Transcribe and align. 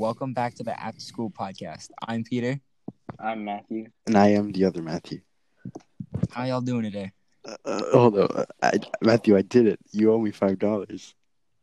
Welcome 0.00 0.32
back 0.32 0.54
to 0.54 0.62
the 0.62 0.72
After 0.82 0.98
School 1.02 1.28
Podcast. 1.30 1.90
I'm 2.08 2.24
Peter. 2.24 2.58
I'm 3.18 3.44
Matthew. 3.44 3.88
And 4.06 4.16
I 4.16 4.28
am 4.28 4.50
the 4.50 4.64
other 4.64 4.80
Matthew. 4.80 5.20
How 6.30 6.44
y'all 6.44 6.62
doing 6.62 6.84
today? 6.84 7.12
Uh, 7.46 7.56
uh, 7.66 7.82
hold 7.92 8.18
on, 8.18 8.46
I, 8.62 8.78
Matthew. 9.02 9.36
I 9.36 9.42
did 9.42 9.66
it. 9.66 9.78
You 9.90 10.10
owe 10.14 10.18
me 10.18 10.30
five 10.30 10.58
dollars. 10.58 11.14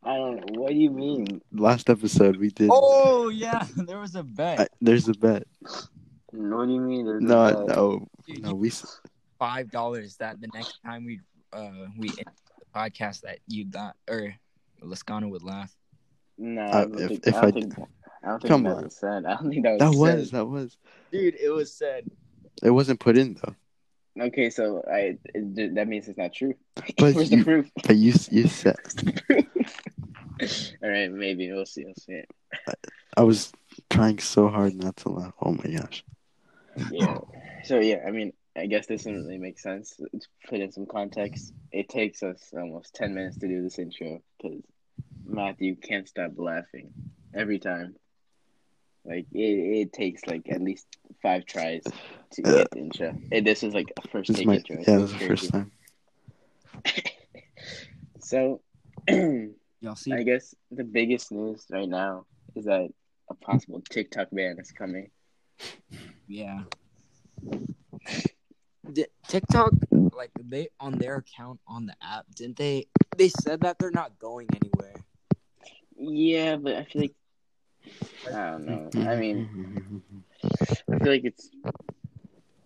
I 0.04 0.16
don't 0.18 0.36
know. 0.36 0.62
What 0.62 0.70
do 0.70 0.76
you 0.76 0.92
mean? 0.92 1.42
Last 1.52 1.90
episode 1.90 2.36
we 2.38 2.50
did. 2.52 2.70
Oh 2.72 3.30
yeah, 3.30 3.66
there 3.76 3.98
was 3.98 4.14
a 4.14 4.22
bet. 4.22 4.60
I, 4.60 4.68
there's 4.82 5.08
a 5.08 5.14
bet. 5.14 5.48
What 6.32 6.68
do 6.68 6.74
you 6.74 6.80
mean? 6.82 7.06
There's 7.08 7.24
No, 7.24 7.42
a 7.44 7.66
bet? 7.66 7.76
no, 7.76 8.08
Dude, 8.28 8.44
no. 8.44 8.54
We 8.54 8.68
s- 8.68 9.02
five 9.40 9.72
dollars 9.72 10.16
that 10.18 10.40
the 10.42 10.50
next 10.54 10.78
time 10.86 11.06
we 11.06 11.22
uh 11.54 11.88
we 11.98 12.10
end 12.10 12.28
the 12.60 12.80
podcast 12.80 13.22
that 13.22 13.40
you 13.48 13.66
got 13.66 13.96
or 14.08 14.36
Lascano 14.84 15.28
would 15.32 15.42
laugh. 15.42 15.76
No, 16.38 16.62
Uh, 16.62 16.86
if- 17.00 17.08
think, 17.10 17.28
if 17.28 17.36
I 17.36 17.42
don't 17.42 17.46
I- 17.50 17.52
think, 17.76 17.90
I 18.24 18.28
don't 18.30 18.42
think 18.42 18.50
Come 18.50 18.64
that 18.64 18.78
on. 18.78 18.84
was 18.86 18.96
said. 18.98 19.26
I 19.28 19.36
don't 19.36 19.50
think 19.50 19.64
that 19.64 19.74
was 19.74 19.80
that 19.80 19.94
said. 19.94 20.20
was 20.20 20.32
that 20.32 20.46
was. 20.46 20.78
Dude, 21.12 21.36
it 21.36 21.50
was 21.50 21.74
said. 21.74 22.10
It 22.64 22.72
wasn't 22.72 23.00
put 23.00 23.18
in 23.18 23.36
though. 23.44 23.56
Okay, 24.20 24.50
so 24.50 24.82
I 24.92 25.18
it, 25.36 25.76
that 25.76 25.88
means 25.88 26.08
it's 26.08 26.18
not 26.18 26.34
true. 26.34 26.56
But 26.98 27.14
Where's 27.16 27.32
you- 27.32 27.38
the 27.40 27.44
proof? 27.44 27.72
But 27.86 27.96
you 27.98 28.14
you 28.32 28.48
said 28.48 28.76
All 30.84 30.90
right, 30.90 31.12
maybe 31.12 31.52
we'll 31.52 31.66
see. 31.66 31.86
We'll 31.86 31.96
see. 31.96 32.22
I 33.16 33.24
was 33.24 33.52
trying 33.90 34.20
so 34.20 34.48
hard 34.50 34.76
not 34.76 34.96
to 34.98 35.10
laugh. 35.10 35.34
Oh 35.42 35.52
my 35.52 35.72
gosh. 35.76 36.04
Yeah. 36.92 37.18
So 37.64 37.80
yeah, 37.80 38.04
I 38.08 38.12
mean, 38.12 38.34
I 38.56 38.68
guess 38.68 38.86
this 38.86 39.04
doesn't 39.04 39.24
really 39.26 39.40
make 39.40 39.60
sense. 39.60 39.96
To 39.98 40.08
put 40.48 40.60
in 40.60 40.72
some 40.72 40.86
context, 40.86 41.54
it 41.72 41.90
takes 41.90 42.22
us 42.24 42.40
almost 42.54 42.94
ten 42.94 43.16
minutes 43.16 43.38
to 43.40 43.48
do 43.48 43.64
this 43.64 43.80
intro 43.80 44.22
because 44.42 44.62
Matthew 45.26 45.76
can't 45.76 46.08
stop 46.08 46.32
laughing 46.38 46.92
every 47.36 47.58
time. 47.60 47.96
Like 49.08 49.26
it, 49.34 49.40
it 49.40 49.94
takes 49.94 50.26
like 50.28 50.50
at 50.50 50.62
least 50.62 50.86
five 51.24 51.46
tries 51.46 51.84
to 52.34 52.42
get 52.42 52.70
the 52.72 52.78
intro. 52.78 53.16
And 53.32 53.48
this 53.48 53.64
is 53.64 53.74
like 53.74 53.94
a 53.98 54.08
first 54.10 54.28
This 54.28 54.38
take 54.38 54.48
my 54.48 54.56
intro. 54.56 54.78
yeah. 54.86 54.98
This 54.98 55.10
is 55.10 55.12
it's 55.14 55.22
the 55.22 55.28
first 55.28 55.52
time. 55.52 55.72
So, 58.20 58.60
Y'all 59.10 59.96
see? 59.96 60.12
I 60.12 60.24
guess 60.24 60.54
the 60.70 60.84
biggest 60.84 61.32
news 61.32 61.66
right 61.70 61.88
now 61.88 62.26
is 62.56 62.66
that 62.66 62.90
a 63.30 63.34
possible 63.36 63.82
TikTok 63.90 64.28
ban 64.34 64.58
is 64.60 64.72
coming. 64.72 65.10
Yeah. 66.28 66.64
Di- 68.92 69.06
TikTok, 69.30 69.72
like 69.92 70.32
they 70.44 70.68
on 70.80 70.98
their 70.98 71.18
account 71.18 71.62
on 71.68 71.86
the 71.86 71.96
app, 72.02 72.26
didn't 72.36 72.58
they? 72.58 72.88
They 73.16 73.30
said 73.30 73.62
that 73.62 73.80
they're 73.80 73.92
not 73.92 74.20
going 74.20 74.48
anywhere. 74.54 74.96
Yeah, 75.98 76.58
but 76.58 76.76
I 76.76 76.84
feel 76.84 77.04
like 77.04 77.16
I 78.28 78.52
don't 78.52 78.66
know. 78.66 79.10
I 79.10 79.16
mean, 79.16 80.04
I 80.44 81.00
feel 81.00 81.12
like 81.12 81.26
it's. 81.26 81.50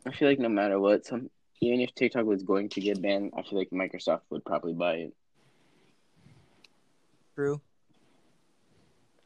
I 0.05 0.11
feel 0.11 0.29
like 0.29 0.39
no 0.39 0.49
matter 0.49 0.79
what, 0.79 1.05
some 1.05 1.29
even 1.61 1.79
if 1.79 1.93
TikTok 1.93 2.25
was 2.25 2.43
going 2.43 2.69
to 2.69 2.81
get 2.81 3.01
banned, 3.01 3.33
I 3.37 3.43
feel 3.43 3.59
like 3.59 3.69
Microsoft 3.69 4.21
would 4.31 4.43
probably 4.43 4.73
buy 4.73 4.93
it. 4.95 5.13
True. 7.35 7.61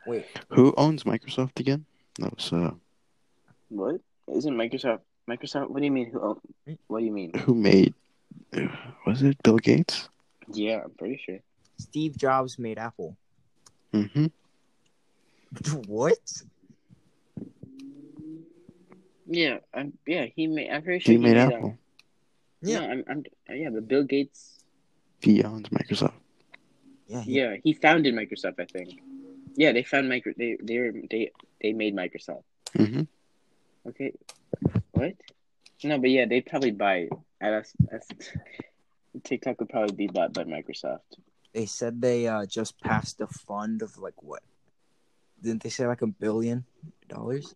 Wait, 0.06 0.26
who 0.50 0.74
owns 0.78 1.04
Microsoft 1.04 1.60
again? 1.60 1.86
That 2.20 2.36
was 2.36 2.54
uh, 2.54 2.72
What 3.70 4.02
isn't 4.32 4.54
Microsoft? 4.56 5.00
Microsoft? 5.28 5.70
What 5.70 5.80
do 5.80 5.86
you 5.86 5.92
mean? 5.92 6.12
Who? 6.12 6.22
Own, 6.22 6.78
what 6.88 7.00
do 7.00 7.06
you 7.06 7.12
mean? 7.12 7.34
who 7.40 7.56
made? 7.56 7.94
Was 9.08 9.24
it 9.24 9.42
Bill 9.44 9.58
Gates? 9.58 10.10
Yeah, 10.52 10.82
I'm 10.84 10.92
pretty 10.92 11.20
sure. 11.26 11.40
Steve 11.78 12.16
Jobs 12.18 12.60
made 12.60 12.78
Apple. 12.78 13.18
Mm-hmm. 13.94 14.28
what? 15.88 16.18
Yeah, 19.28 19.58
I'm. 19.74 19.94
Yeah, 20.06 20.26
he 20.36 20.48
made. 20.48 20.70
I'm 20.70 20.84
pretty 20.84 21.00
sure 21.00 21.12
He 21.14 21.18
made 21.18 21.38
um, 21.38 21.52
Apple. 21.54 21.78
yeah, 22.62 22.80
I'm, 22.82 23.04
I'm. 23.10 23.24
Yeah, 23.50 23.70
but 23.72 23.88
Bill 23.88 24.04
Gates. 24.04 24.60
He 25.22 25.44
owns 25.44 25.68
Microsoft. 25.70 26.14
Yeah, 27.08 27.22
he- 27.22 27.32
Yeah, 27.40 27.56
he 27.64 27.74
founded 27.74 28.14
Microsoft. 28.14 28.60
I 28.60 28.66
think. 28.66 29.00
Yeah, 29.56 29.72
they 29.72 29.84
found 29.84 30.10
micro. 30.10 30.34
They 30.38 30.58
they 30.62 30.78
were, 30.80 30.92
they 31.10 31.32
they 31.62 31.74
made 31.74 31.96
Microsoft. 31.96 32.44
Mm-hmm. 32.78 33.04
Okay. 33.90 34.12
What? 34.92 35.14
No, 35.84 35.98
but 35.98 36.10
yeah, 36.10 36.26
they'd 36.26 36.46
probably 36.46 36.72
buy 36.72 36.96
it. 37.08 37.10
And 37.42 37.54
That's, 37.54 37.74
that's, 37.92 38.08
TikTok 39.24 39.60
would 39.60 39.70
probably 39.70 39.96
be 39.96 40.08
bought 40.08 40.34
by 40.34 40.44
Microsoft. 40.44 41.00
they 41.54 41.66
said 41.66 42.02
they 42.02 42.28
uh 42.28 42.46
just 42.46 42.80
passed 42.82 43.22
a 43.22 43.28
fund 43.28 43.82
of 43.82 43.98
like 43.98 44.22
what? 44.22 44.44
Didn't 45.46 45.62
they 45.62 45.70
say 45.70 45.86
like 45.86 46.02
a 46.02 46.08
billion 46.08 46.66
dollars? 47.08 47.54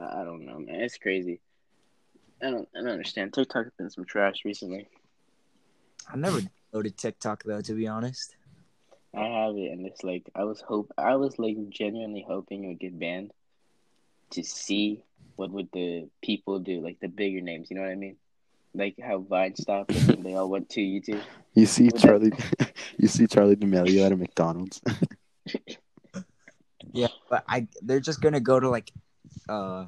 I 0.00 0.22
don't 0.22 0.46
know, 0.46 0.60
man. 0.60 0.80
It's 0.80 0.96
crazy. 0.96 1.40
I 2.40 2.50
don't 2.50 2.68
I 2.72 2.78
don't 2.78 2.88
understand. 2.90 3.32
TikTok 3.32 3.64
has 3.64 3.72
been 3.76 3.90
some 3.90 4.04
trash 4.04 4.44
recently. 4.44 4.86
I 6.08 6.16
never 6.16 6.38
downloaded 6.72 6.96
TikTok 6.96 7.42
though, 7.42 7.62
to 7.62 7.72
be 7.72 7.88
honest. 7.88 8.36
I 9.12 9.24
have 9.24 9.56
it, 9.56 9.72
and 9.72 9.84
it's 9.84 10.04
like 10.04 10.30
I 10.36 10.44
was 10.44 10.60
hope 10.60 10.92
I 10.96 11.16
was 11.16 11.36
like 11.40 11.56
genuinely 11.68 12.24
hoping 12.26 12.62
it 12.62 12.68
would 12.68 12.78
get 12.78 12.96
banned 12.96 13.32
to 14.30 14.44
see 14.44 15.02
what 15.34 15.50
would 15.50 15.68
the 15.72 16.08
people 16.22 16.60
do, 16.60 16.80
like 16.80 17.00
the 17.00 17.08
bigger 17.08 17.40
names. 17.40 17.70
You 17.70 17.76
know 17.76 17.82
what 17.82 17.90
I 17.90 17.96
mean? 17.96 18.18
Like 18.72 19.00
how 19.00 19.18
Vine 19.18 19.56
stopped 19.56 19.90
and 19.96 20.24
they 20.24 20.34
all 20.34 20.48
went 20.48 20.70
to 20.70 20.80
YouTube. 20.80 21.22
You 21.54 21.66
see 21.66 21.86
Would 21.86 21.94
Charli. 21.96 22.70
you 22.98 23.08
see 23.08 23.26
Charli 23.26 23.58
D'Amelio 23.58 24.06
at 24.06 24.12
a 24.12 24.16
McDonald's. 24.16 24.80
Yeah, 26.92 27.08
but 27.30 27.44
I 27.48 27.66
they're 27.80 28.00
just 28.00 28.20
gonna 28.20 28.40
go 28.40 28.60
to 28.60 28.68
like 28.68 28.92
uh 29.48 29.86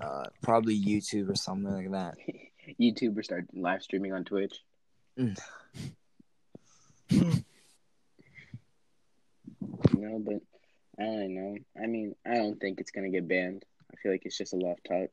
uh 0.00 0.24
probably 0.42 0.78
YouTube 0.78 1.30
or 1.30 1.34
something 1.34 1.72
like 1.72 1.90
that. 1.92 2.16
YouTubers 2.80 3.24
start 3.24 3.46
live 3.52 3.82
streaming 3.82 4.12
on 4.12 4.24
Twitch. 4.24 4.60
Mm. 5.18 5.38
No, 9.94 10.18
but 10.18 10.42
I 10.98 11.04
don't 11.04 11.34
know. 11.34 11.56
I 11.80 11.86
mean, 11.86 12.14
I 12.26 12.34
don't 12.34 12.60
think 12.60 12.80
it's 12.80 12.90
gonna 12.90 13.10
get 13.10 13.28
banned. 13.28 13.64
I 13.92 13.96
feel 14.02 14.10
like 14.10 14.22
it's 14.24 14.36
just 14.36 14.52
a 14.52 14.56
of 14.56 14.82
talk. 14.82 15.10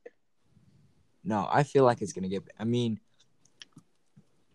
No, 1.22 1.46
I 1.50 1.62
feel 1.62 1.84
like 1.84 2.02
it's 2.02 2.12
gonna 2.12 2.28
get. 2.28 2.44
I 2.58 2.64
mean, 2.64 2.98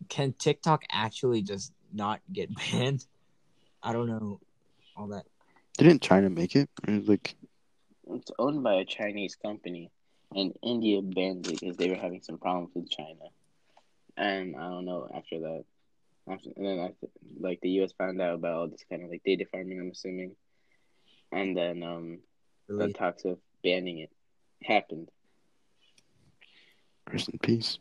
can 0.10 0.34
TikTok 0.34 0.84
actually 0.92 1.42
just 1.42 1.72
not 1.94 2.20
get 2.32 2.50
banned? 2.72 3.06
I 3.82 3.94
don't 3.94 4.08
know 4.08 4.40
all 4.98 5.08
that. 5.08 5.26
Didn't 5.78 6.02
China 6.02 6.30
make 6.30 6.56
it? 6.56 6.70
Or, 6.88 6.94
like 6.94 7.36
It's 8.08 8.32
owned 8.40 8.64
by 8.64 8.76
a 8.76 8.86
Chinese 8.86 9.36
company, 9.36 9.92
and 10.34 10.54
India 10.64 11.02
banned 11.02 11.48
it 11.48 11.60
because 11.60 11.78
they 11.78 11.90
were 11.90 11.96
having 11.96 12.22
some 12.22 12.38
problems 12.38 12.72
with 12.74 12.90
China. 12.90 13.30
And 14.18 14.56
I 14.56 14.70
don't 14.70 14.86
know 14.86 15.10
after 15.14 15.40
that. 15.40 15.66
After, 16.28 16.50
and 16.56 16.66
then 16.66 16.80
after, 16.80 17.08
like 17.40 17.62
the 17.62 17.70
U.S. 17.72 17.92
found 17.92 18.22
out 18.22 18.36
about 18.36 18.54
all 18.54 18.68
this 18.68 18.84
kind 18.90 19.04
of 19.04 19.10
like 19.10 19.22
data 19.24 19.46
farming. 19.52 19.80
I'm 19.80 19.92
assuming, 19.92 20.36
and 21.32 21.56
then 21.56 21.84
um, 21.84 22.20
the 22.68 22.94
talks 22.94 23.26
of 23.26 23.38
banning 23.64 24.00
it 24.00 24.12
happened. 24.64 25.10
rest 27.12 27.30
in 27.30 27.38
peace. 27.40 27.78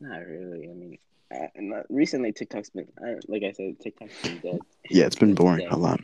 Not 0.00 0.26
really. 0.26 0.68
I 0.68 0.74
mean, 0.74 0.98
uh, 1.32 1.46
not, 1.56 1.86
recently 1.88 2.32
TikTok's 2.32 2.70
been, 2.70 2.88
uh, 3.00 3.20
like 3.28 3.42
I 3.44 3.52
said, 3.52 3.78
TikTok's 3.80 4.20
been 4.22 4.38
dead. 4.38 4.60
Yeah, 4.90 5.06
it's 5.06 5.16
been 5.16 5.34
boring 5.34 5.60
dead. 5.60 5.72
a 5.72 5.76
lot. 5.76 6.00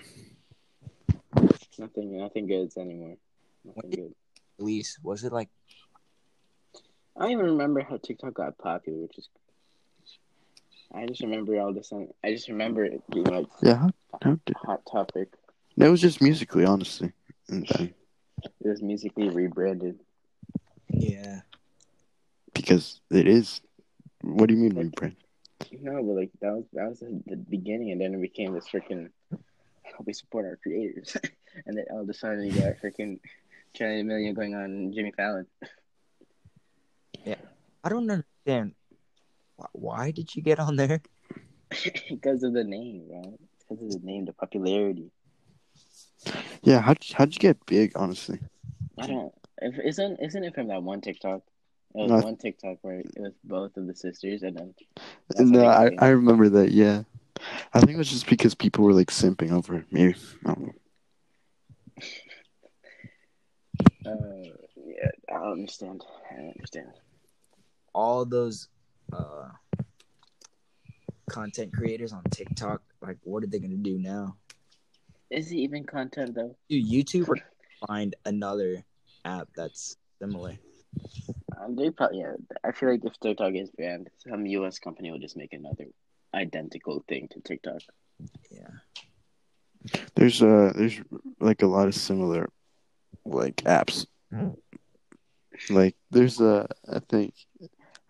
Nothing, 1.80 2.18
nothing 2.18 2.46
good 2.46 2.70
anymore. 2.76 3.16
Nothing 3.64 3.90
good. 3.90 4.14
release 4.58 4.98
was 5.02 5.24
it 5.24 5.32
like? 5.32 5.48
I 7.16 7.22
don't 7.22 7.32
even 7.32 7.44
remember 7.46 7.80
how 7.80 7.96
TikTok 7.96 8.34
got 8.34 8.58
popular, 8.58 8.98
which 8.98 9.16
is. 9.16 9.28
I 10.94 11.06
just 11.06 11.22
remember 11.22 11.58
all 11.58 11.72
this. 11.72 11.90
I 12.22 12.32
just 12.32 12.48
remember 12.48 12.84
it 12.84 13.00
being 13.10 13.24
like 13.24 13.46
Yeah, 13.62 13.76
how, 13.76 13.90
how 14.22 14.38
hot 14.56 14.82
topic. 14.90 15.28
that 15.78 15.90
was 15.90 16.02
just 16.02 16.20
Musical.ly, 16.20 16.66
honestly. 16.66 17.12
It 17.48 17.94
was 18.60 18.82
Musical.ly 18.82 19.32
rebranded. 19.32 19.98
Yeah, 20.88 21.40
because 22.52 23.00
it 23.10 23.26
is. 23.26 23.62
What 24.20 24.48
do 24.48 24.54
you 24.54 24.60
mean 24.60 24.72
rebrand? 24.72 25.16
No, 25.80 26.02
but 26.02 26.12
like 26.12 26.30
that 26.42 26.52
was 26.52 26.64
that 26.74 26.88
was 26.90 27.00
the, 27.00 27.22
the 27.26 27.36
beginning, 27.36 27.92
and 27.92 28.00
then 28.00 28.12
it 28.12 28.20
became 28.20 28.52
this 28.52 28.68
freaking. 28.68 29.08
We 30.04 30.12
support 30.12 30.46
our 30.46 30.56
creators, 30.56 31.16
and 31.66 31.76
then 31.76 31.84
all 31.90 32.00
of 32.02 32.08
a 32.08 32.14
sudden 32.14 32.44
you 32.44 32.52
got 32.52 32.78
freaking 32.80 33.18
Charli 33.74 34.02
D'Amelio 34.02 34.34
going 34.34 34.54
on 34.54 34.92
Jimmy 34.92 35.12
Fallon. 35.12 35.46
Yeah, 37.24 37.36
I 37.84 37.88
don't 37.88 38.10
understand. 38.10 38.74
Why, 39.56 39.66
why 39.72 40.10
did 40.10 40.34
you 40.34 40.42
get 40.42 40.58
on 40.58 40.76
there? 40.76 41.00
because 42.08 42.42
of 42.42 42.52
the 42.52 42.64
name, 42.64 43.04
right? 43.10 43.38
Because 43.68 43.82
of 43.84 44.00
the 44.00 44.06
name, 44.06 44.24
the 44.24 44.32
popularity. 44.32 45.10
Yeah, 46.62 46.80
how'd 46.80 46.98
how'd 47.14 47.32
you 47.32 47.38
get 47.38 47.64
big? 47.66 47.92
Honestly, 47.94 48.40
I 48.98 49.06
don't. 49.06 49.32
If, 49.62 49.78
isn't 49.78 50.20
isn't 50.20 50.44
it 50.44 50.54
from 50.54 50.68
that 50.68 50.82
one 50.82 51.00
TikTok? 51.00 51.42
It 51.94 51.98
was 52.02 52.10
No. 52.10 52.18
one 52.18 52.36
TikTok 52.36 52.78
where 52.82 53.00
it 53.00 53.12
was 53.18 53.32
both 53.44 53.76
of 53.76 53.86
the 53.86 53.94
sisters, 53.94 54.42
and 54.42 54.56
then 54.56 54.74
no, 55.38 55.66
I. 55.66 55.90
I 55.98 56.08
remember 56.08 56.48
that. 56.48 56.72
Yeah, 56.72 57.02
I 57.72 57.80
think 57.80 57.92
it 57.92 57.98
was 57.98 58.10
just 58.10 58.28
because 58.28 58.54
people 58.54 58.84
were 58.84 58.92
like 58.92 59.10
simping 59.10 59.52
over 59.52 59.76
it. 59.76 59.86
Maybe 59.90 60.14
I 60.46 60.54
don't 60.54 60.66
know. 60.66 60.72
Uh, 64.06 64.50
yeah, 64.86 65.10
I 65.28 65.34
don't 65.34 65.52
understand. 65.52 66.02
I 66.30 66.36
don't 66.36 66.54
understand. 66.56 66.92
All 67.94 68.24
those 68.24 68.68
uh, 69.12 69.48
content 71.30 71.72
creators 71.72 72.12
on 72.12 72.22
TikTok, 72.30 72.82
like, 73.02 73.18
what 73.24 73.42
are 73.42 73.46
they 73.46 73.58
gonna 73.58 73.76
do 73.76 73.98
now? 73.98 74.36
Is 75.30 75.52
it 75.52 75.56
even 75.56 75.84
content 75.84 76.34
though? 76.34 76.56
Do 76.68 76.82
YouTube 76.82 77.28
or 77.28 77.36
find 77.86 78.14
another 78.24 78.84
app 79.24 79.48
that's 79.56 79.96
similar. 80.20 80.58
Um, 81.60 81.76
they 81.76 81.90
probably. 81.90 82.20
Yeah, 82.20 82.32
I 82.64 82.72
feel 82.72 82.90
like 82.90 83.04
if 83.04 83.18
TikTok 83.20 83.54
is 83.54 83.70
banned, 83.70 84.10
some 84.26 84.46
U.S. 84.46 84.78
company 84.78 85.10
will 85.10 85.18
just 85.18 85.36
make 85.36 85.52
another 85.52 85.86
identical 86.34 87.04
thing 87.08 87.28
to 87.32 87.40
TikTok. 87.40 87.82
Yeah. 88.50 88.70
There's 90.14 90.42
uh 90.42 90.72
there's 90.76 91.00
like 91.40 91.62
a 91.62 91.66
lot 91.66 91.88
of 91.88 91.94
similar 91.94 92.50
like 93.24 93.56
apps. 93.64 94.06
Like 95.68 95.96
there's 96.10 96.40
a 96.40 96.68
I 96.90 97.00
think 97.00 97.34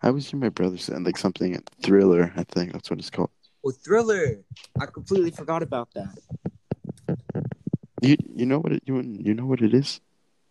I 0.01 0.11
was 0.11 0.27
hearing 0.27 0.41
my 0.41 0.49
brother 0.49 0.77
saying 0.77 1.03
like 1.03 1.17
something 1.17 1.61
Triller, 1.83 2.33
I 2.35 2.43
think 2.43 2.73
that's 2.73 2.89
what 2.89 2.99
it's 2.99 3.09
called. 3.09 3.31
Oh, 3.63 3.71
Triller! 3.71 4.41
I 4.79 4.85
completely 4.87 5.31
forgot 5.31 5.61
about 5.63 5.89
that. 5.93 6.17
You 8.01 8.17
you 8.35 8.45
know 8.45 8.59
what 8.59 8.73
it 8.73 8.83
you 8.85 9.01
you 9.01 9.33
know 9.33 9.45
what 9.45 9.61
it 9.61 9.73
is? 9.73 10.01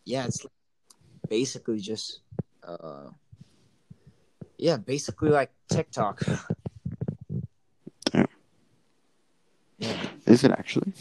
Yeah, 0.04 0.26
it's 0.26 0.46
basically 1.28 1.80
just 1.80 2.20
uh 2.62 3.10
yeah, 4.58 4.76
basically 4.76 5.30
like 5.30 5.50
TikTok. 5.68 6.22
Yeah. 8.12 8.26
Yeah. 9.78 9.96
Is 10.30 10.44
it 10.44 10.52
actually? 10.52 10.92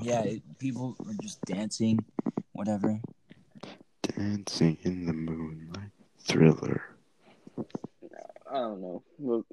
Yeah, 0.00 0.22
it, 0.22 0.42
people 0.58 0.96
are 1.06 1.12
just 1.20 1.42
dancing, 1.42 1.98
whatever. 2.52 2.98
Dancing 4.02 4.78
in 4.84 5.04
the 5.04 5.12
moonlight. 5.12 5.90
Thriller. 6.18 6.82
I 8.50 8.54
don't 8.54 8.80
know. 8.80 9.02
Well, 9.18 9.44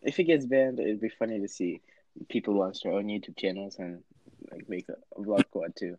if 0.00 0.20
it 0.20 0.24
gets 0.24 0.46
banned, 0.46 0.78
it'd 0.78 1.00
be 1.00 1.08
funny 1.08 1.40
to 1.40 1.48
see 1.48 1.80
people 2.28 2.56
launch 2.56 2.82
their 2.82 2.92
own 2.92 3.06
YouTube 3.06 3.36
channels 3.36 3.80
and 3.80 4.04
like 4.52 4.68
make 4.68 4.88
a, 4.88 5.20
a 5.20 5.24
vlog 5.24 5.44
squad 5.48 5.74
too. 5.74 5.96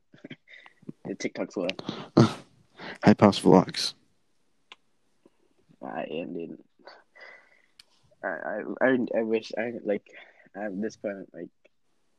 the 1.05 1.15
TikTok 1.15 1.51
squad. 1.51 1.83
Hype 3.03 3.19
House 3.19 3.41
Vlogs. 3.41 3.93
I 5.83 6.03
ended. 6.03 6.57
I, 8.23 8.27
I 8.27 8.61
I 8.81 8.97
I 9.17 9.23
wish 9.23 9.51
I 9.57 9.73
like 9.83 10.07
at 10.55 10.81
this 10.81 10.95
point 10.95 11.27
like 11.33 11.49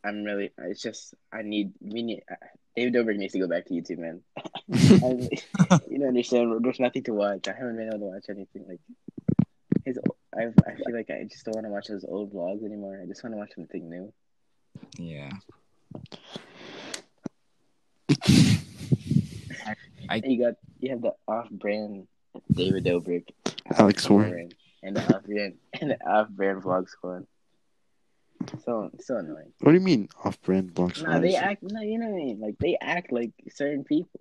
I'm 0.05 0.25
really 0.25 0.51
it's 0.59 0.83
just 0.83 1.15
I 1.33 1.43
need 1.43 1.73
we 1.81 2.03
need 2.03 2.23
uh, 2.31 2.37
David 2.77 2.95
Dobrik 2.95 3.17
needs 3.17 3.33
to 3.35 3.41
go 3.41 3.49
back 3.49 3.67
to 3.67 3.75
YouTube 3.75 3.99
man. 3.99 4.23
I, 4.39 5.81
you 5.89 5.99
don't 5.99 6.09
understand. 6.09 6.65
There's 6.65 6.81
nothing 6.81 7.03
to 7.05 7.13
watch. 7.13 7.49
I 7.49 7.53
haven't 7.53 7.77
been 7.77 7.89
able 7.89 7.99
to 7.99 8.05
watch 8.07 8.25
anything 8.29 8.65
like 8.69 8.81
his. 9.85 9.99
I 10.35 10.45
I 10.45 10.75
feel 10.77 10.95
like 10.95 11.11
I 11.11 11.25
just 11.25 11.45
don't 11.45 11.57
want 11.57 11.67
to 11.67 11.71
watch 11.71 11.89
those 11.89 12.05
old 12.09 12.33
vlogs 12.33 12.65
anymore. 12.65 13.01
I 13.03 13.07
just 13.07 13.23
want 13.23 13.35
to 13.35 13.39
watch 13.39 13.53
something 13.55 13.91
new. 13.91 14.13
Yeah. 14.99 15.31
i 20.09 20.17
you 20.25 20.43
got 20.43 20.55
you 20.79 20.91
have 20.91 21.03
the 21.03 21.15
off-brand 21.29 22.07
David 22.53 22.85
Dobrik, 22.85 23.29
Alex 23.79 24.09
Warren. 24.09 24.51
and 24.83 24.97
the 24.97 25.15
off-brand 25.15 25.55
and 25.81 25.91
the 25.91 26.09
off-brand 26.09 26.63
vlog 26.63 26.89
squad. 26.89 27.27
So 28.65 28.91
so 29.01 29.17
annoying. 29.17 29.53
What 29.61 29.73
do 29.73 29.79
you 29.79 29.85
mean 29.85 30.09
off 30.25 30.41
brand 30.43 30.75
vlogs? 30.75 31.03
No, 31.03 31.21
they 31.21 31.37
act. 31.37 31.63
No, 31.63 31.81
you 31.83 31.99
know 31.99 32.09
what 32.09 32.21
I 32.21 32.25
mean. 32.25 32.41
Like 32.41 32.59
they 32.59 32.77
act 32.81 33.13
like 33.13 33.33
certain 33.51 33.85
people. 33.85 34.21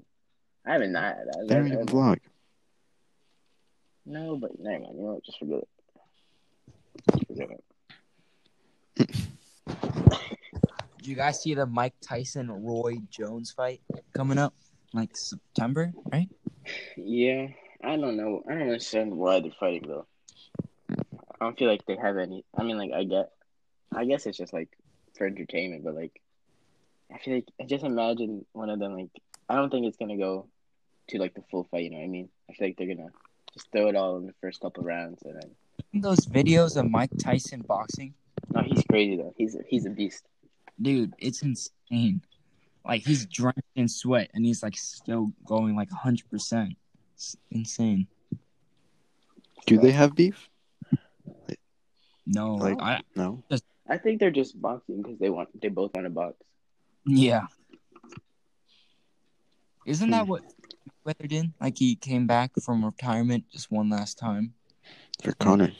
I 0.66 0.74
haven't 0.74 0.92
not. 0.92 1.16
I, 1.16 1.46
They 1.48 1.56
don't 1.56 1.68
even 1.68 1.86
vlog. 1.86 2.20
No, 4.06 4.38
but 4.38 4.52
never 4.60 4.80
mind. 4.84 4.96
You 4.98 5.04
know 5.04 5.14
what? 5.14 5.24
Just 5.24 5.40
forget 5.40 5.60
it. 5.60 5.68
Just 7.12 7.28
forget 7.28 7.50
it. 7.52 7.64
Did 10.98 11.08
you 11.08 11.16
guys 11.16 11.42
see 11.42 11.54
the 11.54 11.66
Mike 11.66 11.94
Tyson 12.02 12.52
Roy 12.52 12.98
Jones 13.10 13.52
fight 13.52 13.82
coming 14.14 14.38
up? 14.38 14.54
Like 14.94 15.16
September, 15.16 15.94
right? 16.12 16.28
Yeah, 16.98 17.48
I 17.84 17.96
don't 17.96 18.18
know. 18.18 18.44
I 18.50 18.54
don't 18.54 18.64
understand 18.64 19.16
why 19.16 19.40
they're 19.40 19.52
fighting 19.60 19.88
though. 19.88 20.06
I 20.90 21.46
don't 21.46 21.58
feel 21.58 21.70
like 21.70 21.86
they 21.86 21.96
have 21.96 22.18
any. 22.18 22.44
I 22.58 22.64
mean, 22.64 22.78
like 22.78 22.92
I 22.92 23.04
get. 23.04 23.32
I 23.96 24.06
guess 24.06 24.26
it's 24.26 24.38
just 24.38 24.54
like 24.54 24.70
for 25.18 25.26
entertainment, 25.28 25.84
but 25.84 25.96
like, 25.96 26.22
I 27.14 27.18
feel 27.18 27.36
like 27.36 27.48
I 27.60 27.64
just 27.66 27.84
imagine 27.84 28.46
one 28.54 28.70
of 28.70 28.80
them 28.80 28.96
like. 28.96 29.10
I 29.52 29.56
don't 29.56 29.72
think 29.72 29.88
it's 29.88 29.98
gonna 29.98 30.18
go 30.18 30.48
to 31.08 31.18
like 31.18 31.34
the 31.34 31.42
full 31.50 31.64
fight. 31.72 31.84
You 31.86 31.90
know 31.92 31.98
what 31.98 32.04
I 32.04 32.08
mean? 32.08 32.30
I 32.50 32.54
feel 32.54 32.68
like 32.68 32.78
they're 32.78 32.88
gonna 32.96 33.10
just 33.54 33.72
throw 33.72 33.88
it 33.88 33.96
all 33.96 34.18
in 34.18 34.28
the 34.28 34.34
first 34.42 34.62
couple 34.62 34.84
rounds 34.84 35.24
and 35.24 35.36
then. 35.42 36.02
Those 36.02 36.20
videos 36.28 36.78
of 36.78 36.90
Mike 36.90 37.10
Tyson 37.20 37.62
boxing, 37.62 38.14
No, 38.54 38.62
he's 38.62 38.84
crazy 38.84 39.18
though. 39.18 39.34
He's 39.38 39.56
a, 39.56 39.60
he's 39.68 39.86
a 39.88 39.90
beast. 39.90 40.24
dude, 40.80 41.14
it's 41.18 41.42
insane. 41.42 42.22
Like 42.86 43.02
he's 43.06 43.26
drenched 43.26 43.62
in 43.76 43.88
sweat 43.88 44.30
and 44.36 44.46
he's 44.46 44.62
like 44.62 44.78
still 44.78 45.32
going 45.46 45.76
like 45.76 45.90
hundred 45.90 46.30
percent. 46.30 46.76
It's 47.16 47.36
insane. 47.50 48.06
Do 49.66 49.80
they 49.80 49.92
have 49.92 50.14
beef? 50.16 50.48
No, 52.28 52.56
Like- 52.56 52.82
I 52.82 53.02
No. 53.16 53.44
I 53.90 53.98
think 53.98 54.20
they're 54.20 54.32
just 54.32 54.60
boxing 54.62 55.02
because 55.02 55.18
they 55.20 55.30
want 55.30 55.50
they 55.62 55.70
both 55.70 55.92
want 55.96 56.06
to 56.06 56.10
box. 56.12 56.36
yeah. 57.06 57.48
Isn't 59.86 60.12
that 60.12 60.24
Hmm. 60.26 60.30
what 60.30 60.44
Weather 61.04 61.28
did? 61.28 61.52
Like 61.60 61.78
he 61.78 61.96
came 61.96 62.28
back 62.28 62.52
from 62.62 62.86
retirement 62.86 63.46
just 63.52 63.72
one 63.72 63.90
last 63.90 64.18
time. 64.20 64.54
For 65.24 65.32
Conor. 65.34 65.72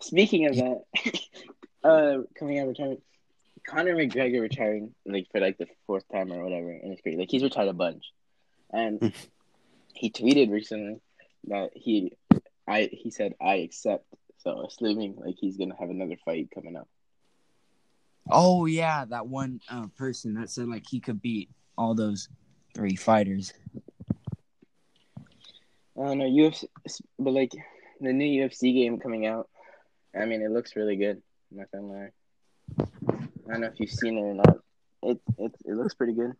Speaking 0.00 0.46
of 0.46 0.56
that, 0.56 0.82
uh, 1.84 2.18
coming 2.38 2.58
out 2.58 2.62
of 2.64 2.68
retirement, 2.68 3.02
Conor 3.66 3.96
McGregor 3.96 4.40
retiring 4.40 4.94
like 5.04 5.26
for 5.32 5.40
like 5.40 5.58
the 5.58 5.66
fourth 5.86 6.04
time 6.12 6.32
or 6.32 6.42
whatever, 6.44 6.70
and 6.70 6.92
it's 6.92 7.02
great. 7.02 7.18
Like 7.18 7.30
he's 7.30 7.42
retired 7.42 7.68
a 7.68 7.72
bunch, 7.72 8.04
and 8.70 9.12
he 9.94 10.10
tweeted 10.10 10.50
recently 10.52 11.00
that 11.48 11.70
he, 11.74 12.12
I 12.68 12.88
he 12.92 13.10
said 13.10 13.34
I 13.40 13.56
accept. 13.56 14.04
So 14.38 14.64
assuming 14.66 15.16
like 15.16 15.36
he's 15.40 15.56
gonna 15.56 15.74
have 15.80 15.90
another 15.90 16.16
fight 16.24 16.50
coming 16.54 16.76
up. 16.76 16.88
Oh 18.30 18.66
yeah, 18.66 19.04
that 19.04 19.26
one 19.26 19.60
uh, 19.70 19.86
person 19.96 20.34
that 20.34 20.50
said 20.50 20.68
like 20.68 20.84
he 20.88 21.00
could 21.00 21.22
beat 21.22 21.50
all 21.78 21.94
those 21.94 22.28
three 22.74 22.96
fighters. 22.96 23.52
I 25.98 26.04
don't 26.04 26.18
know 26.18 26.24
UFC, 26.24 26.64
but 27.18 27.32
like 27.32 27.52
the 28.00 28.12
new 28.12 28.44
UFC 28.44 28.74
game 28.74 28.98
coming 28.98 29.26
out. 29.26 29.48
I 30.18 30.24
mean, 30.24 30.42
it 30.42 30.50
looks 30.50 30.76
really 30.76 30.96
good. 30.96 31.22
I'm 31.50 31.58
not 31.58 31.70
gonna 31.72 31.86
lie. 31.86 32.10
I 32.80 33.52
don't 33.52 33.60
know 33.60 33.68
if 33.68 33.78
you've 33.78 33.90
seen 33.90 34.18
it 34.18 34.22
or 34.22 34.34
not. 34.34 34.58
It 35.02 35.20
it 35.38 35.54
it 35.64 35.74
looks 35.74 35.94
pretty 35.94 36.14
good. 36.14 36.32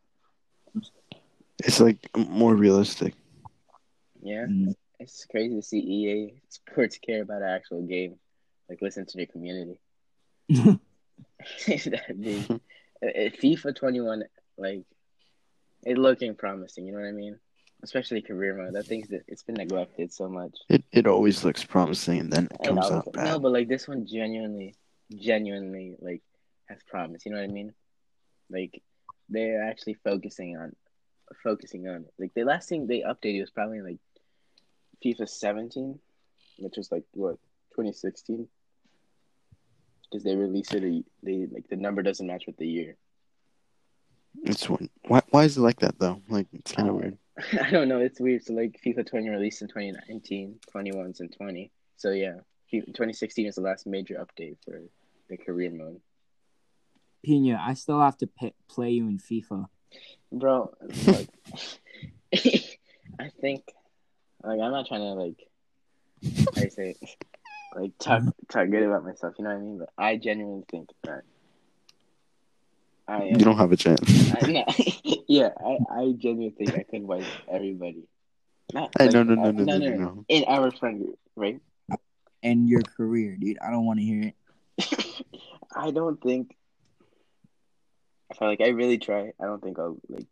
It's 1.58 1.80
like 1.80 1.98
more 2.16 2.54
realistic. 2.54 3.14
Yeah. 4.22 4.46
Mm. 4.46 4.74
It's 4.98 5.26
crazy 5.26 5.54
to 5.54 5.62
see 5.62 5.78
EA 5.78 6.40
Sports 6.48 6.98
care 6.98 7.22
about 7.22 7.42
an 7.42 7.48
actual 7.48 7.82
game, 7.82 8.18
like 8.68 8.82
listen 8.82 9.06
to 9.06 9.16
the 9.16 9.26
community. 9.26 9.78
Big. 11.66 12.50
Uh, 12.50 12.54
uh, 13.06 13.30
FIFA 13.42 13.76
21, 13.76 14.24
like, 14.56 14.84
it 15.84 15.98
looking 15.98 16.34
promising. 16.34 16.86
You 16.86 16.92
know 16.92 17.00
what 17.00 17.08
I 17.08 17.12
mean? 17.12 17.38
Especially 17.82 18.22
career 18.22 18.56
mode. 18.56 18.74
That 18.74 18.86
thing's 18.86 19.08
it's 19.28 19.42
been 19.42 19.56
neglected 19.56 20.12
so 20.12 20.28
much. 20.28 20.56
It 20.68 20.82
it 20.92 21.06
always 21.06 21.44
looks 21.44 21.62
promising 21.62 22.20
and 22.20 22.32
then 22.32 22.48
it 22.50 22.64
comes 22.64 22.78
was- 22.78 22.90
out 22.90 23.12
bad. 23.12 23.24
no, 23.26 23.38
but 23.38 23.52
like 23.52 23.68
this 23.68 23.86
one 23.86 24.06
genuinely, 24.06 24.74
genuinely 25.14 25.94
like 26.00 26.22
has 26.68 26.78
promise. 26.88 27.24
You 27.26 27.32
know 27.32 27.38
what 27.38 27.50
I 27.50 27.52
mean? 27.52 27.74
Like 28.50 28.82
they're 29.28 29.62
actually 29.62 29.94
focusing 30.02 30.56
on, 30.56 30.74
focusing 31.42 31.86
on. 31.86 32.06
Like 32.18 32.32
the 32.34 32.44
last 32.44 32.68
thing 32.68 32.86
they 32.86 33.02
updated 33.02 33.40
was 33.42 33.50
probably 33.50 33.82
like 33.82 33.98
FIFA 35.04 35.28
17, 35.28 35.98
which 36.60 36.76
was 36.78 36.90
like 36.90 37.04
what 37.12 37.38
2016, 37.74 38.48
because 40.10 40.24
they 40.24 40.34
release 40.36 40.72
it. 40.72 40.84
A, 40.84 41.02
they 41.22 41.46
like 41.52 41.68
the 41.68 41.76
number 41.76 42.02
doesn't 42.02 42.26
match 42.26 42.44
with 42.46 42.56
the 42.56 42.66
year. 42.66 42.96
It's 44.44 44.68
one. 44.68 44.88
Why 45.06 45.22
why 45.30 45.44
is 45.44 45.56
it 45.56 45.60
like 45.62 45.80
that 45.80 45.98
though? 45.98 46.20
Like 46.28 46.46
it's 46.52 46.72
kind 46.72 46.88
of 46.88 46.94
um, 46.96 47.00
Oh. 47.00 47.02
weird. 47.02 47.18
I 47.66 47.70
don't 47.70 47.88
know. 47.88 48.00
It's 48.00 48.20
weird. 48.20 48.44
So 48.44 48.54
like 48.54 48.80
FIFA 48.84 49.06
20 49.06 49.28
released 49.28 49.62
in 49.62 49.68
2019, 49.68 50.58
21's 50.74 51.20
in 51.20 51.28
20. 51.28 51.70
So 51.96 52.10
yeah, 52.10 52.36
2016 52.72 53.46
is 53.46 53.54
the 53.56 53.60
last 53.60 53.86
major 53.86 54.14
update 54.14 54.56
for 54.64 54.80
the 55.28 55.36
career 55.36 55.70
mode. 55.70 56.00
Pina, 57.24 57.60
I 57.62 57.74
still 57.74 58.00
have 58.00 58.16
to 58.18 58.26
p- 58.26 58.54
play 58.68 58.90
you 58.90 59.08
in 59.08 59.18
FIFA. 59.18 59.66
Bro, 60.32 60.74
like, 61.06 61.28
I 63.18 63.30
think, 63.40 63.64
like, 64.44 64.60
I'm 64.60 64.70
not 64.72 64.86
trying 64.86 65.00
to 65.00 65.14
like, 65.14 65.48
I 66.56 66.68
say, 66.68 66.94
it? 67.00 67.16
Like 67.76 67.92
talk 67.98 68.22
talk 68.48 68.70
good 68.70 68.82
about 68.82 69.04
myself. 69.04 69.34
You 69.38 69.44
know 69.44 69.50
what 69.50 69.56
I 69.56 69.60
mean? 69.60 69.78
But 69.78 69.90
I 69.98 70.16
genuinely 70.16 70.64
think 70.70 70.88
that 71.04 71.22
I 73.06 73.24
am. 73.24 73.38
You 73.38 73.44
don't 73.44 73.58
have 73.58 73.72
a 73.72 73.76
chance. 73.76 74.00
I, 74.34 74.46
no, 74.50 74.64
yeah, 75.28 75.50
I, 75.58 75.78
I 75.90 76.12
genuinely 76.12 76.54
think 76.56 76.74
I 76.74 76.82
could 76.82 77.02
wipe 77.02 77.26
everybody 77.48 78.04
Not, 78.72 78.90
Hey, 78.98 79.06
like, 79.06 79.14
no, 79.14 79.22
no, 79.22 79.32
uh, 79.32 79.52
no, 79.52 79.64
no, 79.64 79.78
no, 79.78 79.90
no, 79.90 79.96
no. 79.96 80.24
In 80.28 80.44
our 80.48 80.70
friend 80.70 81.00
group, 81.00 81.18
right? 81.36 81.60
And 82.42 82.68
your 82.68 82.82
career, 82.82 83.36
dude. 83.38 83.58
I 83.60 83.70
don't 83.70 83.84
want 83.84 83.98
to 83.98 84.04
hear 84.04 84.32
it. 84.32 85.24
I 85.76 85.90
don't 85.90 86.20
think. 86.20 86.56
If 88.30 88.42
I 88.42 88.46
like, 88.46 88.60
I 88.60 88.68
really 88.68 88.98
try. 88.98 89.32
I 89.40 89.44
don't 89.44 89.62
think 89.62 89.78
I'll 89.78 89.98
like. 90.08 90.26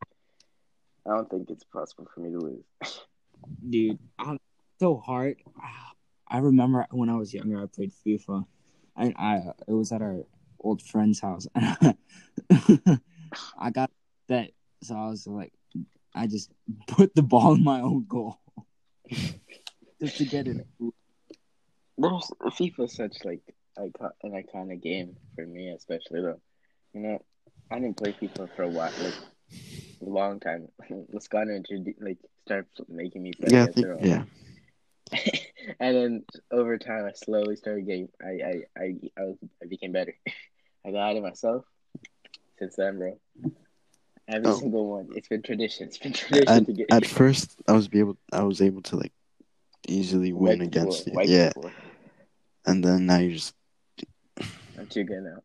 I 1.06 1.10
don't 1.10 1.28
think 1.28 1.50
it's 1.50 1.64
possible 1.64 2.08
for 2.14 2.20
me 2.20 2.30
to 2.30 2.38
lose. 2.38 2.64
dude. 3.68 3.98
I'm 4.18 4.38
so 4.80 4.96
hard. 4.96 5.36
I 6.28 6.38
remember 6.38 6.87
when 6.90 7.09
I 7.09 7.16
was 7.16 7.35
younger, 7.35 7.62
I 7.62 7.66
played 7.66 7.93
FIFA, 8.07 8.47
and 8.97 9.14
I 9.16 9.43
it 9.69 9.73
was 9.73 9.93
at 9.93 10.02
our 10.02 10.25
old 10.61 10.83
friend's 10.83 11.21
house. 11.21 11.47
I 13.59 13.71
got 13.73 13.90
that, 14.28 14.50
so 14.83 14.95
I 14.95 15.09
was 15.09 15.26
like, 15.26 15.52
I 16.14 16.26
just 16.26 16.50
put 16.88 17.14
the 17.14 17.23
ball 17.23 17.54
in 17.54 17.64
my 17.64 17.81
own 17.81 18.07
goal 18.09 18.38
just 20.00 20.19
to 20.19 20.25
get 20.25 20.49
it. 20.49 20.66
There's 21.97 22.31
FIFA 22.43 22.90
such 22.90 23.25
like 23.25 23.43
icon, 23.78 24.11
an 24.23 24.33
iconic 24.33 24.83
game 24.83 25.16
for 25.35 25.47
me, 25.47 25.71
especially 25.71 26.23
though. 26.23 26.40
You 26.93 27.00
know, 27.00 27.23
I 27.71 27.78
didn't 27.78 27.97
play 27.97 28.12
FIFA 28.12 28.54
for 28.54 28.62
a 28.62 28.69
while, 28.69 28.93
like 29.02 29.14
a 30.00 30.04
long 30.04 30.40
time. 30.40 30.69
Lascano 31.12 31.57
introduced, 31.57 32.00
like 32.00 32.19
started 32.45 32.66
making 32.88 33.23
me 33.23 33.33
play. 33.33 33.49
Yeah, 33.50 33.62
I 33.62 33.66
against 33.66 33.83
think, 33.83 34.07
yeah. 34.07 34.25
and 35.80 35.97
then 35.97 36.25
over 36.50 36.78
time, 36.78 37.04
I 37.06 37.12
slowly 37.12 37.56
started 37.56 37.87
getting. 37.87 38.09
I 38.23 38.26
I 38.26 38.54
I 38.76 38.94
I, 39.18 39.23
was, 39.25 39.37
I 39.62 39.66
became 39.66 39.92
better. 39.92 40.14
I 40.87 40.90
got 40.90 41.11
out 41.11 41.16
of 41.16 41.23
myself 41.23 41.64
since 42.59 42.76
then, 42.76 42.99
bro. 42.99 43.18
Every 44.28 44.49
Oh. 44.49 44.59
single 44.59 44.87
one. 44.90 45.09
It's 45.14 45.28
been 45.28 45.42
tradition. 45.42 45.87
It's 45.88 45.99
been 45.99 46.12
tradition 46.14 46.49
At, 46.49 46.66
to 46.66 46.73
get. 46.73 46.87
at 46.92 47.06
first, 47.06 47.56
I 47.68 47.73
was 47.73 47.88
be 47.88 47.99
able, 48.00 48.16
I 48.33 48.42
was 48.42 48.61
able 48.62 48.83
to 48.83 48.97
like 48.97 49.12
easily 49.88 50.33
win 50.33 50.59
wipe 50.61 50.68
against 50.68 51.04
the 51.04 51.12
you. 51.12 51.21
Yeah, 51.25 51.52
floor. 51.52 51.73
and 52.66 52.83
then 52.85 53.06
now 53.06 53.18
you 53.18 53.33
just. 53.35 53.54
I'm 54.78 54.87
too 54.88 55.04
good 55.04 55.23
now. 55.23 55.37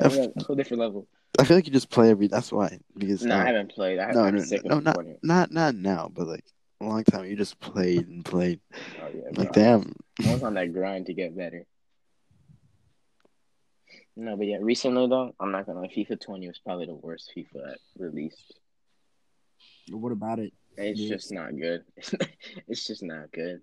I'm 0.00 0.12
on 0.12 0.32
a 0.36 0.44
whole 0.44 0.56
different 0.56 0.80
level. 0.80 1.06
I 1.38 1.44
feel 1.44 1.56
like 1.56 1.66
you 1.66 1.72
just 1.72 1.90
play 1.90 2.10
every. 2.10 2.28
That's 2.28 2.52
why 2.52 2.78
because 2.96 3.24
No, 3.24 3.34
uh, 3.34 3.38
I 3.42 3.46
haven't 3.46 3.72
played. 3.72 3.98
I, 3.98 4.12
no, 4.12 4.22
I'm 4.24 4.36
no, 4.36 4.42
sick 4.42 4.64
no, 4.64 4.78
of 4.78 4.84
not- 4.84 4.96
not 5.22 5.50
not 5.52 5.74
now, 5.74 6.10
but 6.12 6.26
like 6.28 6.44
a 6.80 6.84
long 6.84 7.04
time. 7.04 7.24
You 7.26 7.36
just 7.36 7.58
played 7.60 8.08
and 8.08 8.24
played. 8.24 8.60
Oh 9.00 9.08
yeah, 9.14 9.30
Like 9.34 9.52
bro. 9.52 9.62
damn, 9.62 9.92
I 10.26 10.32
was 10.32 10.42
on 10.42 10.54
that 10.54 10.72
grind 10.72 11.06
to 11.06 11.14
get 11.14 11.36
better. 11.36 11.64
No, 14.16 14.36
but 14.36 14.46
yeah, 14.46 14.58
recently 14.60 15.06
though, 15.08 15.34
I'm 15.38 15.52
not 15.52 15.66
gonna 15.66 15.80
lie, 15.80 15.88
FIFA 15.88 16.20
20 16.20 16.48
was 16.48 16.58
probably 16.58 16.86
the 16.86 16.94
worst 16.94 17.32
FIFA 17.36 17.76
released. 17.98 18.58
What 19.90 20.12
about 20.12 20.38
it? 20.40 20.52
It's 20.76 21.00
Yeah. 21.00 21.08
just 21.14 21.32
not 21.32 21.56
good. 21.56 21.84
it's 22.68 22.86
just 22.86 23.02
not 23.02 23.30
good. 23.32 23.60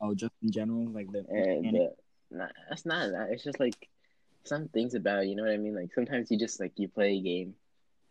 Oh, 0.00 0.14
just 0.14 0.32
in 0.42 0.50
general, 0.50 0.88
like 0.90 1.10
the 1.12 1.24
And 1.28 1.76
uh, 1.76 1.88
not, 2.30 2.52
that's 2.68 2.84
not 2.84 3.10
that. 3.12 3.28
It's 3.30 3.44
just 3.44 3.60
like 3.60 3.88
some 4.44 4.68
things 4.68 4.94
about 4.94 5.22
it, 5.22 5.28
you 5.28 5.36
know 5.36 5.44
what 5.44 5.52
I 5.52 5.56
mean? 5.56 5.74
Like 5.74 5.92
sometimes 5.94 6.30
you 6.30 6.38
just 6.38 6.58
like 6.60 6.72
you 6.76 6.88
play 6.88 7.16
a 7.16 7.20
game 7.20 7.54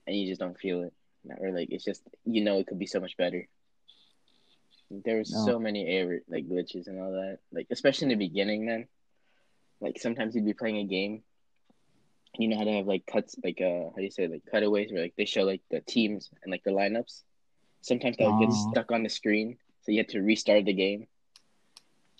and 0.07 0.15
you 0.15 0.27
just 0.27 0.39
don't 0.39 0.57
feel 0.57 0.83
it, 0.83 0.93
or 1.39 1.51
like 1.51 1.69
it's 1.71 1.83
just 1.83 2.01
you 2.25 2.43
know 2.43 2.57
it 2.57 2.67
could 2.67 2.79
be 2.79 2.87
so 2.87 2.99
much 3.01 3.17
better. 3.17 3.45
There 4.91 5.17
was 5.19 5.29
No. 5.31 5.43
so 5.45 5.59
many 5.59 5.87
error 5.87 6.19
like 6.27 6.47
glitches 6.47 6.87
and 6.87 6.99
all 6.99 7.11
that. 7.13 7.39
Like 7.51 7.67
especially 7.71 8.11
in 8.11 8.19
the 8.19 8.27
beginning, 8.27 8.65
then, 8.65 8.87
Like 9.79 9.99
sometimes 9.99 10.35
you'd 10.35 10.45
be 10.45 10.53
playing 10.53 10.77
a 10.77 10.85
game. 10.85 11.23
You 12.37 12.47
know 12.49 12.57
how 12.57 12.65
they 12.65 12.77
have 12.77 12.87
like 12.87 13.05
cuts, 13.05 13.35
like 13.43 13.61
uh, 13.61 13.89
how 13.91 13.93
do 13.97 14.03
you 14.03 14.11
say 14.11 14.27
like 14.27 14.43
cutaways, 14.51 14.91
where 14.91 15.01
like 15.03 15.15
they 15.17 15.25
show 15.25 15.43
like 15.43 15.61
the 15.71 15.81
teams 15.81 16.29
and 16.43 16.51
like 16.51 16.63
the 16.63 16.71
lineups. 16.71 17.23
Sometimes 17.81 18.17
that 18.17 18.25
would 18.25 18.37
get 18.37 18.51
Oh. 18.51 18.53
stuck 18.53 18.91
on 18.91 19.03
the 19.03 19.09
screen, 19.09 19.57
so 19.81 19.91
you 19.91 19.99
had 19.99 20.09
to 20.09 20.21
restart 20.21 20.65
the 20.65 20.73
game. 20.73 21.07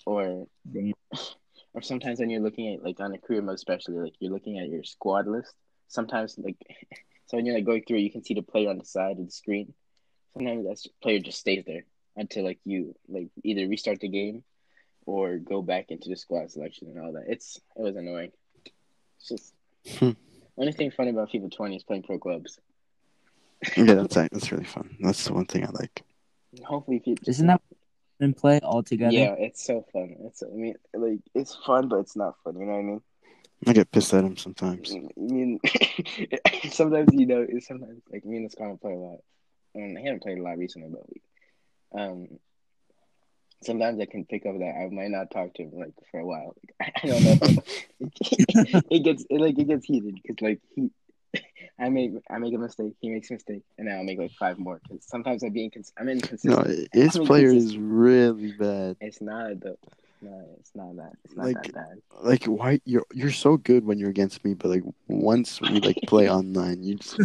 Or 0.06 0.46
or 1.74 1.82
sometimes 1.82 2.20
when 2.20 2.30
you're 2.30 2.42
looking 2.42 2.74
at 2.74 2.82
like 2.82 3.00
on 3.00 3.14
a 3.14 3.18
career 3.18 3.42
mode, 3.42 3.54
especially 3.56 3.96
like 3.96 4.14
you're 4.20 4.32
looking 4.32 4.58
at 4.58 4.68
your 4.68 4.84
squad 4.84 5.26
list. 5.26 5.54
Sometimes 5.88 6.38
like 6.38 6.56
so 7.26 7.36
when 7.36 7.46
you're 7.46 7.54
like 7.56 7.64
going 7.66 7.84
through, 7.86 7.98
you 7.98 8.10
can 8.10 8.24
see 8.24 8.34
the 8.34 8.42
player 8.42 8.70
on 8.70 8.78
the 8.78 8.84
side 8.84 9.18
of 9.18 9.26
the 9.26 9.32
screen. 9.32 9.74
Sometimes 10.34 10.64
that 10.66 10.90
player 11.02 11.18
just 11.20 11.38
stays 11.40 11.64
there 11.66 11.84
until 12.16 12.44
like 12.44 12.58
you 12.64 12.94
like 13.08 13.28
either 13.42 13.66
restart 13.68 14.00
the 14.00 14.08
game 14.08 14.44
or 15.06 15.38
go 15.38 15.62
back 15.62 15.86
into 15.90 16.08
the 16.08 16.16
squad 16.16 16.50
selection 16.50 16.88
and 16.88 17.00
all 17.00 17.12
that. 17.12 17.24
It's 17.28 17.60
it 17.76 17.82
was 17.82 17.96
annoying. 17.96 18.32
It's 19.18 19.28
just 19.28 19.54
Hmm. 19.98 20.10
only 20.56 20.72
thing 20.72 20.90
fun 20.90 21.08
about 21.08 21.30
FIFA 21.32 21.50
20 21.50 21.76
is 21.76 21.82
playing 21.82 22.02
pro 22.04 22.18
clubs. 22.18 22.58
yeah, 23.76 23.94
that's 23.94 24.14
that's 24.14 24.52
really 24.52 24.64
fun. 24.64 24.96
That's 25.00 25.24
the 25.24 25.32
one 25.32 25.46
thing 25.46 25.64
I 25.64 25.70
like. 25.70 26.02
Hopefully, 26.64 26.98
if 26.98 27.06
you 27.06 27.16
Isn't 27.26 27.46
that 27.46 27.62
and 28.20 28.36
play 28.36 28.60
all 28.60 28.82
together? 28.82 29.12
yeah, 29.16 29.34
it's 29.38 29.64
so 29.64 29.84
fun. 29.92 30.14
It's 30.26 30.42
I 30.42 30.54
mean 30.54 30.74
like 30.94 31.20
it's 31.34 31.54
fun, 31.66 31.88
but 31.88 31.96
it's 32.00 32.14
not 32.16 32.34
fun. 32.44 32.56
You 32.58 32.66
know 32.66 32.72
what 32.72 32.78
I 32.78 32.82
mean? 32.82 33.00
I 33.66 33.72
get 33.72 33.90
pissed 33.90 34.12
at 34.12 34.24
him 34.24 34.36
sometimes. 34.36 34.92
I 34.94 35.00
mean, 35.16 35.60
sometimes 36.70 37.12
you 37.14 37.26
know, 37.26 37.46
it's 37.48 37.66
sometimes 37.66 38.02
like 38.12 38.24
me 38.24 38.36
and 38.36 38.46
this 38.46 38.54
kind 38.54 38.72
of 38.72 38.80
play 38.80 38.92
a 38.92 38.96
lot. 38.96 39.18
and 39.74 39.96
I 39.96 40.02
haven't 40.02 40.22
played 40.22 40.38
a 40.38 40.42
lot 40.42 40.58
recently, 40.58 40.88
but 40.90 41.02
like, 41.08 41.22
um, 41.94 42.28
sometimes 43.62 44.00
I 44.00 44.06
can 44.06 44.24
pick 44.24 44.46
up 44.46 44.58
that 44.58 44.74
I 44.76 44.88
might 44.92 45.10
not 45.10 45.30
talk 45.30 45.54
to 45.54 45.62
him 45.62 45.70
like 45.74 45.92
for 46.10 46.20
a 46.20 46.26
while. 46.26 46.54
Like, 46.80 46.92
I 47.02 47.06
don't 47.06 47.24
know. 47.24 47.62
it 48.90 49.04
gets 49.04 49.24
it, 49.30 49.40
like 49.40 49.58
it 49.58 49.64
gets 49.68 49.86
heated 49.86 50.16
because 50.22 50.40
like 50.40 50.60
he, 50.74 50.90
I 51.78 51.88
make 51.88 52.12
I 52.30 52.38
make 52.38 52.54
a 52.54 52.58
mistake, 52.58 52.94
he 53.00 53.08
makes 53.10 53.30
a 53.30 53.34
mistake, 53.34 53.62
and 53.78 53.88
then 53.88 53.96
I'll 53.96 54.04
make 54.04 54.18
like 54.18 54.32
five 54.32 54.58
more 54.58 54.80
because 54.82 55.04
sometimes 55.06 55.42
I'm 55.42 55.52
being 55.52 55.70
cons- 55.70 55.92
I'm 55.98 56.06
No, 56.06 56.12
inconsistent. 56.12 56.88
his 56.92 57.16
I 57.16 57.18
mean, 57.18 57.26
player 57.26 57.48
is 57.48 57.76
really 57.76 58.52
bad. 58.52 58.96
It's 59.00 59.20
not 59.20 59.60
though. 59.60 59.78
No, 60.24 60.44
it's 60.60 60.70
not 60.76 60.94
that. 60.96 61.12
It's 61.24 61.34
not 61.36 61.46
Like- 61.46 61.62
that 61.64 61.74
bad. 61.74 62.02
Like, 62.22 62.44
why 62.44 62.80
you're 62.84 63.06
you're 63.12 63.32
so 63.32 63.56
good 63.56 63.84
when 63.84 63.98
you're 63.98 64.10
against 64.10 64.44
me, 64.44 64.54
but 64.54 64.68
like 64.68 64.84
once 65.08 65.60
we 65.60 65.80
like 65.80 65.98
play 66.06 66.30
online, 66.38 66.82
you 66.84 66.96
just 66.96 67.18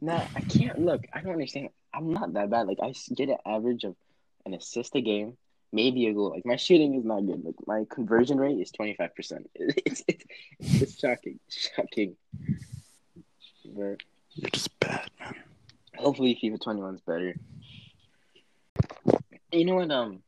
No, 0.00 0.14
I 0.34 0.40
can't 0.40 0.78
look. 0.78 1.06
I 1.12 1.20
don't 1.20 1.32
understand. 1.32 1.70
I'm 1.94 2.12
not 2.12 2.32
that 2.34 2.50
bad. 2.50 2.66
Like 2.66 2.78
I 2.82 2.92
get 3.14 3.28
an 3.30 3.38
average 3.46 3.84
of 3.84 3.96
an 4.44 4.54
assist 4.54 4.94
a 4.96 5.00
game, 5.00 5.36
maybe 5.72 6.06
a 6.06 6.12
goal. 6.12 6.30
Like 6.30 6.44
my 6.44 6.56
shooting 6.56 6.94
is 6.94 7.04
not 7.04 7.26
good. 7.26 7.42
Like 7.44 7.54
my 7.66 7.84
conversion 7.88 8.38
rate 8.38 8.60
is 8.60 8.70
25. 8.70 9.14
percent 9.14 9.50
It's 9.56 10.02
it's 10.06 10.24
it's 10.60 10.98
shocking, 10.98 11.38
shocking. 11.48 12.16
But 13.64 14.00
you're 14.34 14.50
just 14.50 14.78
bad, 14.80 15.10
man. 15.18 15.34
hopefully 15.96 16.38
FIFA 16.42 16.60
21 16.60 16.94
is 16.96 17.00
better. 17.00 17.34
You 19.52 19.64
know 19.64 19.76
what? 19.76 19.90
Um, 19.90 20.22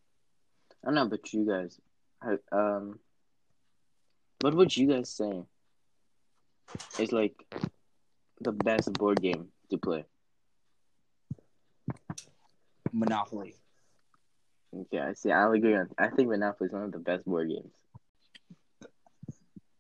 I 0.83 0.87
don't 0.87 0.95
know 0.95 1.03
about 1.03 1.33
you 1.33 1.45
guys. 1.47 1.79
I, 2.23 2.37
um, 2.51 2.99
what 4.41 4.55
would 4.55 4.75
you 4.77 4.87
guys 4.89 5.11
say 5.11 5.43
is 6.99 7.13
like 7.13 7.35
the 8.41 8.53
best 8.53 8.93
board 8.95 9.21
game 9.21 9.49
to 9.71 9.79
play? 9.79 10.05
Monopoly. 12.93 13.55
Okay, 14.75 14.99
I 14.99 15.15
see. 15.15 15.31
I'll 15.31 15.53
agree 15.53 15.75
on. 15.77 15.89
I 15.99 16.09
think 16.09 16.29
Monopoly 16.29 16.69
is 16.69 16.73
one 16.73 16.85
of 16.85 16.93
the 16.93 16.99
best 16.99 17.25
board 17.25 17.49
games. 17.49 17.73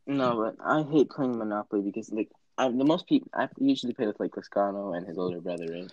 No, 0.06 0.36
but 0.36 0.56
I 0.64 0.82
hate 0.90 1.10
playing 1.10 1.38
Monopoly 1.38 1.82
because 1.82 2.10
like 2.10 2.30
I, 2.56 2.68
the 2.68 2.84
most 2.84 3.06
people 3.06 3.30
I 3.34 3.48
usually 3.58 3.92
play 3.92 4.06
with 4.06 4.18
like 4.18 4.32
Lascano 4.32 4.96
and 4.96 5.06
his 5.06 5.18
older 5.18 5.40
brother, 5.40 5.66
right? 5.70 5.92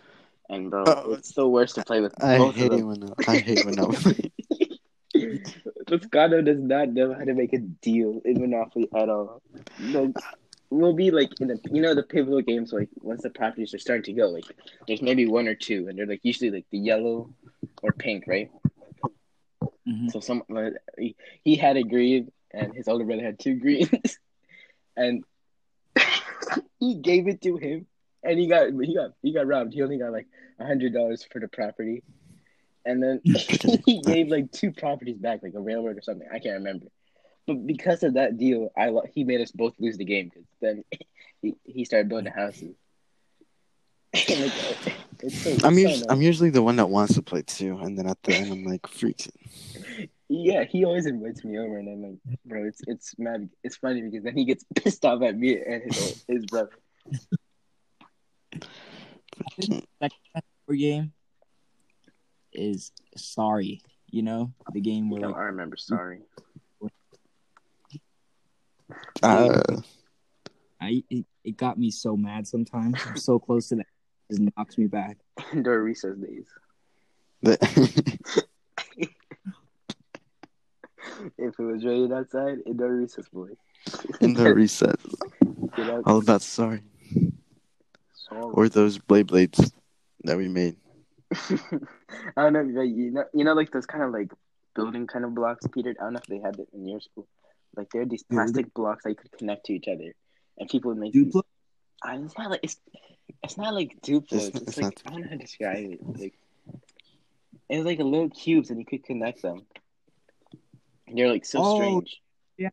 And 0.49 0.71
bro, 0.71 0.85
Oh, 0.85 1.13
it's 1.13 1.33
the 1.33 1.47
worst 1.47 1.75
to 1.75 1.83
play 1.83 1.99
with. 2.01 2.13
I 2.21 2.37
both 2.37 2.55
hate 2.55 2.71
of 2.71 2.79
it 2.79 2.99
them. 2.99 3.13
I 3.27 3.37
hate 3.37 3.65
Monopoly. 3.65 4.31
I 5.15 5.19
Lascano 5.89 6.43
does 6.45 6.59
not 6.59 6.89
know 6.89 7.13
how 7.13 7.23
to 7.25 7.33
make 7.33 7.53
a 7.53 7.59
deal 7.59 8.21
in 8.23 8.39
Monopoly 8.39 8.89
at 8.95 9.09
all. 9.09 9.41
Like, 9.79 10.11
we'll 10.75 10.93
be 10.93 11.11
like 11.11 11.29
in 11.39 11.47
the 11.47 11.59
you 11.71 11.81
know 11.81 11.95
the 11.95 12.03
pivotal 12.03 12.41
games 12.41 12.73
like 12.73 12.89
once 13.01 13.23
the 13.23 13.29
properties 13.29 13.73
are 13.73 13.79
starting 13.79 14.03
to 14.03 14.13
go 14.13 14.27
like 14.27 14.45
there's 14.87 15.01
maybe 15.01 15.25
one 15.25 15.47
or 15.47 15.55
two 15.55 15.87
and 15.87 15.97
they're 15.97 16.05
like 16.05 16.19
usually 16.23 16.51
like 16.51 16.65
the 16.71 16.77
yellow 16.77 17.29
or 17.81 17.91
pink, 17.91 18.25
right? 18.27 18.51
Mhm. 19.87 20.11
So 20.11 20.19
some 20.19 20.43
he, 20.97 21.15
he 21.43 21.55
had 21.55 21.77
a 21.77 21.83
green 21.83 22.31
and 22.51 22.73
his 22.73 22.87
older 22.87 23.05
brother 23.05 23.23
had 23.23 23.39
two 23.39 23.55
greens, 23.55 24.19
and 24.97 25.23
he 26.79 26.95
gave 26.95 27.27
it 27.27 27.41
to 27.41 27.57
him, 27.57 27.85
and 28.23 28.39
he 28.39 28.47
got 28.47 28.69
he 28.81 28.95
got 28.95 29.11
he 29.21 29.33
got 29.33 29.47
robbed. 29.47 29.73
He 29.73 29.81
only 29.81 29.97
got 29.97 30.11
like 30.11 30.27
a 30.59 30.65
hundred 30.65 30.93
dollars 30.93 31.25
for 31.31 31.39
the 31.39 31.47
property, 31.47 32.03
and 32.85 33.01
then 33.01 33.21
he 33.85 34.01
gave 34.01 34.29
like 34.29 34.51
two 34.51 34.71
properties 34.71 35.17
back, 35.17 35.43
like 35.43 35.53
a 35.53 35.59
railroad 35.61 35.97
or 35.97 36.01
something. 36.01 36.27
I 36.31 36.39
can't 36.39 36.57
remember. 36.57 36.87
But 37.47 37.67
because 37.67 38.03
of 38.03 38.15
that 38.15 38.37
deal, 38.37 38.71
I 38.75 38.91
he 39.13 39.23
made 39.23 39.41
us 39.41 39.51
both 39.51 39.73
lose 39.79 39.97
the 39.97 40.05
game 40.05 40.29
because 40.29 40.47
then 40.61 40.83
he, 41.41 41.55
he 41.63 41.85
started 41.85 42.09
building 42.09 42.31
houses. 42.31 42.75
Like, 44.29 44.51
it's 45.21 45.43
so, 45.43 45.49
I'm 45.65 45.77
it's 45.77 45.83
so 45.83 45.89
usually 45.89 46.09
I'm 46.09 46.21
usually 46.21 46.49
the 46.49 46.61
one 46.61 46.75
that 46.75 46.89
wants 46.89 47.15
to 47.15 47.21
play 47.21 47.41
too, 47.41 47.77
and 47.79 47.97
then 47.97 48.07
at 48.07 48.21
the 48.23 48.33
end 48.33 48.51
I'm 48.51 48.63
like, 48.63 48.85
freaks 48.87 49.27
it. 49.27 50.09
Yeah, 50.27 50.63
he 50.63 50.83
always 50.85 51.05
invites 51.05 51.43
me 51.43 51.57
over, 51.57 51.77
and 51.77 51.87
I'm 51.87 52.01
like, 52.01 52.39
bro, 52.45 52.65
it's 52.65 52.81
it's 52.87 53.15
mad. 53.17 53.49
It's 53.63 53.77
funny 53.77 54.01
because 54.01 54.23
then 54.23 54.35
he 54.35 54.45
gets 54.45 54.65
pissed 54.75 55.05
off 55.05 55.21
at 55.21 55.37
me 55.37 55.61
and 55.61 55.83
his 55.83 56.25
his 56.27 56.45
brother. 56.45 56.71
Second 59.59 59.85
board 60.67 60.79
game 60.79 61.13
is 62.51 62.91
Sorry. 63.15 63.81
You 64.09 64.23
know 64.23 64.53
the 64.71 64.81
game 64.81 65.07
oh, 65.07 65.13
where 65.13 65.21
No, 65.21 65.27
like 65.29 65.37
I 65.37 65.43
remember. 65.43 65.77
Sorry. 65.77 66.19
Uh, 69.23 69.61
I 70.81 71.03
it, 71.09 71.25
it 71.43 71.57
got 71.57 71.77
me 71.77 71.91
so 71.91 72.15
mad 72.15 72.47
sometimes. 72.47 72.99
I'm 73.05 73.17
so 73.17 73.39
close 73.39 73.69
to 73.69 73.75
that. 73.75 73.87
It 74.29 74.37
just 74.37 74.41
knocks 74.57 74.77
me 74.77 74.87
back. 74.87 75.17
Indoor 75.53 75.81
recess 75.81 76.17
days. 76.17 76.47
the, 77.41 77.55
If 81.37 81.59
it 81.59 81.63
was 81.63 81.85
raining 81.85 82.13
outside, 82.13 82.59
indoor 82.65 82.95
recess 82.95 83.27
boy. 83.29 83.49
indoor 84.19 84.53
recess. 84.53 84.95
Get 85.75 85.89
out. 85.89 86.03
All 86.05 86.19
about 86.19 86.41
sorry. 86.41 86.81
Sorry. 88.13 88.41
Or 88.41 88.69
those 88.69 88.97
blade 88.97 89.27
blades 89.27 89.71
that 90.23 90.37
we 90.37 90.47
made. 90.47 90.75
I 91.31 92.49
don't 92.49 92.53
know, 92.53 92.61
like, 92.61 92.89
you 92.89 93.11
know, 93.11 93.25
you 93.33 93.43
know, 93.43 93.53
like 93.53 93.71
those 93.71 93.85
kind 93.85 94.03
of 94.03 94.11
like 94.11 94.31
building 94.75 95.07
kind 95.07 95.25
of 95.25 95.35
blocks, 95.35 95.65
Peter. 95.67 95.95
I 95.99 96.03
don't 96.03 96.13
know 96.13 96.19
if 96.19 96.27
they 96.27 96.39
had 96.39 96.59
it 96.59 96.67
in 96.73 96.87
your 96.87 96.99
school. 97.01 97.27
Like 97.77 97.89
there 97.91 98.01
are 98.03 98.05
these 98.05 98.23
Yeah, 98.29 98.35
plastic 98.37 98.73
blocks 98.73 99.03
that 99.03 99.09
you 99.11 99.15
could 99.15 99.31
connect 99.31 99.65
to 99.67 99.73
each 99.73 99.87
other, 99.87 100.13
and 100.57 100.69
people 100.69 100.89
would 100.91 100.97
make. 100.99 101.13
these- 101.13 101.33
Duplo? 101.33 101.43
I, 102.03 102.17
it's 102.17 102.37
not 102.37 102.51
like 102.51 102.59
it's, 102.63 102.77
it's 103.43 103.57
not 103.57 103.73
like 103.73 103.99
Duplo. 104.01 104.33
It's- 104.33 104.47
It's, 104.49 104.61
it's 104.61 104.77
like 104.77 105.01
not 105.05 105.07
I 105.07 105.09
don't 105.11 105.21
know 105.21 105.27
how 105.27 105.33
to 105.33 105.37
describe 105.37 105.91
it. 105.91 105.99
Like 106.05 106.33
it 107.69 107.77
was 107.77 107.85
like 107.85 107.99
a 107.99 108.03
little 108.03 108.29
cubes, 108.29 108.69
and 108.69 108.79
you 108.79 108.85
could 108.85 109.03
connect 109.03 109.41
them. 109.41 109.65
And 111.07 111.17
They're 111.17 111.29
like 111.29 111.45
so 111.45 111.59
Oh, 111.61 111.75
strange. 111.75 112.21
Yeah, 112.57 112.69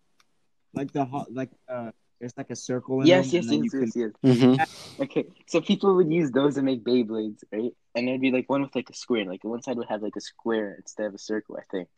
like 0.75 0.93
the 0.93 1.05
hot, 1.05 1.33
like 1.33 1.51
uh, 1.69 1.91
there's 2.21 2.37
like 2.37 2.51
a 2.51 2.57
circle. 2.57 3.01
In 3.03 3.07
Yes, 3.07 3.27
them, 3.31 3.35
yes, 3.37 3.45
and 3.45 3.53
then 3.53 3.65
yes, 3.65 3.73
you 3.73 3.81
yes, 3.81 3.93
can- 3.93 4.13
yes. 4.23 4.39
Mm-hmm. 4.39 5.03
Okay, 5.05 5.25
so 5.47 5.61
people 5.61 5.97
would 5.97 6.13
use 6.13 6.31
those 6.31 6.55
to 6.57 6.63
make 6.63 6.85
Beyblades, 6.85 7.43
right? 7.51 7.73
And 7.95 8.07
there'd 8.07 8.21
be 8.21 8.31
like 8.31 8.49
one 8.49 8.63
with 8.63 8.75
like 8.75 8.91
a 8.91 8.95
square, 8.95 9.25
like 9.25 9.43
one 9.43 9.63
side 9.63 9.77
would 9.79 9.89
have 9.89 10.03
like 10.03 10.17
a 10.17 10.21
square 10.21 10.77
instead 10.79 11.07
of 11.07 11.15
a 11.15 11.19
circle, 11.19 11.57
I 11.57 11.65
think. 11.71 11.89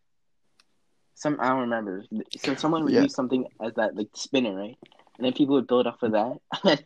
Some 1.14 1.38
I 1.40 1.48
don't 1.48 1.60
remember. 1.60 2.04
So 2.36 2.54
someone 2.54 2.84
would 2.84 2.92
Yeah. 2.92 3.02
use 3.02 3.14
something 3.14 3.46
as 3.60 3.74
that 3.74 3.96
like 3.96 4.08
spinner, 4.14 4.54
right? 4.54 4.76
And 5.16 5.24
then 5.24 5.32
people 5.32 5.54
would 5.54 5.66
build 5.68 5.86
off 5.86 6.02
of 6.02 6.12
that. 6.12 6.38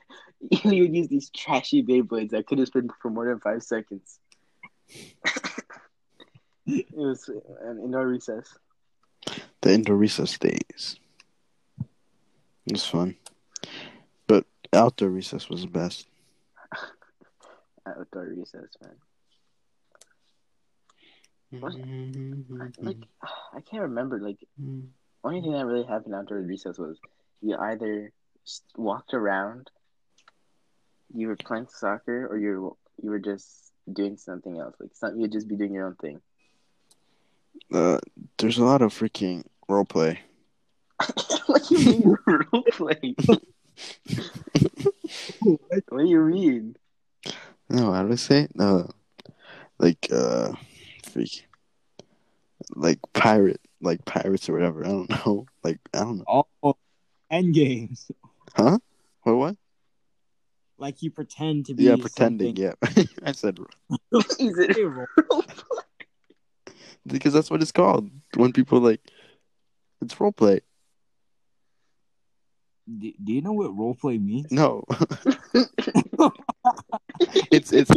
you 0.65 0.83
would 0.83 0.95
use 0.95 1.09
these 1.09 1.31
trashy 1.31 1.83
Beyblades 1.83 2.31
that 2.31 2.47
could 2.47 2.59
have 2.59 2.69
spin 2.69 2.91
for 3.01 3.11
more 3.11 3.27
than 3.27 3.41
five 3.41 3.63
seconds. 3.63 4.19
it 6.67 6.87
was 6.93 7.29
an 7.63 7.81
indoor 7.83 8.07
recess. 8.07 8.57
The 9.63 9.73
indoor 9.73 9.97
recess 9.97 10.39
days. 10.39 10.99
It 12.67 12.73
was 12.73 12.85
fun. 12.85 13.17
But 14.27 14.45
outdoor 14.75 15.09
recess 15.09 15.49
was 15.49 15.63
the 15.63 15.69
best. 15.69 16.07
Outdoor 17.87 18.27
recess, 18.37 18.77
man. 18.83 18.97
Like 22.79 22.97
I 23.55 23.61
can't 23.61 23.83
remember. 23.83 24.21
Like 24.21 24.39
only 25.25 25.41
thing 25.41 25.53
that 25.53 25.67
really 25.67 25.87
happened 25.87 26.15
outdoor 26.15 26.41
recess 26.41 26.79
was 26.79 26.99
you 27.41 27.57
either 27.57 28.13
walked 28.77 29.15
around, 29.15 29.71
you 31.15 31.29
were 31.29 31.37
playing 31.37 31.69
soccer, 31.69 32.27
or 32.27 32.39
you 32.39 32.77
you 33.03 33.11
were 33.11 33.19
just 33.19 33.73
doing 33.93 34.17
something 34.17 34.59
else. 34.59 34.75
Like 34.81 34.91
some, 34.95 35.19
you'd 35.19 35.33
just 35.33 35.49
be 35.49 35.57
doing 35.57 35.73
your 35.73 35.87
own 35.87 35.95
thing. 35.97 36.21
Uh, 37.73 37.99
there's 38.39 38.59
a 38.59 38.65
lot 38.65 38.83
of 38.83 38.93
freaking 38.93 39.45
role 39.69 39.85
play. 39.85 40.21
what 41.47 41.67
do 41.69 41.79
you 41.79 41.91
mean 41.91 42.17
role 42.27 42.65
play? 42.71 43.15
what 45.41 45.99
do 45.99 46.05
you 46.05 46.21
mean? 46.25 46.77
No, 47.69 47.93
how 47.93 48.03
do 48.05 48.13
I 48.13 48.17
say 48.17 48.43
it? 48.43 48.57
No, 48.57 48.91
like 49.79 50.09
uh, 50.11 50.53
freak, 51.19 51.47
like 52.77 52.99
pirate, 53.13 53.61
like 53.81 54.05
pirates 54.05 54.49
or 54.49 54.53
whatever. 54.53 54.85
I 54.85 54.89
don't 54.89 55.11
know. 55.11 55.47
Like 55.65 55.81
I 55.93 55.99
don't 55.99 56.19
know. 56.19 56.47
oh, 56.63 56.77
end 57.31 57.53
games. 57.53 58.11
Huh? 58.55 58.79
What? 59.23 59.35
What? 59.35 59.57
Like 60.79 61.03
you 61.03 61.11
pretend 61.11 61.67
to 61.67 61.75
be. 61.75 61.85
Yeah, 61.85 61.97
pretending. 61.97 62.57
something. 62.57 62.75
Yeah, 62.97 63.05
I 63.25 63.33
said 63.33 63.59
Is 64.39 64.59
it 64.59 64.79
role 64.79 65.07
play? 65.43 66.75
because 67.07 67.33
that's 67.33 67.51
what 67.51 67.61
it's 67.61 67.73
called 67.73 68.09
when 68.37 68.53
people 68.53 68.79
like 68.81 69.01
it's 70.01 70.19
role 70.19 70.33
play. 70.33 70.61
Do, 72.87 73.13
do 73.23 73.33
you 73.33 73.43
know 73.43 73.53
what 73.53 73.77
role 73.77 73.95
play 73.95 74.17
means? 74.17 74.51
No, 74.51 74.85
it's 77.51 77.73
it's 77.73 77.91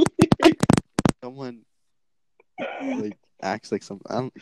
someone 1.24 1.62
like 2.82 3.18
acts 3.42 3.72
like 3.72 3.84
some. 3.84 4.02
I 4.10 4.14
don't. 4.16 4.34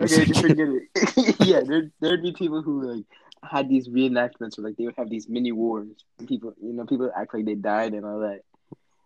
Okay, 0.00 0.24
just 0.24 0.40
forget 0.40 0.68
it. 0.68 1.36
yeah, 1.40 1.60
there 1.66 1.90
there'd 2.00 2.22
be 2.22 2.32
people 2.32 2.62
who 2.62 2.94
like 2.94 3.04
had 3.42 3.68
these 3.68 3.88
reenactments, 3.88 4.58
or 4.58 4.62
like 4.62 4.76
they 4.76 4.84
would 4.84 4.96
have 4.96 5.10
these 5.10 5.28
mini 5.28 5.52
wars. 5.52 5.88
People, 6.26 6.54
you 6.62 6.72
know, 6.72 6.84
people 6.84 7.10
act 7.16 7.34
like 7.34 7.44
they 7.44 7.54
died 7.54 7.94
and 7.94 8.04
all 8.04 8.20
that. 8.20 8.40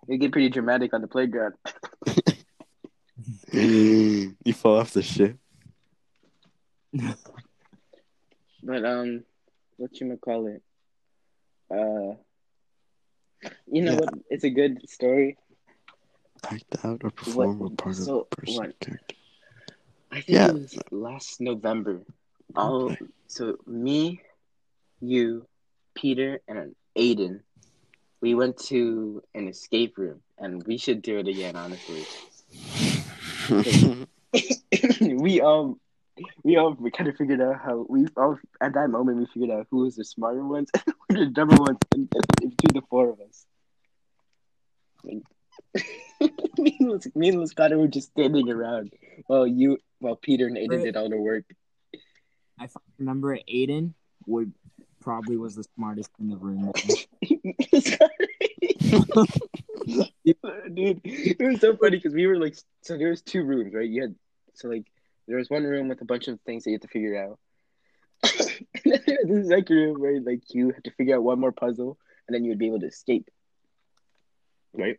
It 0.09 0.19
get 0.19 0.33
pretty 0.33 0.49
dramatic 0.49 0.93
on 0.95 1.01
the 1.01 1.09
playground. 1.09 1.55
you 3.53 4.53
fall 4.55 4.79
off 4.79 4.93
the 4.93 5.03
ship. 5.03 5.37
But 8.63 8.85
um, 8.85 9.25
what 9.77 10.01
you 10.01 10.17
call 10.17 10.47
it? 10.47 10.63
Uh, 11.71 12.17
you 13.67 13.83
know 13.83 13.93
Yeah. 13.93 13.99
what? 14.01 14.11
It's 14.31 14.45
a 14.45 14.51
good 14.51 14.89
story. 14.89 15.37
Act 16.51 16.85
out 16.85 17.01
or 17.05 17.11
perform 17.11 17.59
What- 17.59 17.73
a 17.73 17.77
part 17.77 17.97
so, 17.97 18.21
of 18.21 18.27
a 18.33 18.37
person's 18.37 18.75
character. 18.81 19.17
I 20.11 20.17
think 20.17 20.29
Yeah. 20.29 20.49
it 20.49 20.55
was 20.55 20.79
last 20.91 21.41
November. 21.41 22.03
All 22.55 22.95
so 23.29 23.57
me, 23.67 24.21
you, 25.01 25.47
Peter, 25.95 26.41
and 26.47 26.75
Aiden, 26.97 27.41
we 28.21 28.35
went 28.35 28.59
to 28.69 29.23
an 29.35 29.49
escape 29.49 29.97
room, 29.97 30.23
and 30.39 30.63
we 30.67 30.77
should 30.77 31.01
do 31.01 31.19
it 31.19 31.29
again. 31.29 31.57
Honestly, 31.57 32.05
we 35.01 35.41
um, 35.41 35.81
we 36.43 36.57
all 36.59 36.75
we 36.75 36.91
kind 36.91 37.09
of 37.09 37.17
figured 37.17 37.41
out 37.41 37.59
how 37.59 37.87
we 37.89 38.07
all 38.17 38.39
at 38.61 38.75
that 38.75 38.91
moment 38.91 39.17
we 39.19 39.27
figured 39.27 39.51
out 39.51 39.67
who 39.71 39.79
was 39.79 39.97
the 39.97 40.05
smarter 40.05 40.45
ones, 40.45 40.71
and 41.09 41.19
the 41.19 41.27
dumber 41.27 41.57
ones, 41.57 41.79
in 41.95 42.05
between 42.05 42.75
the 42.75 42.83
four 42.91 43.09
of 43.09 43.21
us. 43.21 43.47
me 46.59 46.77
and 46.81 47.05
me 47.15 47.29
and 47.29 47.81
were 47.81 47.89
just 47.89 48.11
standing 48.11 48.51
around 48.51 48.93
while 49.27 49.47
you, 49.47 49.79
while 49.99 50.17
Peter 50.17 50.47
and 50.47 50.57
Aiden 50.57 50.83
did 50.83 50.97
all 50.97 51.09
the 51.09 51.17
work. 51.17 51.45
I 52.59 52.69
remember 52.99 53.39
Aiden 53.49 53.95
would 54.27 54.53
probably 55.01 55.37
was 55.37 55.57
the 55.57 55.65
smartest 55.75 56.11
in 56.21 56.29
the 56.29 56.37
room. 56.37 56.73
Dude, 60.75 61.01
it 61.05 61.41
was 61.41 61.61
so 61.61 61.77
funny 61.77 61.97
because 61.97 62.15
we 62.15 62.27
were 62.27 62.39
like, 62.39 62.57
so 62.83 62.97
there 62.97 63.11
was 63.11 63.23
two 63.23 63.43
rooms, 63.43 63.75
right? 63.75 63.89
You 63.89 64.03
had, 64.03 64.15
so 64.55 64.69
like, 64.69 64.87
there 65.27 65.37
was 65.37 65.51
one 65.51 65.65
room 65.65 65.89
with 65.89 66.01
a 66.01 66.05
bunch 66.05 66.29
of 66.29 66.41
things 66.43 66.65
that 66.65 66.71
you 66.71 66.75
had 66.75 66.83
to 66.83 66.89
figure 66.89 67.17
out. 67.17 67.39
and 68.85 68.93
then 68.93 69.03
there 69.07 69.39
was 69.39 69.49
second 69.49 69.77
room 69.77 70.01
where 70.01 70.21
like 70.21 70.43
you 70.55 70.71
had 70.71 70.85
to 70.85 70.93
figure 70.93 71.17
out 71.17 71.25
one 71.25 71.41
more 71.41 71.53
puzzle, 71.53 71.99
and 72.27 72.35
then 72.35 72.45
you 72.45 72.51
would 72.51 72.59
be 72.59 72.69
able 72.69 72.81
to 72.81 72.87
escape, 72.87 73.29
right? 74.73 74.99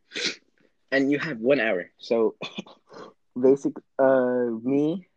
And 0.93 1.11
you 1.11 1.17
have 1.17 1.39
one 1.39 1.59
hour. 1.59 1.89
So, 1.97 2.35
basic, 3.41 3.73
uh, 3.97 4.45
me 4.61 5.07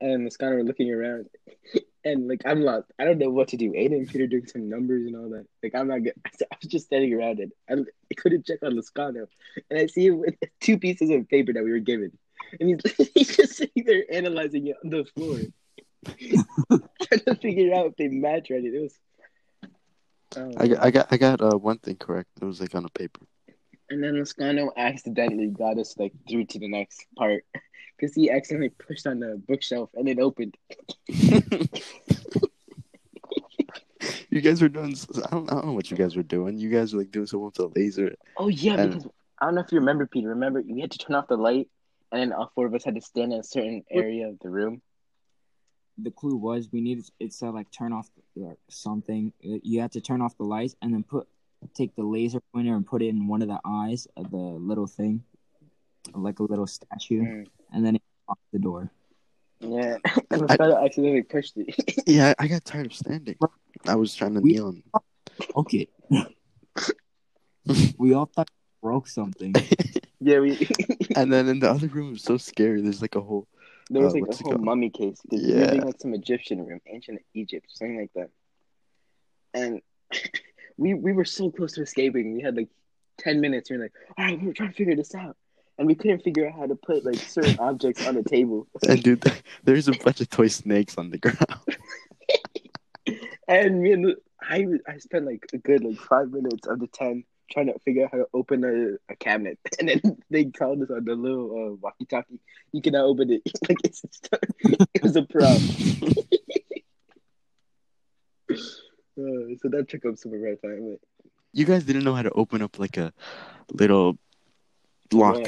and 0.00 0.26
Muscana 0.26 0.54
were 0.54 0.64
looking 0.64 0.90
around, 0.90 1.28
and 2.04 2.28
like 2.28 2.42
I'm 2.46 2.62
lost. 2.62 2.90
I 2.98 3.04
don't 3.04 3.18
know 3.18 3.30
what 3.30 3.48
to 3.48 3.56
do. 3.56 3.72
Aiden 3.72 3.92
and 3.92 4.08
Peter 4.08 4.26
doing 4.26 4.46
some 4.46 4.70
numbers 4.70 5.06
and 5.06 5.16
all 5.16 5.28
that. 5.30 5.46
Like 5.62 5.74
I'm 5.74 5.88
not 5.88 6.02
good. 6.02 6.14
I 6.26 6.56
was 6.62 6.70
just 6.70 6.86
standing 6.86 7.12
around 7.12 7.40
it. 7.40 7.50
I, 7.68 7.74
I 7.74 8.14
couldn't 8.16 8.46
check 8.46 8.60
on 8.62 8.72
Lascano, 8.72 9.26
and 9.70 9.78
I 9.78 9.86
see 9.86 10.06
him 10.06 10.18
with 10.18 10.34
two 10.60 10.78
pieces 10.78 11.10
of 11.10 11.28
paper 11.28 11.52
that 11.52 11.64
we 11.64 11.72
were 11.72 11.78
given, 11.78 12.16
and 12.58 12.80
he's 12.80 13.10
he's 13.14 13.36
just 13.36 13.56
sitting 13.56 13.84
there 13.84 14.04
analyzing 14.10 14.68
it 14.68 14.76
on 14.82 14.90
the 14.90 15.04
floor, 15.04 15.40
trying 16.06 17.20
to 17.26 17.34
figure 17.34 17.74
out 17.74 17.86
if 17.86 17.96
they 17.96 18.08
match 18.08 18.50
right. 18.50 18.64
It 18.64 18.80
was. 18.80 18.94
Oh, 20.36 20.52
I 20.58 20.68
got, 20.68 20.84
I 20.84 20.90
got, 20.90 21.08
I 21.10 21.16
got 21.16 21.40
uh, 21.40 21.56
one 21.56 21.78
thing 21.78 21.96
correct. 21.96 22.28
It 22.40 22.44
was 22.44 22.60
like 22.60 22.74
on 22.74 22.84
a 22.84 22.90
paper. 22.90 23.26
And 23.90 24.02
then 24.02 24.14
Lascano 24.14 24.70
accidentally 24.76 25.48
got 25.48 25.78
us 25.78 25.96
like 25.98 26.12
through 26.28 26.44
to 26.46 26.58
the 26.58 26.68
next 26.68 27.06
part 27.16 27.44
because 27.98 28.14
he 28.14 28.30
accidentally 28.30 28.70
pushed 28.70 29.06
on 29.06 29.20
the 29.20 29.40
bookshelf 29.48 29.90
and 29.94 30.08
it 30.08 30.18
opened. 30.18 30.56
You 34.30 34.42
guys 34.42 34.60
were 34.62 34.68
doing. 34.68 34.94
I 35.24 35.30
don't, 35.30 35.50
I 35.50 35.54
don't 35.54 35.66
know 35.66 35.72
what 35.72 35.90
you 35.90 35.96
guys 35.96 36.14
were 36.14 36.22
doing. 36.22 36.58
You 36.58 36.70
guys 36.70 36.92
were 36.92 37.00
like 37.00 37.10
doing 37.10 37.26
something 37.26 37.46
with 37.46 37.58
a 37.58 37.66
laser. 37.78 38.14
Oh 38.36 38.48
yeah, 38.48 38.74
And- 38.74 38.90
because 38.94 39.10
I 39.40 39.46
don't 39.46 39.54
know 39.54 39.62
if 39.62 39.72
you 39.72 39.78
remember, 39.80 40.06
Peter. 40.06 40.28
Remember, 40.28 40.60
you 40.60 40.80
had 40.80 40.90
to 40.92 40.98
turn 40.98 41.16
off 41.16 41.28
the 41.28 41.36
light, 41.36 41.68
and 42.12 42.20
then 42.20 42.32
all 42.32 42.50
four 42.54 42.66
of 42.66 42.74
us 42.74 42.84
had 42.84 42.94
to 42.96 43.00
stand 43.00 43.32
in 43.32 43.40
a 43.40 43.42
certain 43.44 43.84
area 43.90 44.28
of 44.28 44.38
the 44.40 44.50
room. 44.50 44.82
The 45.96 46.10
clue 46.10 46.36
was 46.36 46.68
we 46.70 46.80
needed 46.80 47.08
it 47.18 47.32
said 47.32 47.54
like 47.54 47.70
turn 47.70 47.92
off 47.92 48.08
something. 48.68 49.32
You 49.40 49.80
had 49.80 49.92
to 49.92 50.00
turn 50.00 50.20
off 50.20 50.36
the 50.36 50.44
lights 50.44 50.76
and 50.82 50.92
then 50.94 51.02
put 51.02 51.26
take 51.74 51.94
the 51.96 52.02
laser 52.04 52.40
pointer 52.52 52.74
and 52.74 52.86
put 52.86 53.02
it 53.02 53.08
in 53.08 53.26
one 53.28 53.42
of 53.42 53.48
the 53.48 53.60
eyes 53.64 54.06
of 54.16 54.30
the 54.30 54.36
little 54.36 54.86
thing, 54.86 55.22
like 56.14 56.38
a 56.38 56.42
little 56.44 56.66
statue, 56.66 57.22
Mm. 57.22 57.46
and 57.72 57.84
then 57.84 57.96
it 57.96 58.02
lock 58.28 58.38
the 58.52 58.58
door. 58.58 58.90
Yeah, 59.60 59.96
and 60.30 60.42
Moscato 60.42 60.76
accidentally 60.84 61.22
pushed 61.22 61.56
it. 61.56 61.74
Yeah, 62.06 62.32
I 62.38 62.46
got 62.48 62.64
tired 62.64 62.86
of 62.86 62.94
standing. 62.94 63.36
I 63.86 63.96
was 63.96 64.14
trying 64.14 64.34
to 64.34 64.40
We- 64.40 64.52
kneel. 64.52 64.68
And... 64.68 64.82
Okay. 65.56 65.88
we 67.98 68.14
all 68.14 68.26
thought 68.26 68.48
you 68.50 68.80
broke 68.82 69.08
something. 69.08 69.54
yeah, 70.20 70.38
we. 70.40 70.68
and 71.16 71.32
then 71.32 71.48
in 71.48 71.58
the 71.58 71.70
other 71.70 71.88
room, 71.88 72.08
it 72.08 72.12
was 72.12 72.22
so 72.22 72.36
scary. 72.36 72.80
There's 72.80 73.02
like 73.02 73.16
a 73.16 73.20
whole. 73.20 73.46
There 73.90 74.02
was 74.02 74.12
Uh, 74.12 74.16
like 74.18 74.26
what's 74.28 74.40
a 74.40 74.40
it 74.40 74.44
whole 74.44 74.52
called? 74.54 74.64
mummy 74.64 74.90
case. 74.90 75.20
'cause 75.28 75.40
We 75.42 75.52
were 75.54 75.60
Yeah. 75.74 75.84
like 75.84 76.00
some 76.00 76.14
Egyptian 76.14 76.64
room, 76.64 76.80
ancient 76.86 77.20
Egypt, 77.34 77.66
something 77.70 77.98
like 77.98 78.12
that. 78.14 78.30
And 79.54 79.80
we 80.78 80.94
we 80.94 81.12
were 81.12 81.24
so 81.24 81.50
close 81.50 81.72
to 81.74 81.82
escaping. 81.82 82.34
We 82.34 82.40
had 82.40 82.56
like 82.56 82.68
ten 83.18 83.40
minutes. 83.40 83.70
We 83.70 83.76
were 83.76 83.84
like, 83.84 83.92
all 84.16 84.24
right, 84.24 84.40
we 84.40 84.46
were 84.46 84.54
trying 84.54 84.70
to 84.70 84.74
figure 84.74 84.96
this 84.96 85.14
out, 85.14 85.36
and 85.76 85.86
we 85.86 85.94
couldn't 85.94 86.22
figure 86.22 86.48
out 86.48 86.54
how 86.54 86.66
to 86.66 86.76
put 86.76 87.04
like 87.04 87.16
certain 87.16 87.58
objects 87.60 88.06
on 88.06 88.14
the 88.14 88.22
table. 88.22 88.66
And 88.88 89.02
dude, 89.02 89.24
there's 89.64 89.88
a 89.88 89.92
bunch 89.92 90.20
of 90.20 90.30
toy 90.30 90.48
snakes 90.48 90.96
on 90.96 91.10
the 91.10 91.18
ground. 91.18 91.38
And 93.48 93.82
me 93.82 93.92
and 93.92 94.14
I 94.42 94.66
I 94.86 94.98
spent 94.98 95.24
like 95.24 95.46
a 95.54 95.58
good 95.58 95.82
like 95.82 95.98
five 95.98 96.30
minutes 96.30 96.66
of 96.66 96.80
the 96.80 96.86
ten 96.86 97.24
trying 97.50 97.66
to 97.66 97.78
figure 97.78 98.04
out 98.04 98.10
how 98.12 98.18
to 98.18 98.26
open 98.34 98.62
a, 98.62 99.12
a 99.12 99.16
cabinet, 99.16 99.58
and 99.78 99.88
then 99.88 100.18
they 100.30 100.44
called 100.44 100.82
us 100.82 100.90
on 100.90 101.04
the 101.06 101.14
little 101.14 101.72
uh, 101.72 101.74
walkie-talkie. 101.76 102.40
You 102.72 102.82
cannot 102.82 103.04
open 103.04 103.30
it. 103.32 103.42
like 103.66 103.78
it's 103.84 104.02
it 104.94 105.02
was 105.02 105.16
a 105.16 105.22
problem. 105.22 106.14
Uh, 109.18 109.56
so 109.60 109.68
that 109.68 109.88
took 109.88 110.04
up 110.04 110.16
some 110.16 110.32
of 110.32 110.40
our 110.40 110.54
time. 110.56 110.96
But 110.96 111.00
You 111.52 111.64
guys 111.64 111.84
didn't 111.84 112.04
know 112.04 112.14
how 112.14 112.22
to 112.22 112.30
open 112.32 112.62
up 112.62 112.78
like 112.78 112.96
a 112.96 113.12
little 113.72 114.16
lock. 115.12 115.40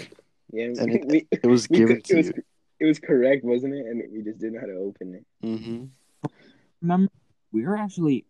yeah, 0.52 0.64
And 0.78 0.90
it- 0.94 1.04
we, 1.06 1.26
It 1.30 1.46
was 1.46 1.68
we 1.70 1.78
given 1.78 1.96
could- 1.96 2.04
to 2.06 2.12
it 2.14 2.16
was 2.16 2.26
you. 2.26 2.32
it 2.80 2.86
was 2.86 2.98
correct, 2.98 3.44
wasn't 3.44 3.74
it? 3.74 3.86
And 3.86 4.02
we 4.12 4.22
just 4.22 4.38
didn't 4.40 4.54
know 4.54 4.60
how 4.60 4.66
to 4.66 4.78
open 4.88 5.14
it. 5.14 5.24
hmm 5.46 5.84
Remember, 6.82 7.12
we 7.52 7.62
were 7.66 7.76
actually, 7.76 8.24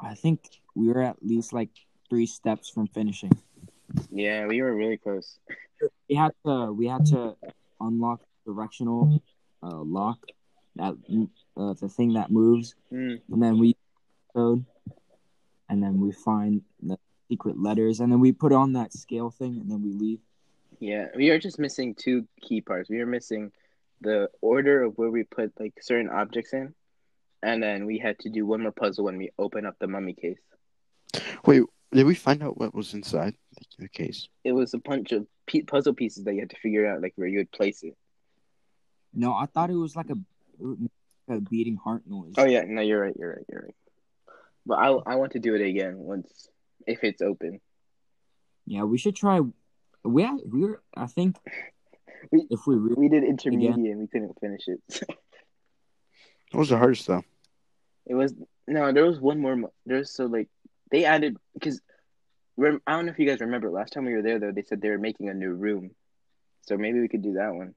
I 0.00 0.14
think 0.14 0.38
we 0.74 0.88
were 0.88 1.02
at 1.02 1.16
least 1.22 1.52
like 1.52 1.70
three 2.08 2.26
steps 2.26 2.70
from 2.70 2.86
finishing. 2.86 3.32
Yeah, 4.10 4.46
we 4.46 4.62
were 4.62 4.74
really 4.74 4.96
close. 4.96 5.38
We 6.08 6.14
had 6.14 6.32
to, 6.46 6.72
we 6.72 6.86
had 6.86 7.04
to 7.06 7.36
unlock 7.80 8.20
directional 8.46 9.20
uh, 9.62 9.82
lock 9.82 10.18
that 10.76 10.94
uh, 11.56 11.74
the 11.74 11.88
thing 11.88 12.14
that 12.14 12.30
moves, 12.30 12.74
Mm. 12.92 13.20
and 13.30 13.42
then 13.42 13.58
we 13.58 13.76
code, 14.34 14.64
and 15.68 15.82
then 15.82 16.00
we 16.00 16.12
find 16.12 16.62
the 16.82 16.98
secret 17.28 17.58
letters, 17.58 18.00
and 18.00 18.10
then 18.12 18.20
we 18.20 18.32
put 18.32 18.52
on 18.52 18.74
that 18.74 18.92
scale 18.92 19.30
thing, 19.30 19.58
and 19.58 19.70
then 19.70 19.82
we 19.82 19.92
leave. 19.92 20.20
Yeah, 20.80 21.06
we 21.14 21.30
are 21.30 21.38
just 21.38 21.58
missing 21.58 21.94
two 21.94 22.26
key 22.40 22.60
parts. 22.60 22.90
We 22.90 23.00
are 23.00 23.06
missing 23.06 23.52
the 24.00 24.28
order 24.40 24.82
of 24.82 24.98
where 24.98 25.10
we 25.10 25.22
put 25.22 25.52
like 25.58 25.74
certain 25.80 26.08
objects 26.08 26.52
in, 26.52 26.74
and 27.42 27.62
then 27.62 27.86
we 27.86 27.98
had 27.98 28.18
to 28.20 28.30
do 28.30 28.44
one 28.44 28.62
more 28.62 28.72
puzzle 28.72 29.04
when 29.04 29.16
we 29.16 29.30
open 29.38 29.64
up 29.64 29.76
the 29.78 29.86
mummy 29.86 30.12
case. 30.14 30.40
Wait, 31.44 31.62
did 31.92 32.06
we 32.06 32.14
find 32.14 32.42
out 32.42 32.58
what 32.58 32.74
was 32.74 32.94
inside 32.94 33.34
the 33.78 33.88
case? 33.88 34.28
It 34.44 34.52
was 34.52 34.74
a 34.74 34.78
bunch 34.78 35.12
of 35.12 35.26
pe- 35.46 35.62
puzzle 35.62 35.94
pieces 35.94 36.24
that 36.24 36.34
you 36.34 36.40
had 36.40 36.50
to 36.50 36.56
figure 36.56 36.86
out 36.86 37.02
like 37.02 37.12
where 37.16 37.28
you 37.28 37.38
would 37.38 37.52
place 37.52 37.82
it. 37.82 37.96
No, 39.14 39.34
I 39.34 39.46
thought 39.46 39.70
it 39.70 39.76
was 39.76 39.94
like 39.94 40.08
a, 40.10 41.32
a 41.32 41.40
beating 41.40 41.76
heart 41.76 42.02
noise. 42.06 42.34
Oh 42.38 42.44
yeah, 42.44 42.62
no, 42.66 42.80
you're 42.80 43.00
right, 43.00 43.14
you're 43.16 43.30
right, 43.30 43.44
you're 43.50 43.62
right. 43.62 43.74
But 44.66 44.78
I 44.78 44.88
I 44.88 45.14
want 45.16 45.32
to 45.32 45.38
do 45.40 45.54
it 45.54 45.60
again 45.62 45.98
once 45.98 46.48
if 46.86 47.02
it's 47.04 47.22
open. 47.22 47.60
Yeah, 48.66 48.84
we 48.84 48.98
should 48.98 49.16
try. 49.16 49.40
We 50.04 50.22
had, 50.22 50.38
we 50.50 50.60
were. 50.60 50.82
I 50.96 51.06
think 51.06 51.36
We- 52.30 52.46
if 52.50 52.66
we 52.66 52.76
really, 52.76 52.94
We 52.96 53.08
did 53.08 53.24
intermediate 53.24 53.74
and 53.74 54.00
we 54.00 54.06
couldn't 54.06 54.38
finish 54.40 54.68
it. 54.68 54.80
What 56.52 56.60
was 56.60 56.68
the 56.68 56.76
hardest 56.78 57.06
though? 57.06 57.24
It 58.04 58.14
was 58.14 58.34
no, 58.68 58.92
there 58.92 59.06
was 59.06 59.18
one 59.18 59.40
more. 59.40 59.56
mo- 59.56 59.72
There's 59.86 60.10
so 60.10 60.26
like 60.26 60.48
they 60.90 61.04
added 61.06 61.36
because 61.54 61.80
I 62.60 62.62
don't 62.86 63.06
know 63.06 63.12
if 63.12 63.18
you 63.18 63.26
guys 63.26 63.40
remember 63.40 63.70
last 63.70 63.92
time 63.94 64.04
we 64.04 64.12
were 64.12 64.22
there 64.22 64.38
though. 64.38 64.52
They 64.52 64.62
said 64.62 64.80
they 64.82 64.90
were 64.90 64.98
making 64.98 65.28
a 65.30 65.34
new 65.34 65.50
room, 65.52 65.92
so 66.62 66.76
maybe 66.76 67.00
we 67.00 67.08
could 67.08 67.22
do 67.22 67.34
that 67.34 67.54
one. 67.54 67.74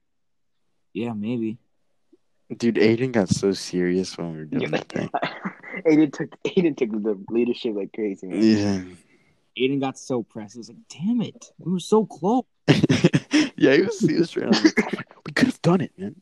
yeah, 0.92 1.14
maybe. 1.14 1.58
Dude, 2.54 2.76
Aiden 2.76 3.12
got 3.12 3.28
so 3.28 3.52
serious 3.52 4.16
when 4.16 4.32
we 4.32 4.38
were 4.38 4.44
doing 4.44 4.70
that 4.70 4.88
thing. 4.88 5.10
Aiden 5.86 6.12
took 6.12 6.30
Aiden 6.44 6.76
took 6.76 6.90
the 6.90 7.18
leadership 7.28 7.74
like 7.74 7.92
crazy. 7.92 8.28
Man. 8.28 8.42
Yeah. 8.42 9.64
Aiden 9.64 9.80
got 9.80 9.98
so 9.98 10.22
pressed. 10.22 10.54
He 10.54 10.58
was 10.58 10.68
like, 10.68 10.78
"Damn 10.88 11.22
it, 11.22 11.52
we 11.58 11.72
were 11.72 11.80
so 11.80 12.06
close." 12.06 12.44
yeah, 13.56 13.74
he 13.74 13.82
was, 13.82 14.00
he 14.00 14.14
was 14.14 14.30
trying 14.30 14.52
to 14.52 14.62
like, 14.62 15.06
we 15.26 15.32
could 15.32 15.46
have 15.46 15.62
done 15.62 15.80
it, 15.80 15.92
man. 15.98 16.14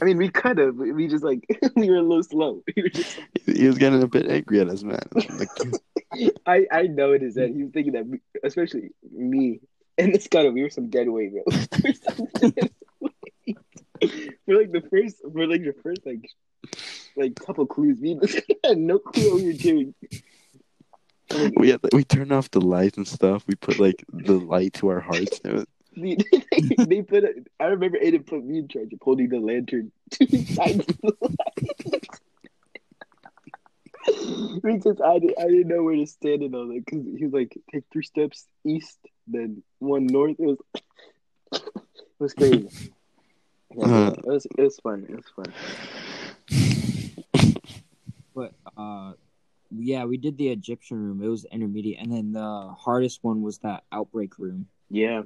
I 0.00 0.04
mean, 0.04 0.18
we 0.18 0.28
could 0.28 0.58
have. 0.58 0.76
We 0.76 1.08
just 1.08 1.24
like 1.24 1.44
we 1.74 1.90
were 1.90 1.96
a 1.96 2.02
little 2.02 2.22
slow. 2.22 2.62
We 2.76 2.90
just, 2.90 3.18
He 3.46 3.66
was 3.66 3.78
getting 3.78 4.02
a 4.02 4.06
bit 4.06 4.28
angry 4.30 4.60
at 4.60 4.68
us, 4.68 4.84
man. 4.84 5.00
Like, 5.12 5.48
I 6.46 6.66
I 6.70 6.82
know 6.82 7.12
it 7.12 7.22
is 7.22 7.34
that 7.34 7.50
he 7.50 7.64
was 7.64 7.72
thinking 7.72 7.94
that, 7.94 8.06
we, 8.06 8.20
especially 8.44 8.90
me 9.12 9.60
and 9.98 10.14
this 10.14 10.26
guy, 10.28 10.48
we 10.48 10.62
were 10.62 10.70
some 10.70 10.90
dead 10.90 11.08
weight, 11.08 11.32
bro. 11.32 11.42
We 14.46 14.56
were 14.56 14.64
some 14.64 14.72
dead 14.72 14.72
weight. 14.72 14.72
For 14.72 14.72
like 14.72 14.72
the 14.72 14.90
first, 14.90 15.16
for 15.32 15.46
like 15.46 15.62
the 15.62 15.74
first 15.82 16.06
like 16.06 16.30
like 17.16 17.34
couple 17.34 17.66
clues, 17.66 17.98
we 18.00 18.18
had 18.64 18.78
no 18.78 18.98
clue 18.98 19.30
what 19.30 19.40
we 19.40 19.46
were 19.46 19.52
doing. 19.52 19.94
We 21.56 21.70
had, 21.70 21.80
we 21.92 22.04
turned 22.04 22.32
off 22.32 22.50
the 22.50 22.60
lights 22.60 22.98
and 22.98 23.08
stuff. 23.08 23.44
We 23.48 23.54
put 23.54 23.80
like 23.80 24.04
the 24.12 24.34
light 24.34 24.74
to 24.74 24.88
our 24.88 25.00
hearts. 25.00 25.40
Was, 25.44 25.64
they, 25.96 26.16
they 26.78 27.02
put. 27.02 27.24
A, 27.24 27.32
I 27.58 27.64
remember 27.64 27.98
Aiden 27.98 28.26
put 28.26 28.44
me 28.44 28.58
in 28.58 28.68
charge 28.68 28.92
of 28.92 28.98
holding 29.02 29.30
the 29.30 29.40
lantern 29.40 29.90
to 30.10 30.26
the 30.26 30.44
side 30.44 30.80
of 30.80 30.86
the 30.86 31.14
light. 31.22 32.08
because 34.62 35.00
I, 35.00 35.18
did, 35.18 35.34
I 35.38 35.44
didn't 35.44 35.68
know 35.68 35.82
where 35.82 35.96
to 35.96 36.06
stand 36.06 36.42
and 36.42 36.54
all 36.54 36.68
that. 36.68 36.84
Because 36.84 37.06
he 37.16 37.24
was 37.24 37.32
like, 37.32 37.56
take 37.72 37.84
three 37.90 38.04
steps 38.04 38.46
east, 38.64 38.98
then 39.26 39.62
one 39.78 40.06
north. 40.06 40.36
It 40.38 40.46
was, 40.46 40.58
it 41.52 41.62
was 42.18 42.34
crazy. 42.34 42.92
Yeah, 43.76 43.84
Uh. 43.86 44.10
it 44.18 44.24
was 44.24 44.46
it 44.46 44.62
was 44.62 44.78
fun. 44.80 45.06
It 45.08 45.16
was 45.16 45.28
fun. 45.34 45.52
But 48.34 48.52
uh, 48.76 49.12
yeah, 49.70 50.04
we 50.06 50.16
did 50.16 50.36
the 50.36 50.48
Egyptian 50.48 50.98
room. 50.98 51.22
It 51.22 51.28
was 51.28 51.44
intermediate, 51.44 52.00
and 52.00 52.10
then 52.12 52.32
the 52.32 52.74
hardest 52.76 53.20
one 53.22 53.42
was 53.42 53.58
that 53.58 53.84
outbreak 53.92 54.38
room. 54.40 54.66
Yeah. 54.90 55.22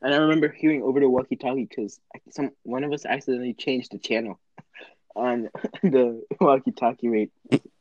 And 0.00 0.14
I 0.14 0.18
remember 0.18 0.48
hearing 0.48 0.82
over 0.82 1.00
the 1.00 1.08
walkie-talkie 1.08 1.64
because 1.68 2.00
some 2.30 2.50
one 2.62 2.84
of 2.84 2.92
us 2.92 3.04
accidentally 3.04 3.54
changed 3.54 3.90
the 3.92 3.98
channel 3.98 4.38
on 5.16 5.48
the 5.82 6.22
walkie-talkie 6.40 7.08
rate, 7.08 7.32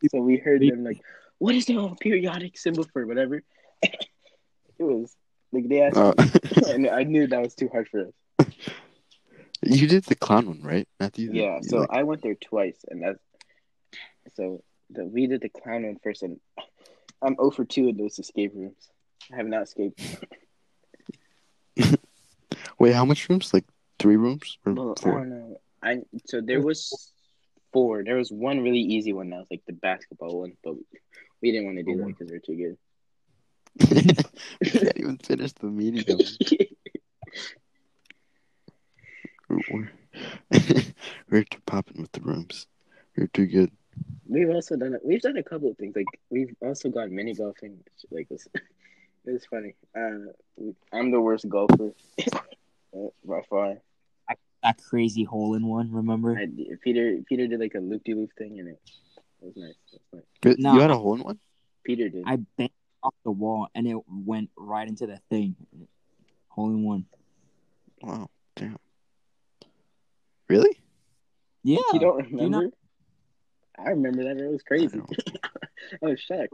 so 0.09 0.19
we 0.21 0.37
heard 0.37 0.61
them 0.61 0.83
like, 0.83 1.01
"What 1.37 1.53
is 1.55 1.65
the 1.65 1.95
periodic 1.99 2.57
symbol 2.57 2.85
for 2.91 3.05
whatever?" 3.05 3.43
it 3.83 3.93
was 4.79 5.15
like 5.51 5.67
they 5.69 5.81
asked, 5.81 5.97
uh, 5.97 6.13
and 6.71 6.87
I 6.89 7.03
knew 7.03 7.27
that 7.27 7.41
was 7.41 7.53
too 7.53 7.69
hard 7.71 7.87
for 7.89 8.07
us. 8.07 8.13
You 9.63 9.87
did 9.87 10.03
the 10.05 10.15
clown 10.15 10.47
one, 10.47 10.61
right, 10.61 10.87
Matthew? 10.99 11.31
Yeah, 11.33 11.57
You, 11.61 11.63
so 11.69 11.77
like- 11.79 11.89
I 11.91 12.03
went 12.03 12.21
there 12.21 12.35
twice, 12.35 12.83
and 12.89 13.01
that's 13.03 13.19
so 14.35 14.63
the, 14.89 15.05
we 15.05 15.27
did 15.27 15.41
the 15.41 15.49
clown 15.49 15.83
one 15.85 15.97
first, 16.03 16.23
and 16.23 16.39
I'm 17.21 17.35
0 17.35 17.51
for 17.51 17.65
2 17.65 17.89
in 17.89 17.97
those 17.97 18.17
escape 18.19 18.51
rooms. 18.55 18.89
I 19.31 19.35
have 19.37 19.47
not 19.47 19.63
escaped. 19.63 20.01
wait, 22.79 22.93
how 22.93 23.05
much 23.05 23.29
rooms? 23.29 23.53
Like 23.53 23.65
three 23.99 24.15
rooms 24.17 24.57
or 24.65 24.73
Well, 24.73 24.95
I 24.97 25.01
four? 25.01 25.11
don't 25.19 25.29
know. 25.29 25.61
I 25.83 26.01
so 26.25 26.41
there 26.41 26.61
was 26.61 27.11
four. 27.73 28.03
There 28.03 28.15
was 28.17 28.31
one 28.31 28.61
really 28.61 28.79
easy 28.79 29.13
one 29.13 29.29
that 29.29 29.37
was 29.39 29.47
like 29.51 29.63
the 29.67 29.73
basketball 29.73 30.41
one, 30.41 30.53
but 30.63 30.75
we 31.41 31.51
didn't 31.51 31.65
want 31.65 31.77
to 31.77 31.83
do 31.83 31.97
that 31.97 32.07
because 32.07 32.27
they're 32.27 32.39
too 32.39 32.55
good. 32.55 32.77
we 34.61 34.69
can't 34.69 34.97
even 34.97 35.17
finish 35.17 35.53
the 35.53 35.67
meeting. 35.67 36.03
We're, 39.71 39.91
we're 41.29 41.43
too 41.49 41.59
popping 41.65 42.01
with 42.01 42.11
the 42.11 42.21
rooms. 42.21 42.67
We're 43.17 43.27
too 43.27 43.47
good. 43.47 43.71
we've 44.27 44.49
also 44.49 44.75
done 44.77 44.93
it. 44.93 45.01
We've 45.03 45.21
done 45.21 45.37
a 45.37 45.43
couple 45.43 45.69
of 45.69 45.77
things. 45.77 45.95
Like 45.95 46.05
we've 46.29 46.55
also 46.61 46.89
gone 46.89 47.13
mini 47.13 47.33
golfing. 47.33 47.79
Like 48.09 48.27
it's, 48.29 48.47
it's 49.25 49.45
funny. 49.45 49.75
Uh, 49.95 50.31
I'm 50.93 51.11
the 51.11 51.19
worst 51.19 51.47
golfer 51.49 51.93
uh, 52.33 53.07
by 53.25 53.41
far. 53.49 53.77
I, 54.29 54.35
that 54.63 54.81
crazy 54.81 55.23
hole 55.23 55.55
in 55.55 55.65
one. 55.65 55.91
Remember? 55.91 56.37
I, 56.37 56.47
Peter 56.81 57.17
Peter 57.27 57.47
did 57.47 57.59
like 57.59 57.75
a 57.75 57.79
loop 57.79 58.03
de 58.03 58.13
loop 58.13 58.31
thing, 58.37 58.59
and 58.59 58.69
it, 58.69 58.79
it 59.41 59.45
was 59.45 59.55
nice. 59.57 59.75
It 59.91 60.01
was 60.11 60.23
nice. 60.43 60.55
No. 60.57 60.73
You 60.75 60.79
had 60.81 60.91
a 60.91 60.97
hole 60.97 61.15
in 61.15 61.23
one? 61.23 61.39
Peter 61.83 62.09
did. 62.09 62.23
I 62.25 62.37
bent 62.57 62.71
off 63.03 63.15
the 63.23 63.31
wall, 63.31 63.67
and 63.75 63.87
it 63.87 63.97
went 64.07 64.49
right 64.55 64.87
into 64.87 65.07
the 65.07 65.19
thing. 65.29 65.55
Hole 66.49 66.69
in 66.69 66.83
one. 66.83 67.05
Wow, 68.01 68.29
damn. 68.55 68.77
Really? 70.51 70.77
Yeah. 71.63 71.79
you 71.93 71.99
don't 71.99 72.29
you 72.29 72.37
remember? 72.39 72.63
not- 72.65 72.73
I 73.85 73.89
remember 73.91 74.25
that. 74.25 74.37
It 74.37 74.51
was 74.51 74.61
crazy. 74.63 74.99
I 76.03 76.05
was 76.05 76.19
shocked. 76.27 76.53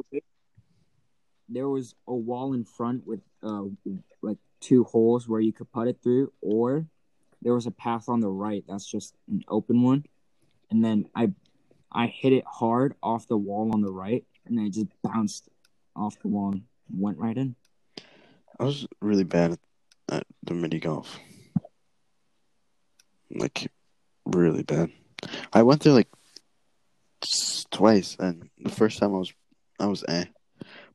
there 1.49 1.67
was 1.67 1.95
a 2.07 2.13
wall 2.13 2.53
in 2.53 2.63
front 2.63 3.07
with 3.07 3.21
uh 3.41 3.63
like 4.21 4.38
two 4.62 4.83
holes 4.83 5.27
where 5.27 5.41
you 5.41 5.51
could 5.51 5.71
put 5.71 5.88
it 5.88 5.97
through, 6.03 6.31
or 6.41 6.86
there 7.41 7.55
was 7.55 7.65
a 7.65 7.71
path 7.71 8.07
on 8.07 8.19
the 8.19 8.29
right 8.29 8.63
that's 8.67 8.86
just 8.86 9.15
an 9.31 9.41
open 9.47 9.81
one, 9.81 10.05
and 10.69 10.86
then 10.86 11.10
I 11.15 11.31
I 11.91 12.05
hit 12.05 12.33
it 12.33 12.43
hard 12.45 12.93
off 13.01 13.27
the 13.27 13.36
wall 13.38 13.71
on 13.73 13.81
the 13.81 13.91
right, 13.91 14.23
and 14.45 14.55
then 14.55 14.67
it 14.67 14.73
just 14.73 14.88
bounced 15.01 15.49
off 15.95 16.19
the 16.19 16.27
wall 16.27 16.51
and 16.51 16.62
went 16.91 17.17
right 17.17 17.36
in. 17.36 17.55
I 18.60 18.63
was 18.63 18.86
really 19.01 19.23
bad 19.23 19.53
at, 19.53 19.60
at 20.10 20.27
the 20.43 20.53
mini 20.53 20.79
golf. 20.79 21.17
Like, 23.29 23.69
really 24.31 24.63
bad. 24.63 24.91
I 25.53 25.63
went 25.63 25.81
there 25.81 25.93
like 25.93 26.09
twice, 27.71 28.15
and 28.19 28.49
the 28.59 28.69
first 28.69 28.99
time 28.99 29.13
I 29.15 29.17
was, 29.19 29.33
I 29.79 29.87
was 29.87 30.03
eh. 30.07 30.25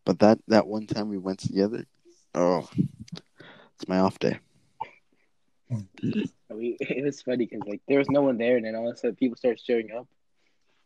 But 0.04 0.18
that 0.20 0.38
that 0.48 0.66
one 0.66 0.86
time 0.86 1.08
we 1.08 1.18
went 1.18 1.40
together, 1.40 1.84
oh, 2.34 2.68
it's 2.76 3.88
my 3.88 3.98
off 3.98 4.18
day. 4.18 4.38
We, 6.50 6.76
it 6.80 7.04
was 7.04 7.22
funny 7.22 7.46
because 7.46 7.66
like 7.66 7.80
there 7.88 7.98
was 7.98 8.10
no 8.10 8.22
one 8.22 8.38
there, 8.38 8.56
and 8.56 8.64
then 8.64 8.74
all 8.74 8.88
of 8.88 8.94
a 8.94 8.98
sudden 8.98 9.16
people 9.16 9.36
started 9.36 9.60
showing 9.60 9.90
up, 9.92 10.06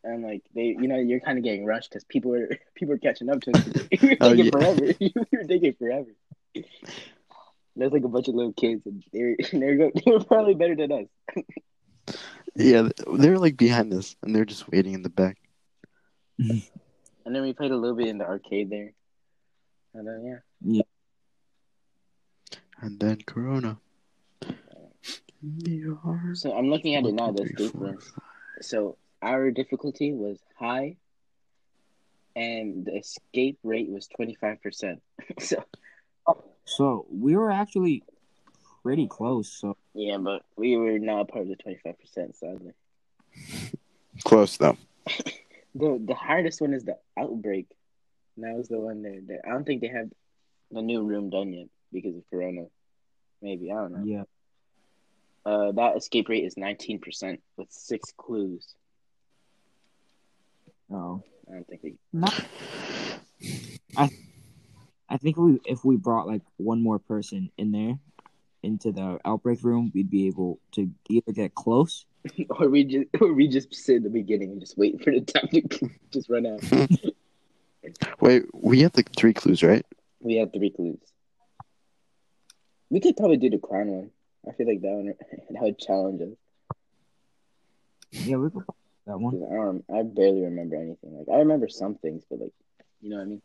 and 0.05 0.23
like 0.23 0.43
they, 0.55 0.77
you 0.79 0.89
know, 0.89 0.99
you're 0.99 1.21
kind 1.21 1.39
of 1.39 1.45
getting 1.45 1.65
rushed 1.65 1.91
because 1.91 2.05
people 2.05 2.31
were 2.31 2.49
people 2.75 2.95
were 2.95 2.99
catching 2.99 3.29
up 3.31 3.41
to 3.43 3.51
us. 3.57 3.67
were 4.03 4.17
Oh, 4.21 4.31
taking 4.31 4.45
yeah. 4.47 4.51
forever. 4.51 4.95
we 5.01 5.13
were 5.33 5.45
taking 5.45 5.75
forever. 5.75 6.11
There's 7.79 7.93
like 7.93 8.05
a 8.05 8.09
bunch 8.09 8.29
of 8.29 8.35
little 8.35 8.55
kids, 8.55 8.87
and 8.87 9.03
they 9.13 9.23
were 9.23 9.37
they 9.53 9.67
were, 9.67 9.77
go, 9.77 9.91
they 9.95 10.11
were 10.11 10.25
probably 10.25 10.55
better 10.55 10.77
than 10.77 10.93
us. 10.93 11.07
Yeah, 12.55 12.89
they're 13.19 13.39
like 13.39 13.57
behind 13.57 13.93
us, 13.93 14.17
and 14.23 14.35
they're 14.35 14.45
just 14.47 14.69
waiting 14.71 14.95
in 14.95 15.03
the 15.03 15.11
back. 15.11 15.37
Mm-hmm. 16.41 16.59
And 17.27 17.35
then 17.35 17.43
we 17.43 17.53
played 17.53 17.73
a 17.73 17.77
little 17.77 17.97
bit 17.97 18.07
in 18.09 18.19
the 18.19 18.25
arcade 18.25 18.71
there, 18.71 18.93
and 19.95 20.07
then 20.07 20.25
yeah, 20.25 20.79
Yeah. 20.79 20.83
And 22.81 23.01
then 23.01 23.19
Corona. 23.27 23.79
so 26.35 26.53
I'm 26.57 26.69
looking 26.71 26.95
at 26.95 27.05
it 27.05 27.13
now. 27.15 27.33
The 27.33 27.43
One, 27.43 27.49
two, 27.57 27.65
escape 27.65 27.73
three, 27.73 27.81
room. 27.81 27.99
four, 28.01 28.23
So 28.61 28.97
our 29.23 29.51
difficulty 29.51 30.13
was 30.13 30.39
high, 30.59 30.97
and 32.35 32.85
the 32.85 32.97
escape 32.97 33.59
rate 33.65 33.89
was 33.89 34.07
twenty 34.09 34.35
five 34.35 34.63
percent. 34.63 35.03
So 35.41 35.65
So 36.65 37.07
we 37.11 37.37
were 37.37 37.51
actually 37.51 38.03
pretty 38.83 39.07
close. 39.09 39.49
So 39.53 39.77
yeah, 39.97 40.19
but 40.19 40.43
we 40.57 40.77
were 40.77 40.99
not 40.99 41.29
part 41.29 41.43
of 41.43 41.49
the 41.49 41.57
twenty 41.57 41.79
five 41.83 41.99
percent. 41.99 42.37
Sadly, 42.37 42.73
Close 44.25 44.57
though. 44.59 44.77
the 45.75 46.01
the 46.05 46.15
hardest 46.15 46.61
one 46.61 46.75
is 46.75 46.85
the 46.85 46.97
outbreak. 47.19 47.67
And 48.37 48.45
that 48.45 48.55
was 48.55 48.69
the 48.69 48.79
one 48.79 49.03
there. 49.03 49.21
that- 49.29 49.47
I 49.47 49.51
don't 49.51 49.65
think 49.65 49.81
they 49.81 49.89
have 49.89 50.11
the 50.71 50.83
new 50.83 51.03
room 51.03 51.31
done 51.31 51.53
yet 51.53 51.69
because 51.93 52.15
of 52.17 52.23
Corona. 52.31 52.67
Maybe 53.41 53.71
I 53.73 53.75
don't 53.77 53.93
know. 53.93 54.05
yeah, 54.05 54.25
Uh, 55.45 55.73
that 55.73 55.97
escape 55.97 56.29
rate 56.29 56.45
is 56.45 56.57
nineteen 56.57 56.99
percent 57.01 57.41
with 57.57 57.69
six 57.71 58.13
clues. 58.17 58.67
oh, 60.91 61.23
I 61.49 61.53
don't 61.55 61.67
think 61.67 61.83
we. 61.83 61.95
not. 62.13 62.35
I 63.97 64.11
I 65.09 65.17
think 65.19 65.37
we 65.37 65.61
if 65.65 65.85
we 65.85 65.97
brought 65.97 66.27
like 66.27 66.43
one 66.57 66.83
more 66.83 66.99
person 66.99 67.51
in 67.57 67.71
there 67.73 67.99
into 68.63 68.93
the 68.93 69.19
outbreak 69.25 69.63
room, 69.63 69.91
we'd 69.95 70.11
be 70.11 70.27
able 70.27 70.59
to 70.73 70.91
either 71.09 71.33
get 71.33 71.55
close. 71.55 72.05
or 72.51 72.69
we 72.69 72.85
just 72.85 73.07
or 73.21 73.33
we 73.33 73.47
just 73.49 73.73
sit 73.75 73.97
in 73.97 74.03
the 74.03 74.11
beginning 74.11 74.51
and 74.53 74.61
just 74.61 74.77
wait 74.77 75.03
for 75.03 75.13
the 75.13 75.21
time 75.21 75.49
to 75.49 75.91
just 76.13 76.29
run 76.29 76.47
out. 76.47 76.61
Wait, 78.21 78.43
we 78.53 78.81
had 78.81 78.97
like 78.97 79.15
three 79.17 79.33
clues, 79.33 79.63
right? 79.63 79.87
We 80.19 80.35
had 80.35 80.53
three 80.53 80.71
clues. 80.71 80.99
We 82.91 82.99
could 83.01 83.17
probably 83.17 83.37
do 83.37 83.51
the 83.51 83.59
crown 83.59 83.87
one. 83.89 84.11
I 84.49 84.53
feel 84.53 84.67
like 84.67 84.81
that 84.81 84.89
one 84.91 85.07
that 85.51 85.63
would 85.63 85.79
challenge 85.79 86.21
us. 86.23 86.37
Yeah, 88.11 88.37
we 88.37 88.51
could 88.51 88.65
that 89.07 89.19
one. 89.21 89.39
'Cause 89.39 89.49
I 89.51 89.55
don't, 89.55 89.85
I 89.95 90.03
barely 90.03 90.43
remember 90.43 90.75
anything. 90.77 91.17
Like 91.17 91.29
I 91.33 91.39
remember 91.39 91.69
some 91.69 91.95
things, 91.95 92.25
but 92.29 92.41
like, 92.41 92.53
you 93.01 93.11
know 93.11 93.17
what 93.19 93.23
I 93.23 93.27
mean? 93.27 93.43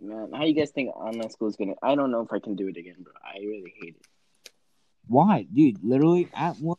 Man, 0.00 0.30
how 0.32 0.44
you 0.44 0.54
guys 0.54 0.70
think 0.70 0.94
online 0.94 1.30
school 1.30 1.48
is 1.48 1.56
gonna? 1.56 1.74
I 1.82 1.94
don't 1.94 2.10
know 2.10 2.20
if 2.20 2.32
I 2.32 2.38
can 2.38 2.54
do 2.54 2.68
it 2.68 2.76
again, 2.76 2.96
bro. 3.02 3.12
I 3.24 3.38
really 3.38 3.72
hate 3.80 3.96
it. 3.96 4.06
Why, 5.08 5.46
dude? 5.52 5.82
Literally 5.82 6.28
at 6.34 6.58
one. 6.60 6.76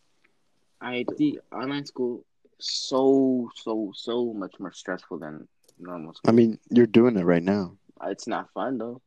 I 0.81 1.05
the 1.17 1.39
online 1.51 1.85
school 1.85 2.25
so 2.59 3.49
so 3.55 3.91
so 3.95 4.33
much 4.33 4.55
more 4.59 4.71
stressful 4.71 5.19
than 5.19 5.47
normal 5.79 6.13
school. 6.13 6.29
I 6.29 6.33
mean, 6.33 6.59
you're 6.69 6.85
doing 6.85 7.17
it 7.17 7.23
right 7.25 7.43
now. 7.43 7.77
it's 8.03 8.27
not 8.27 8.51
fun 8.53 8.77
though. 8.77 9.01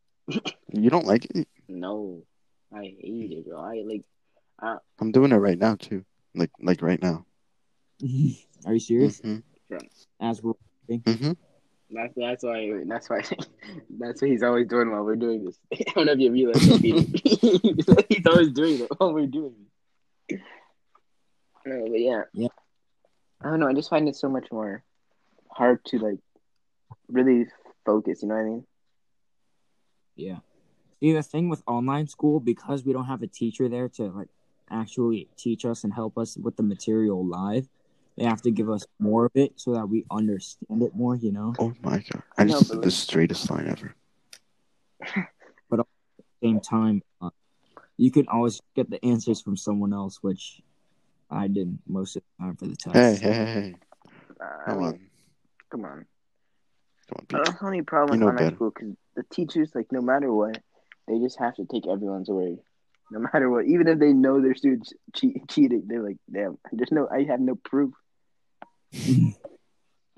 You 0.73 0.91
don't 0.91 1.07
like 1.07 1.27
it? 1.35 1.49
No, 1.69 2.23
I 2.73 2.85
hate 3.01 3.33
it, 3.33 3.47
bro. 3.47 3.61
I 3.61 3.83
like. 3.87 4.05
I'm 5.01 5.13
doing 5.13 5.33
it 5.33 5.37
right 5.37 5.59
now 5.59 5.77
too. 5.77 6.05
Like 6.35 6.51
like 6.61 6.83
right 6.83 7.01
now. 7.01 7.25
Are 8.67 8.73
you 8.75 8.81
serious? 8.81 9.21
hmm 9.21 9.39
As 10.21 10.43
we're 10.43 10.55
hmm 10.89 11.33
That's 11.93 12.15
that's 12.17 12.45
why 12.45 12.83
that's 12.87 13.11
why 13.11 13.23
that's 13.99 14.23
what 14.23 14.31
he's 14.31 14.43
always 14.43 14.69
doing 14.69 14.91
while 14.91 15.05
we're 15.05 15.17
doing 15.17 15.45
this. 15.45 15.59
I 15.73 15.93
don't 15.95 16.07
know 16.07 16.13
if 16.13 16.19
you 16.21 16.33
realize 16.33 16.69
that, 16.69 18.07
he's 18.09 18.27
always 18.27 18.51
doing 18.51 18.81
it 18.81 18.89
while 18.97 19.13
we're 19.13 19.27
doing 19.27 19.55
it. 20.29 20.41
No, 21.67 21.75
uh, 21.75 21.89
but 21.89 22.01
yeah. 22.01 22.23
Yeah. 22.33 22.49
I 23.43 23.51
don't 23.51 23.61
know. 23.61 23.69
I 23.69 23.75
just 23.75 23.91
find 23.91 24.09
it 24.09 24.17
so 24.17 24.29
much 24.29 24.49
more 24.53 24.83
hard 25.51 25.85
to 25.87 25.99
like 25.99 26.19
really 27.09 27.47
focus. 27.85 28.23
You 28.23 28.29
know 28.29 28.35
what 28.35 28.41
I 28.41 28.45
mean? 28.45 28.67
Yeah. 30.17 30.39
See, 31.01 31.13
the 31.13 31.23
thing 31.23 31.49
with 31.49 31.63
online 31.67 32.07
school, 32.07 32.41
because 32.41 32.85
we 32.85 32.93
don't 32.93 33.07
have 33.07 33.23
a 33.23 33.27
teacher 33.27 33.69
there 33.69 33.89
to 33.91 34.11
like 34.11 34.29
actually 34.71 35.29
teach 35.37 35.65
us 35.65 35.83
and 35.83 35.93
help 35.93 36.19
us 36.19 36.37
with 36.37 36.57
the 36.57 36.63
material 36.63 37.27
live, 37.27 37.69
they 38.21 38.27
have 38.27 38.43
to 38.43 38.51
give 38.51 38.69
us 38.69 38.85
more 38.99 39.25
of 39.25 39.33
it 39.35 39.53
so 39.57 39.73
that 39.73 39.89
we 39.89 40.05
understand 40.11 40.83
it 40.83 40.95
more. 40.95 41.17
You 41.17 41.33
know, 41.33 41.55
Oh 41.59 41.73
my 41.83 41.99
god! 41.99 42.23
I 42.37 42.45
No, 42.45 42.53
just 42.53 42.69
but 42.69 42.75
did 42.77 42.83
the 42.83 42.91
straightest 42.91 43.51
line 43.51 43.67
ever. 43.67 43.95
But 45.71 45.81
at 45.81 45.87
the 46.19 46.25
same 46.49 46.61
time, 46.61 47.03
uh, 47.23 47.31
you 47.97 48.11
can 48.11 48.29
always 48.29 48.61
get 48.77 48.91
the 48.91 49.03
answers 49.05 49.41
from 49.41 49.57
someone 49.57 49.95
else, 49.95 50.19
which 50.21 50.61
I 51.31 51.49
didn't 51.49 51.81
most 51.87 52.17
of 52.17 52.23
the 52.39 52.45
time 52.45 52.57
for 52.57 52.67
the 52.67 52.77
test. 52.77 53.23
Hey 53.23 53.33
hey 53.33 53.33
hey! 53.33 53.53
hey. 53.53 53.75
I 54.67 54.71
Come 54.71 54.79
mean, 54.79 54.87
on, 54.87 55.01
come 55.71 55.85
on. 55.85 56.07
come 57.09 57.17
on, 57.19 57.27
But 57.31 57.39
Pete. 57.39 57.45
that's 57.47 57.61
the 57.61 57.67
only 57.67 57.83
problem 57.83 58.19
You 58.21 58.21
with 58.21 58.27
know 58.27 58.33
online 58.33 58.45
better. 58.45 58.57
school 58.57 58.71
because 58.75 58.97
the 59.17 59.23
teachers, 59.33 59.75
like, 59.75 59.87
no 59.93 60.03
matter 60.03 60.31
what, 60.33 60.59
they 61.09 61.19
just 61.21 61.39
have 61.39 61.55
to 61.57 61.65
take 61.65 61.87
everyone's 61.89 62.29
word. 62.29 62.59
No 63.11 63.21
matter 63.33 63.49
what, 63.49 63.65
even 63.65 63.89
if 63.89 63.99
they 63.99 64.13
know 64.13 64.41
their 64.43 64.55
students 64.55 64.93
cheat, 65.17 65.49
cheating, 65.49 65.85
they're 65.87 66.03
like, 66.03 66.19
"Damn, 66.31 66.59
there's 66.73 66.93
no, 66.93 67.09
I 67.09 67.23
have 67.25 67.41
no 67.41 67.55
proof." 67.55 67.95
and 69.07 69.35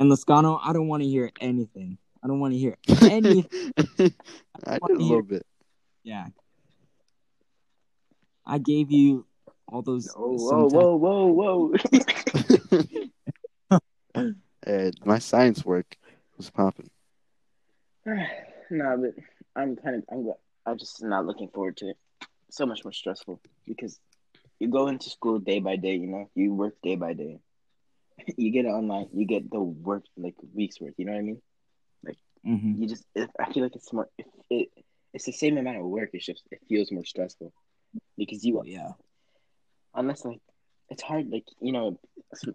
Lascano, 0.00 0.60
I 0.62 0.72
don't 0.72 0.88
want 0.88 1.02
to 1.02 1.08
hear 1.08 1.30
anything. 1.40 1.98
I 2.22 2.28
don't 2.28 2.40
want 2.40 2.54
to 2.54 2.58
hear 2.58 2.76
anything. 3.02 3.46
I 4.66 4.78
did 4.86 4.96
a 4.96 5.02
little 5.02 5.22
bit. 5.22 5.44
yeah. 6.02 6.26
I 8.44 8.58
gave 8.58 8.90
you 8.90 9.26
all 9.68 9.82
those. 9.82 10.08
Oh, 10.16 10.36
some 10.36 10.68
whoa, 10.68 10.96
whoa, 10.96 11.26
whoa, 11.30 11.74
whoa! 13.70 14.30
and 14.64 14.94
my 15.04 15.18
science 15.18 15.64
work 15.64 15.96
was 16.36 16.50
popping. 16.50 16.90
nah, 18.70 18.96
but 18.96 19.14
I'm 19.54 19.76
kind 19.76 19.96
of, 19.96 20.04
I'm, 20.10 20.32
I'm 20.66 20.78
just 20.78 21.02
not 21.02 21.24
looking 21.24 21.48
forward 21.48 21.76
to 21.78 21.90
it. 21.90 21.96
So 22.50 22.66
much 22.66 22.84
more 22.84 22.92
stressful 22.92 23.40
because 23.66 23.98
you 24.58 24.68
go 24.68 24.88
into 24.88 25.08
school 25.08 25.38
day 25.38 25.60
by 25.60 25.76
day. 25.76 25.94
You 25.94 26.08
know, 26.08 26.30
you 26.34 26.52
work 26.52 26.74
day 26.82 26.96
by 26.96 27.12
day. 27.12 27.38
You 28.36 28.50
get 28.50 28.64
it 28.66 28.68
online. 28.68 29.08
You 29.12 29.26
get 29.26 29.50
the 29.50 29.60
work 29.60 30.04
like 30.16 30.34
weeks 30.54 30.80
worth. 30.80 30.94
You 30.98 31.06
know 31.06 31.12
what 31.12 31.18
I 31.18 31.22
mean? 31.22 31.42
hmm 32.44 32.82
you 32.82 32.88
just 32.88 33.04
it, 33.14 33.30
I 33.38 33.52
feel 33.52 33.62
like 33.62 33.76
it's 33.76 33.92
more 33.92 34.08
it, 34.18 34.26
it 34.50 34.68
it's 35.14 35.26
the 35.26 35.32
same 35.32 35.58
amount 35.58 35.78
of 35.78 35.84
work. 35.84 36.10
It's 36.12 36.26
just 36.26 36.42
it 36.50 36.60
feels 36.68 36.90
more 36.90 37.04
stressful 37.04 37.52
because 38.16 38.44
you 38.44 38.62
yeah. 38.64 38.92
unless 39.94 40.24
like 40.24 40.40
it's 40.88 41.02
hard. 41.02 41.28
Like 41.30 41.44
you 41.60 41.72
know, 41.72 41.98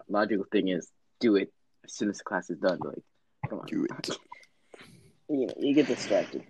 logical 0.10 0.46
thing 0.52 0.67
is 0.70 0.89
do 1.20 1.36
it 1.36 1.52
as 1.86 1.93
soon 1.93 2.10
as 2.10 2.17
the 2.17 2.24
class 2.24 2.50
is 2.50 2.60
done. 2.60 2.80
But, 2.82 2.96
like 2.96 3.04
come 3.50 3.60
on, 3.60 3.67
Do 3.67 3.86
it. 3.86 4.10
you 5.30 5.48
know, 5.48 5.54
you 5.60 5.74
get 5.76 5.88
distracted 5.88 6.43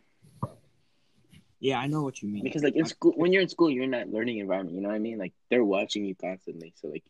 Yeah, 1.60 1.80
I 1.80 1.88
know 1.88 2.04
what 2.04 2.22
you 2.22 2.30
mean. 2.30 2.44
because 2.44 2.64
like 2.64 2.76
in 2.76 2.86
school 2.86 3.14
when 3.16 3.34
you're 3.34 3.42
in 3.42 3.50
school 3.50 3.70
you're 3.70 3.84
in 3.84 3.92
that 3.92 4.10
learning 4.10 4.40
environment. 4.40 4.76
You 4.76 4.82
know 4.82 4.90
what 4.90 4.96
I 4.96 5.00
mean? 5.00 5.18
Like 5.18 5.34
they're 5.50 5.64
watching 5.66 6.06
you 6.06 6.16
constantly, 6.16 6.74
so 6.76 6.88
like 6.90 7.04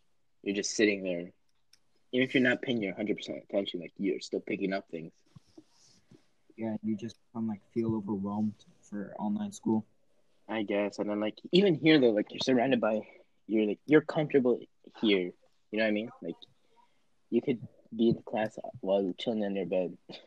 you're 0.43 0.55
just 0.55 0.75
sitting 0.75 1.03
there. 1.03 1.31
Even 2.12 2.28
if 2.28 2.34
you're 2.34 2.43
not 2.43 2.62
paying 2.62 2.82
your 2.82 2.96
hundred 2.96 3.17
percent 3.17 3.39
attention, 3.50 3.80
like 3.80 3.93
you're 3.98 4.20
still 4.20 4.39
picking 4.39 4.74
up 4.74 4.86
things. 4.89 5.12
yeah, 6.56 6.76
you 6.84 6.96
just 6.96 7.15
become 7.28 7.48
like 7.48 7.62
feel 7.74 7.96
overwhelmed 7.96 8.54
for 8.89 9.13
online 9.20 9.52
school. 9.52 9.86
I 10.50 10.63
guess. 10.63 11.00
And 11.00 11.10
then 11.10 11.20
like 11.20 11.38
even 11.52 11.76
here 11.76 12.00
though, 12.00 12.12
like 12.12 12.28
you're 12.32 12.39
surrounded 12.43 12.80
by 12.80 13.02
you're 13.48 13.67
like 13.67 13.80
you're 13.86 14.02
comfortable 14.02 14.60
here. 15.02 15.32
You 15.72 15.80
know 15.80 15.84
what 15.84 15.89
I 15.89 15.91
mean? 15.91 16.10
Like 16.22 16.36
you 17.30 17.41
could 17.41 17.60
be 17.96 18.10
in 18.10 18.22
class 18.24 18.58
while 18.80 19.04
you're 19.04 19.13
chilling 19.13 19.43
in 19.43 19.56
your 19.56 19.65
bed. 19.65 19.98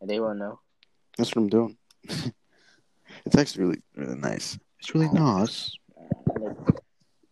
And 0.00 0.10
they 0.10 0.18
won't 0.18 0.40
know. 0.40 0.58
That's 1.16 1.30
what 1.30 1.42
I'm 1.42 1.48
doing. 1.48 1.76
it's 2.04 3.36
actually 3.38 3.62
really 3.66 3.82
really 3.94 4.16
nice. 4.16 4.58
It's 4.80 4.92
really 4.96 5.08
nice. 5.10 5.70
Uh, 5.96 6.40
like, 6.40 6.56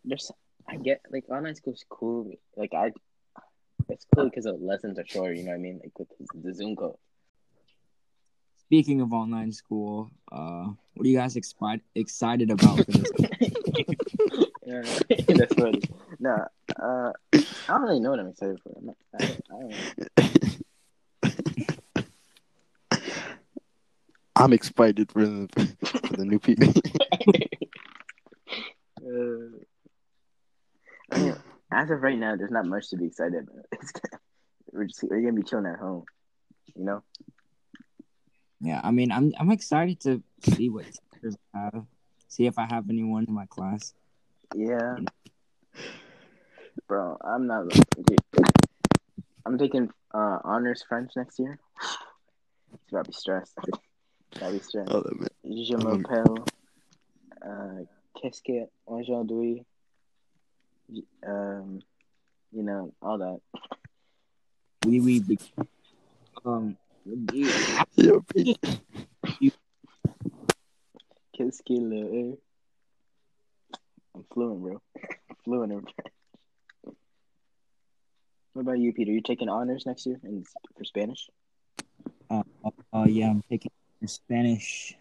there's 0.04 0.30
I 0.68 0.76
get 0.76 1.00
like 1.10 1.28
online 1.28 1.56
school's 1.56 1.84
cool. 1.88 2.30
Like 2.56 2.74
I, 2.74 2.92
it's 3.90 4.06
cool 4.14 4.24
because 4.24 4.44
the 4.44 4.52
lessons 4.52 4.98
are 4.98 5.06
short. 5.06 5.36
You 5.36 5.44
know 5.44 5.50
what 5.50 5.56
I 5.56 5.60
mean? 5.60 5.80
Like 5.82 5.98
with 5.98 6.08
the 6.34 6.54
Zoom 6.54 6.76
call. 6.76 6.98
Speaking 8.58 9.00
of 9.00 9.12
online 9.12 9.52
school, 9.52 10.10
uh, 10.30 10.68
what 10.94 11.04
are 11.04 11.08
you 11.08 11.16
guys 11.16 11.34
expi- 11.34 11.80
excited 11.94 12.50
about 12.50 12.84
for 12.84 12.92
this? 12.92 13.10
Yeah, 14.70 14.82
that's 15.26 15.54
funny. 15.54 15.82
Nah, 16.20 16.44
uh, 16.80 17.12
I 17.32 17.38
don't 17.66 17.82
really 17.82 17.98
know 17.98 18.10
what 18.10 18.20
I'm 18.20 18.28
excited 18.28 18.60
for. 18.62 18.72
I'm 18.76 18.86
not, 18.86 18.96
I, 19.18 19.24
I 19.24 19.28
don't 19.50 19.70
know. 19.70 19.76
I'm 24.36 24.52
excited 24.52 25.10
for 25.10 25.26
the 25.26 25.48
for 25.82 26.16
the 26.16 26.24
new 26.24 26.38
people. 26.38 26.68
Uh, 29.02 29.58
I 31.10 31.18
mean, 31.18 31.34
as 31.72 31.90
of 31.90 32.02
right 32.02 32.18
now, 32.18 32.36
there's 32.36 32.50
not 32.50 32.66
much 32.66 32.88
to 32.90 32.96
be 32.96 33.06
excited 33.06 33.42
about. 33.48 33.64
It's 33.72 33.92
gonna, 33.92 34.20
we're 34.72 34.84
just 34.86 35.02
we're 35.04 35.20
gonna 35.20 35.32
be 35.32 35.42
chilling 35.42 35.66
at 35.66 35.78
home, 35.78 36.04
you 36.76 36.84
know. 36.84 37.02
yeah, 38.60 38.80
I 38.84 38.90
mean, 38.90 39.10
I'm 39.12 39.32
I'm 39.38 39.50
excited 39.50 40.00
to 40.00 40.22
see 40.42 40.68
what 40.68 40.84
teachers 41.12 41.36
have, 41.54 41.84
see 42.28 42.46
if 42.46 42.58
I 42.58 42.66
have 42.70 42.88
anyone 42.90 43.24
in 43.26 43.34
my 43.34 43.46
class. 43.46 43.94
Yeah, 44.54 44.96
bro, 46.88 47.16
I'm 47.22 47.46
not. 47.46 47.68
Dude, 47.70 48.18
I'm 49.46 49.58
taking 49.58 49.90
uh, 50.14 50.38
honors 50.44 50.82
French 50.88 51.12
next 51.16 51.38
year. 51.38 51.58
It's 52.72 52.92
about 52.92 53.04
to 53.06 53.10
be 53.10 53.14
stressed. 53.16 53.58
Gotta 54.38 54.52
be 54.52 54.58
stressed. 54.60 54.92
oh, 54.92 55.02
man. 55.18 55.28
Je 55.44 55.74
Um, 55.74 55.82
m'appelle. 56.02 56.44
Uh, 57.42 57.82
qu'est-ce 58.14 58.40
que 58.42 58.68
aujourd'hui? 58.86 59.64
Um, 61.26 61.80
you 62.52 62.62
know 62.62 62.92
all 63.02 63.18
that. 63.18 63.40
We 64.86 65.00
we 65.00 65.20
be- 65.20 65.38
um 66.44 66.76
you- 67.04 67.50
Yo, 67.96 68.20
Pete. 68.20 68.58
Qu'est-ce 71.32 71.62
que 71.62 71.74
le? 71.74 72.36
I'm 74.14 74.24
fluent, 74.32 74.60
bro. 74.60 74.80
fluent. 75.44 75.72
in 75.72 75.80
French. 75.80 76.10
What 78.52 78.62
about 78.62 78.78
you, 78.78 78.92
Peter? 78.92 79.12
You 79.12 79.22
taking 79.22 79.48
honors 79.48 79.86
next 79.86 80.06
year 80.06 80.20
in 80.24 80.44
for 80.76 80.84
Spanish? 80.84 81.28
uh, 82.30 82.42
uh, 82.64 82.70
uh 82.92 83.06
yeah, 83.08 83.30
I'm 83.30 83.42
taking 83.48 83.70
Spanish. 84.06 84.96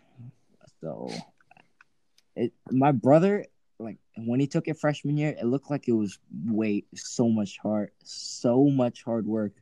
So 0.82 1.10
it 2.36 2.54
my 2.69 2.91
brother 2.91 3.45
like 3.79 3.97
when 4.17 4.39
he 4.39 4.47
took 4.47 4.67
it 4.67 4.77
freshman 4.77 5.17
year, 5.17 5.35
it 5.39 5.45
looked 5.45 5.71
like 5.71 5.87
it 5.87 5.93
was 5.93 6.19
way 6.45 6.83
so 6.93 7.29
much 7.29 7.57
hard, 7.57 7.91
so 8.03 8.65
much 8.65 9.03
hard 9.03 9.25
work. 9.25 9.53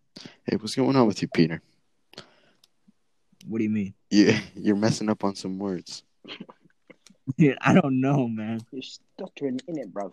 Hey, 0.44 0.58
what's 0.58 0.76
going 0.76 0.96
on 0.96 1.06
with 1.06 1.22
you, 1.22 1.28
Peter? 1.28 1.62
What 3.48 3.60
do 3.60 3.64
you 3.64 3.70
mean? 3.70 3.94
You 4.10 4.36
you're 4.56 4.76
messing 4.76 5.10
up 5.10 5.24
on 5.24 5.36
some 5.36 5.60
words. 5.60 6.04
Dude, 7.38 7.58
I 7.62 7.74
don't 7.74 8.02
know, 8.02 8.28
man. 8.28 8.62
You're 8.72 8.82
stuttering 8.82 9.60
in 9.68 9.78
it, 9.78 9.94
bro. 9.94 10.12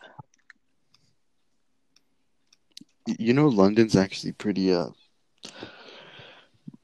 You 3.06 3.32
know, 3.32 3.48
London's 3.48 3.96
actually 3.96 4.32
pretty. 4.32 4.72
Uh, 4.72 4.88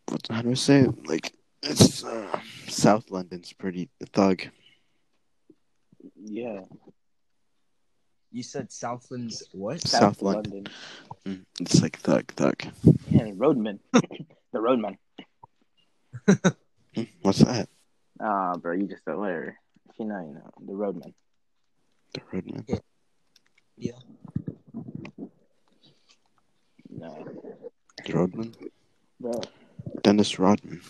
what, 0.08 0.26
how 0.30 0.42
do 0.42 0.50
I 0.50 0.54
say 0.54 0.80
it? 0.80 1.06
Like 1.06 1.34
it's 1.62 2.04
uh, 2.04 2.40
South 2.68 3.10
London's 3.10 3.52
pretty 3.52 3.90
thug. 4.12 4.42
Yeah, 6.16 6.60
You 8.32 8.42
said 8.42 8.70
Southland's 8.70 9.48
what? 9.52 9.80
South 9.80 10.00
South 10.00 10.22
London. 10.22 10.52
London. 10.52 10.72
Mm, 11.26 11.44
It's 11.60 11.82
like 11.82 11.98
thug, 11.98 12.26
thug. 12.34 12.62
Yeah, 13.08 13.30
roadman. 13.34 13.80
the 13.92 14.60
roadman. 14.60 14.98
Mm, 16.28 17.08
What's 17.22 17.40
that? 17.40 17.68
Ah, 18.20 18.56
bro, 18.56 18.72
you 18.74 18.86
just 18.86 19.02
a 19.08 19.16
liar. 19.16 19.56
If 19.88 19.98
you 19.98 20.04
know, 20.06 20.20
you 20.20 20.34
know. 20.34 20.50
The 20.66 20.74
roadman. 20.74 21.14
The 22.14 22.20
roadman. 22.32 22.66
Yeah. 23.76 23.92
No, 26.88 27.24
The 28.04 28.12
roadman. 28.12 28.54
bro. 29.18 29.40
Dennis 30.02 30.38
Rodman. 30.38 30.82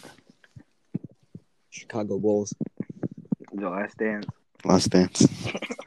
Chicago 1.70 2.18
Bulls. 2.18 2.52
The 3.52 3.68
last 3.68 3.96
dance. 3.96 4.26
Last 4.64 4.90
Dance. 4.90 5.26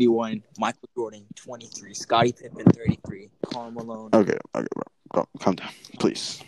21. 0.00 0.42
Michael 0.58 0.88
Jordan, 0.94 1.26
23. 1.36 1.94
Scottie 1.94 2.32
Pippen, 2.32 2.64
33. 2.64 3.30
Karl 3.46 3.70
Malone. 3.70 4.10
Okay, 4.12 4.36
okay, 4.54 4.66
bro. 4.74 4.82
Go, 5.14 5.28
calm 5.40 5.54
down, 5.54 5.70
please. 5.98 6.42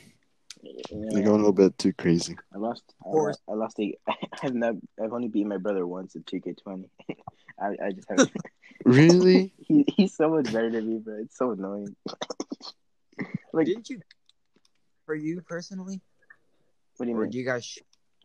You're 0.62 1.22
going 1.22 1.26
a 1.28 1.32
little 1.32 1.52
bit 1.52 1.76
too 1.78 1.92
crazy. 1.94 2.37
I 2.54 2.58
lost. 2.58 2.82
I, 3.00 3.11
course. 3.11 3.38
I 3.48 3.52
lost 3.54 3.78
a. 3.80 3.96
I've 4.42 4.54
not. 4.54 4.74
I've 5.02 5.12
only 5.12 5.28
beaten 5.28 5.48
my 5.48 5.56
brother 5.56 5.87
once 5.87 6.14
in 6.14 6.24
2K20. 6.24 6.84
I, 7.61 7.87
I 7.87 7.90
just 7.92 8.08
have. 8.11 8.28
Really? 8.84 9.52
he, 9.58 9.84
he's 9.96 10.14
so 10.16 10.30
much 10.30 10.44
better 10.52 10.70
than 10.70 10.88
me, 10.88 10.98
bro. 10.98 11.18
It's 11.20 11.37
so 11.37 11.50
annoying. 11.50 11.96
like, 13.52 13.66
Didn't 13.66 13.90
you? 13.90 14.00
For 15.04 15.14
you 15.16 15.40
personally? 15.42 16.00
what 16.96 17.06
do 17.06 17.11
you 17.11 17.18
Or 17.18 17.22
mean? 17.22 17.30
do 17.30 17.38
you 17.38 17.44
guys? 17.44 17.64
sh- 17.64 17.78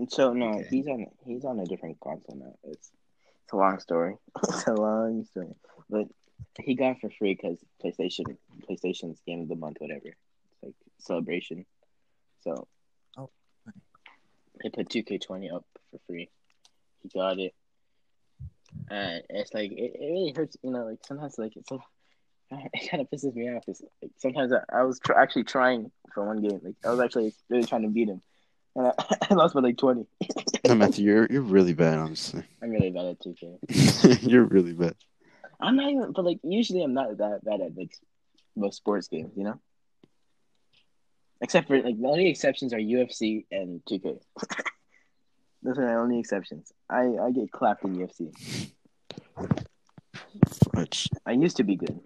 So 0.09 0.31
no, 0.33 0.49
Okay. 0.51 0.67
he's 0.69 0.87
on. 0.87 1.07
He's 1.25 1.43
on 1.43 1.59
a 1.59 1.65
different 1.65 1.99
console 1.99 2.35
now. 2.37 2.53
It's 2.71 2.91
it's 3.43 3.53
a 3.53 3.57
long 3.57 3.79
story. 3.79 4.15
it's 4.49 4.67
a 4.67 4.73
long 4.73 5.25
story. 5.25 5.55
But 5.89 6.07
he 6.59 6.75
got 6.75 6.91
it 6.91 7.01
for 7.01 7.09
free 7.09 7.33
because 7.33 7.57
PlayStation 7.83 8.37
PlayStation's 8.69 9.19
Game 9.25 9.41
of 9.41 9.47
the 9.47 9.55
Month, 9.55 9.77
whatever. 9.79 10.07
It's 10.07 10.63
like 10.63 10.75
celebration. 10.99 11.65
So. 12.43 12.67
Oh. 13.17 13.29
They 14.61 14.69
put 14.69 14.89
2K20 14.89 15.53
up 15.53 15.65
for 15.91 15.99
free. 16.07 16.29
He 17.01 17.09
got 17.09 17.39
it. 17.39 17.53
And 18.89 19.23
it's 19.29 19.53
like 19.53 19.71
it, 19.71 19.95
it 19.95 20.11
really 20.11 20.33
hurts, 20.35 20.57
you 20.63 20.71
know. 20.71 20.85
Like 20.85 20.99
sometimes, 21.05 21.37
like 21.37 21.55
it's 21.55 21.69
so 21.69 21.81
it 22.51 22.89
kind 22.89 23.01
of 23.01 23.09
pisses 23.09 23.35
me 23.35 23.49
off. 23.49 23.63
It's 23.67 23.81
like 24.01 24.11
sometimes 24.17 24.51
I, 24.51 24.79
I 24.79 24.83
was 24.83 24.99
tr- 24.99 25.13
actually 25.13 25.43
trying 25.43 25.91
for 26.13 26.25
one 26.25 26.41
game. 26.41 26.59
Like 26.63 26.75
I 26.85 26.89
was 26.89 26.99
actually 26.99 27.33
really 27.49 27.65
trying 27.65 27.83
to 27.83 27.89
beat 27.89 28.09
him, 28.09 28.21
and 28.75 28.87
I, 28.87 28.93
I 29.29 29.33
lost 29.33 29.53
by 29.53 29.61
like 29.61 29.77
twenty. 29.77 30.05
No, 30.65 30.75
Matthew, 30.75 31.05
you're 31.05 31.27
you're 31.29 31.41
really 31.41 31.73
bad, 31.73 31.97
honestly. 31.97 32.43
I'm 32.61 32.71
really 32.71 32.89
bad 32.89 33.05
at 33.05 33.19
2K. 33.19 34.23
you're 34.29 34.45
really 34.45 34.73
bad. 34.73 34.95
I'm 35.59 35.75
not 35.75 35.89
even, 35.91 36.11
but 36.11 36.25
like 36.25 36.39
usually 36.43 36.83
I'm 36.83 36.93
not 36.93 37.17
that 37.17 37.43
bad 37.43 37.61
at 37.61 37.75
like 37.77 37.93
most 38.55 38.77
sports 38.77 39.07
games, 39.07 39.31
you 39.35 39.43
know. 39.43 39.59
Except 41.41 41.67
for 41.67 41.81
like 41.81 41.99
the 41.99 42.07
only 42.07 42.27
exceptions 42.27 42.73
are 42.73 42.77
UFC 42.77 43.45
and 43.51 43.83
2K. 43.85 44.19
Those 45.63 45.77
are 45.77 45.85
the 45.85 45.95
only 45.95 46.19
exceptions. 46.19 46.71
I 46.89 47.15
I 47.21 47.31
get 47.31 47.51
clapped 47.51 47.83
in 47.83 47.95
UFC. 47.95 48.71
Which, 50.73 51.09
I 51.25 51.31
used 51.33 51.57
to 51.57 51.63
be 51.63 51.75
good. 51.75 51.99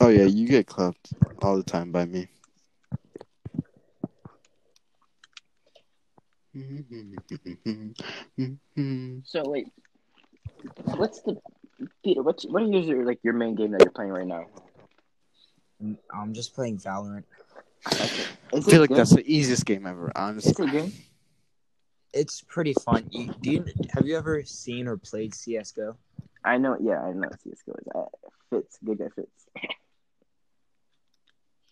oh 0.00 0.08
yeah, 0.08 0.24
you 0.24 0.46
get 0.46 0.66
clapped 0.66 1.12
all 1.42 1.56
the 1.56 1.62
time 1.62 1.92
by 1.92 2.04
me. 2.04 2.28
So 9.24 9.42
wait, 9.44 9.66
what's 10.96 11.20
the 11.22 11.36
Peter? 12.02 12.22
What's 12.22 12.46
what 12.46 12.62
are 12.62 12.66
your 12.66 13.04
like 13.04 13.18
your 13.22 13.34
main 13.34 13.54
game 13.54 13.72
that 13.72 13.80
you're 13.82 13.90
playing 13.90 14.12
right 14.12 14.26
now? 14.26 14.46
I'm 16.10 16.32
just 16.32 16.54
playing 16.54 16.78
Valorant. 16.78 17.24
Okay. 17.86 18.24
I 18.54 18.60
feel 18.60 18.80
like 18.80 18.88
good? 18.88 18.96
that's 18.96 19.14
the 19.14 19.24
easiest 19.26 19.66
game 19.66 19.86
ever, 19.86 20.06
Is 20.06 20.12
honestly. 20.16 20.66
it 20.66 20.70
good? 20.70 20.92
It's 22.14 22.40
pretty 22.40 22.72
fun. 22.72 23.06
You, 23.10 23.34
do 23.40 23.50
you 23.50 23.64
have 23.90 24.06
you 24.06 24.16
ever 24.16 24.42
seen 24.44 24.88
or 24.88 24.96
played 24.96 25.34
CS:GO? 25.34 25.96
I 26.42 26.56
know. 26.56 26.78
Yeah, 26.80 27.02
I 27.02 27.12
know. 27.12 27.28
CS:GO 27.42 27.74
is 27.74 27.86
uh, 27.94 28.04
fits. 28.48 28.78
Good 28.82 28.98
guy 28.98 29.08
fits. 29.14 29.46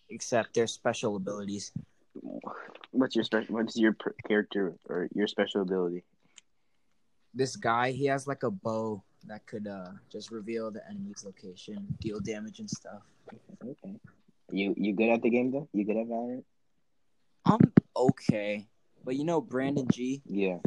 Except 0.09 0.53
their 0.53 0.67
special 0.67 1.15
abilities. 1.15 1.71
What's 2.91 3.15
your 3.15 3.23
special? 3.23 3.55
What's 3.55 3.77
your 3.77 3.93
per- 3.93 4.15
character 4.27 4.75
or 4.87 5.07
your 5.13 5.27
special 5.27 5.61
ability? 5.61 6.03
This 7.33 7.55
guy, 7.55 7.91
he 7.91 8.05
has 8.05 8.27
like 8.27 8.43
a 8.43 8.51
bow 8.51 9.03
that 9.27 9.45
could 9.47 9.67
uh 9.67 9.91
just 10.11 10.31
reveal 10.31 10.71
the 10.71 10.87
enemy's 10.87 11.23
location, 11.25 11.87
deal 11.99 12.19
damage 12.19 12.59
and 12.59 12.69
stuff. 12.69 13.01
Okay. 13.63 13.95
You 14.51 14.73
you 14.77 14.93
good 14.93 15.09
at 15.09 15.21
the 15.21 15.29
game 15.29 15.51
though? 15.51 15.67
You 15.73 15.83
good 15.85 15.97
at 15.97 16.07
Valorant? 16.07 16.43
I'm 17.45 17.59
okay, 17.95 18.67
but 19.03 19.15
you 19.15 19.23
know 19.23 19.41
Brandon 19.41 19.87
G. 19.91 20.21
Yeah. 20.25 20.57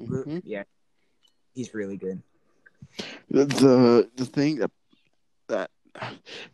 Mhm. 0.00 0.42
Yeah, 0.44 0.64
he's 1.54 1.74
really 1.74 1.96
good. 1.96 2.22
The, 3.30 3.44
the 3.44 4.10
the 4.16 4.24
thing 4.26 4.58
that 4.58 4.70
that 5.48 5.70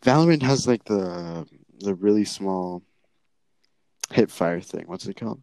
Valorant 0.03 0.43
has 0.43 0.67
like 0.67 0.85
the 0.85 1.47
the 1.81 1.95
really 1.95 2.25
small 2.25 2.83
hip 4.13 4.31
fire 4.31 4.61
thing. 4.61 4.85
What's 4.87 5.07
it 5.07 5.17
called? 5.17 5.41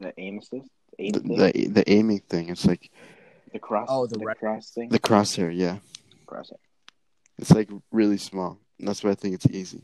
The 0.00 0.12
aim 0.18 0.38
assist. 0.38 0.68
Aim 0.98 1.12
The, 1.12 1.20
the 1.20 1.68
the 1.68 1.90
aiming 1.90 2.20
thing. 2.20 2.48
It's 2.48 2.66
like 2.66 2.90
the 3.52 3.58
cross. 3.58 3.88
Oh, 3.90 4.06
the 4.06 4.18
the 4.18 4.26
red- 4.26 4.38
cross 4.38 4.70
thing. 4.70 4.88
The 4.88 4.98
crosshair, 4.98 5.50
yeah. 5.54 5.78
crosshair. 6.26 6.58
It's 7.38 7.50
like 7.50 7.68
really 7.90 8.18
small. 8.18 8.58
That's 8.78 9.02
why 9.02 9.10
I 9.10 9.14
think 9.14 9.34
it's 9.34 9.46
easy. 9.46 9.82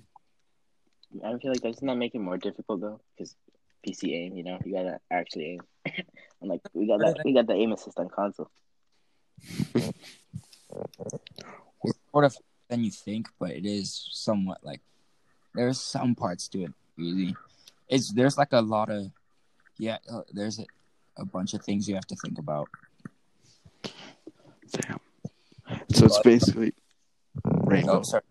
I 1.24 1.30
don't 1.30 1.42
feel 1.42 1.50
like 1.52 1.62
doesn't 1.62 1.86
that 1.86 1.96
make 1.96 2.14
it 2.14 2.20
more 2.20 2.38
difficult 2.38 2.80
though? 2.80 3.00
Because 3.16 3.34
PC 3.86 4.12
aim, 4.12 4.36
you 4.36 4.44
know, 4.44 4.58
you 4.64 4.72
gotta 4.74 5.00
actually 5.10 5.52
aim. 5.52 5.60
I'm 6.42 6.48
like, 6.48 6.60
we 6.72 6.86
got 6.86 7.00
that. 7.00 7.20
We 7.24 7.34
got 7.34 7.46
the 7.46 7.54
aim 7.54 7.72
assist 7.72 7.98
on 7.98 8.08
console. 8.08 8.50
Sort 12.12 12.24
of 12.24 12.36
than 12.68 12.84
you 12.84 12.90
think, 12.90 13.28
but 13.38 13.50
it 13.50 13.66
is 13.66 14.08
somewhat 14.12 14.58
like 14.62 14.80
there's 15.54 15.80
some 15.80 16.14
parts 16.14 16.48
to 16.48 16.64
it. 16.64 16.72
Really, 17.00 17.34
it's 17.88 18.12
there's 18.12 18.36
like 18.36 18.52
a 18.52 18.60
lot 18.60 18.90
of 18.90 19.10
yeah. 19.78 19.98
Uh, 20.10 20.22
there's 20.32 20.58
a, 20.58 20.66
a 21.16 21.24
bunch 21.24 21.54
of 21.54 21.62
things 21.62 21.88
you 21.88 21.94
have 21.94 22.06
to 22.06 22.16
think 22.16 22.38
about. 22.38 22.68
Damn. 24.72 25.00
So 25.92 26.06
it's 26.06 26.20
basically 26.20 26.74
rainbow. 27.44 27.98
Oh, 27.98 28.02
sorry. 28.02 28.22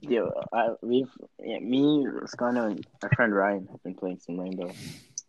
Yo, 0.00 0.32
I 0.52 0.70
we've 0.82 1.10
yeah, 1.38 1.58
me, 1.58 2.06
Scano, 2.26 2.70
and 2.70 2.86
our 3.02 3.10
friend 3.14 3.34
Ryan 3.34 3.68
have 3.70 3.82
been 3.82 3.94
playing 3.94 4.18
some 4.18 4.38
Rainbow, 4.38 4.72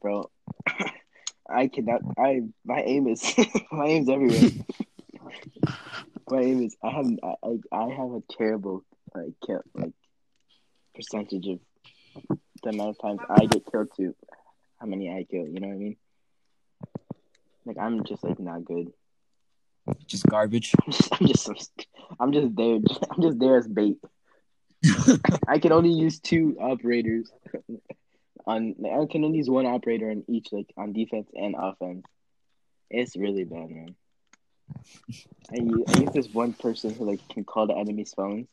bro. 0.02 0.30
I 1.50 1.68
cannot. 1.68 2.02
I 2.18 2.42
my 2.66 2.82
aim 2.82 3.08
is 3.08 3.36
my 3.72 3.86
aim's 3.86 4.10
everywhere. 4.10 4.52
my 6.30 6.42
aim 6.42 6.64
is 6.64 6.76
I 6.84 6.90
have 6.90 7.06
I, 7.24 7.34
I 7.44 7.60
I 7.72 7.90
have 7.90 8.12
a 8.12 8.22
terrible 8.32 8.84
like 9.14 9.34
like 9.76 9.94
percentage 10.96 11.48
of 11.48 11.60
the 12.64 12.70
amount 12.70 12.92
of 12.92 13.00
times 13.00 13.20
I 13.30 13.46
get 13.46 13.70
killed 13.72 13.90
to 13.98 14.16
how 14.80 14.88
many 14.88 15.10
I 15.10 15.26
kill. 15.30 15.48
You 15.48 15.60
know 15.60 15.68
what 15.68 15.76
I 15.76 15.78
mean? 15.78 15.98
Like 17.66 17.78
I'm 17.78 18.04
just 18.04 18.24
like 18.24 18.40
not 18.40 18.66
good. 18.66 18.92
Just 20.08 20.26
garbage. 20.28 20.74
I'm 20.86 20.92
just 21.28 21.50
I'm 21.50 21.56
just 21.56 21.88
I'm 22.20 22.32
just 22.34 22.56
there. 22.56 22.76
I'm 23.12 23.22
just 23.22 23.40
there 23.40 23.58
as 23.58 23.68
bait. 23.68 23.98
I 25.48 25.60
can 25.60 25.72
only 25.72 25.92
use 25.92 26.20
two 26.20 26.58
operators 26.60 27.32
on. 28.46 28.76
I 28.86 29.06
can 29.10 29.24
only 29.24 29.38
use 29.38 29.50
one 29.50 29.66
operator 29.66 30.10
on 30.10 30.24
each, 30.28 30.48
like 30.52 30.68
on 30.78 30.94
defense 30.94 31.30
and 31.34 31.56
offense. 31.58 32.06
It's 32.90 33.16
really 33.16 33.46
bad, 33.46 33.70
man. 33.70 33.96
I 35.52 35.56
use, 35.56 35.84
I 35.88 36.00
use 36.00 36.12
this 36.14 36.34
one 36.34 36.54
person 36.54 36.94
who 36.94 37.06
like 37.06 37.28
can 37.30 37.44
call 37.44 37.68
the 37.68 37.76
enemy's 37.76 38.14
phones, 38.14 38.48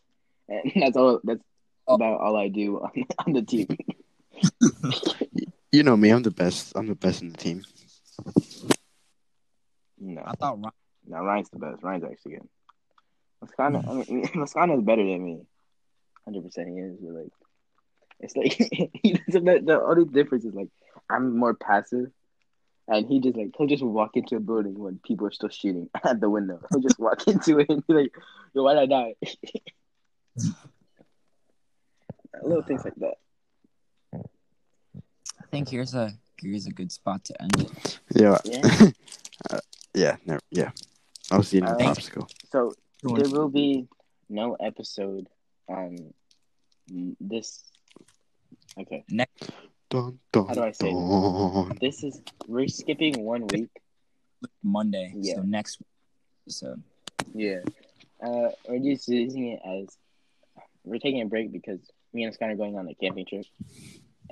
and 0.48 0.72
that's 0.76 0.96
all. 0.96 1.20
That's 1.24 1.42
about 1.94 2.20
all 2.20 2.36
I 2.36 2.48
do 2.48 2.78
on, 2.78 2.92
on 3.26 3.32
the 3.32 3.42
team. 3.42 3.76
You 5.72 5.84
know 5.84 5.96
me, 5.96 6.10
I'm 6.10 6.22
the 6.22 6.32
best. 6.32 6.72
I'm 6.74 6.88
the 6.88 6.96
best 6.96 7.22
in 7.22 7.30
the 7.30 7.36
team. 7.36 7.62
No, 10.00 10.22
I 10.24 10.32
thought 10.32 10.58
Ryan, 10.58 10.72
no, 11.06 11.18
Ryan's 11.18 11.50
the 11.50 11.58
best. 11.60 11.82
Ryan's 11.82 12.04
actually 12.04 12.32
good. 12.32 12.48
Lascano, 13.44 13.84
hmm. 13.84 13.90
I 13.90 13.94
mean, 13.94 14.24
Lascano's 14.34 14.82
better 14.82 15.04
than 15.04 15.24
me. 15.24 15.42
Hundred 16.24 16.44
percent, 16.44 16.70
he 16.70 16.74
is. 16.74 16.96
But 17.00 17.14
like, 17.14 17.32
it's 18.18 18.36
like 18.36 18.52
he 19.02 19.12
doesn't. 19.12 19.44
The, 19.44 19.60
the 19.64 19.80
only 19.80 20.06
difference 20.06 20.44
is 20.44 20.54
like 20.54 20.70
I'm 21.08 21.38
more 21.38 21.54
passive, 21.54 22.10
and 22.88 23.06
he 23.06 23.20
just 23.20 23.36
like 23.36 23.54
he'll 23.56 23.68
just 23.68 23.84
walk 23.84 24.16
into 24.16 24.34
a 24.36 24.40
building 24.40 24.76
when 24.76 24.98
people 24.98 25.28
are 25.28 25.32
still 25.32 25.50
shooting 25.50 25.88
at 26.02 26.20
the 26.20 26.28
window. 26.28 26.60
He'll 26.70 26.80
just 26.80 26.98
walk 26.98 27.28
into 27.28 27.60
it 27.60 27.68
and 27.68 27.86
be 27.86 27.94
like, 27.94 28.12
"Yo, 28.54 28.64
why 28.64 28.74
did 28.74 28.82
I 28.82 28.86
die?" 28.86 29.14
Little 32.42 32.62
things 32.62 32.84
like 32.84 32.94
that. 32.96 33.14
I 34.14 35.46
think 35.50 35.68
here's 35.68 35.94
a 35.94 36.12
here's 36.40 36.66
a 36.66 36.70
good 36.70 36.92
spot 36.92 37.24
to 37.24 37.42
end 37.42 37.52
it. 37.60 38.00
Yeah. 38.14 38.38
Yeah. 38.44 38.90
uh, 39.50 39.58
yeah. 39.94 40.16
Never. 40.24 40.40
Yeah. 40.50 40.70
I 41.30 41.36
was 41.36 41.52
eating 41.54 41.68
a 41.68 41.72
Uh, 41.72 41.78
popsicle. 41.78 42.28
So 42.50 42.72
there 43.02 43.28
will 43.30 43.48
be 43.48 43.88
no 44.28 44.54
episode 44.54 45.28
on 45.68 46.12
this. 47.20 47.64
Okay, 48.78 49.04
Dun, 49.90 50.18
dun, 50.32 50.46
How 50.46 50.54
do 50.54 50.62
I 50.62 50.70
say 50.70 50.88
it? 50.90 50.92
dun. 50.94 51.76
this 51.80 52.04
is 52.04 52.22
we're 52.46 52.68
skipping 52.68 53.24
one 53.24 53.46
week. 53.48 53.68
Monday, 54.62 55.12
Yeah. 55.16 55.34
so 55.36 55.42
next 55.42 55.82
episode. 56.46 56.82
Yeah. 57.34 57.60
Uh, 58.24 58.50
we're 58.68 58.78
just 58.78 59.08
using 59.08 59.48
it 59.48 59.60
as 59.66 59.88
we're 60.84 60.98
taking 61.00 61.22
a 61.22 61.26
break 61.26 61.50
because 61.52 61.80
me 62.12 62.24
and 62.24 62.34
Scott 62.34 62.50
are 62.50 62.56
going 62.56 62.76
on 62.76 62.88
a 62.88 62.94
camping 62.94 63.26
trip, 63.26 63.44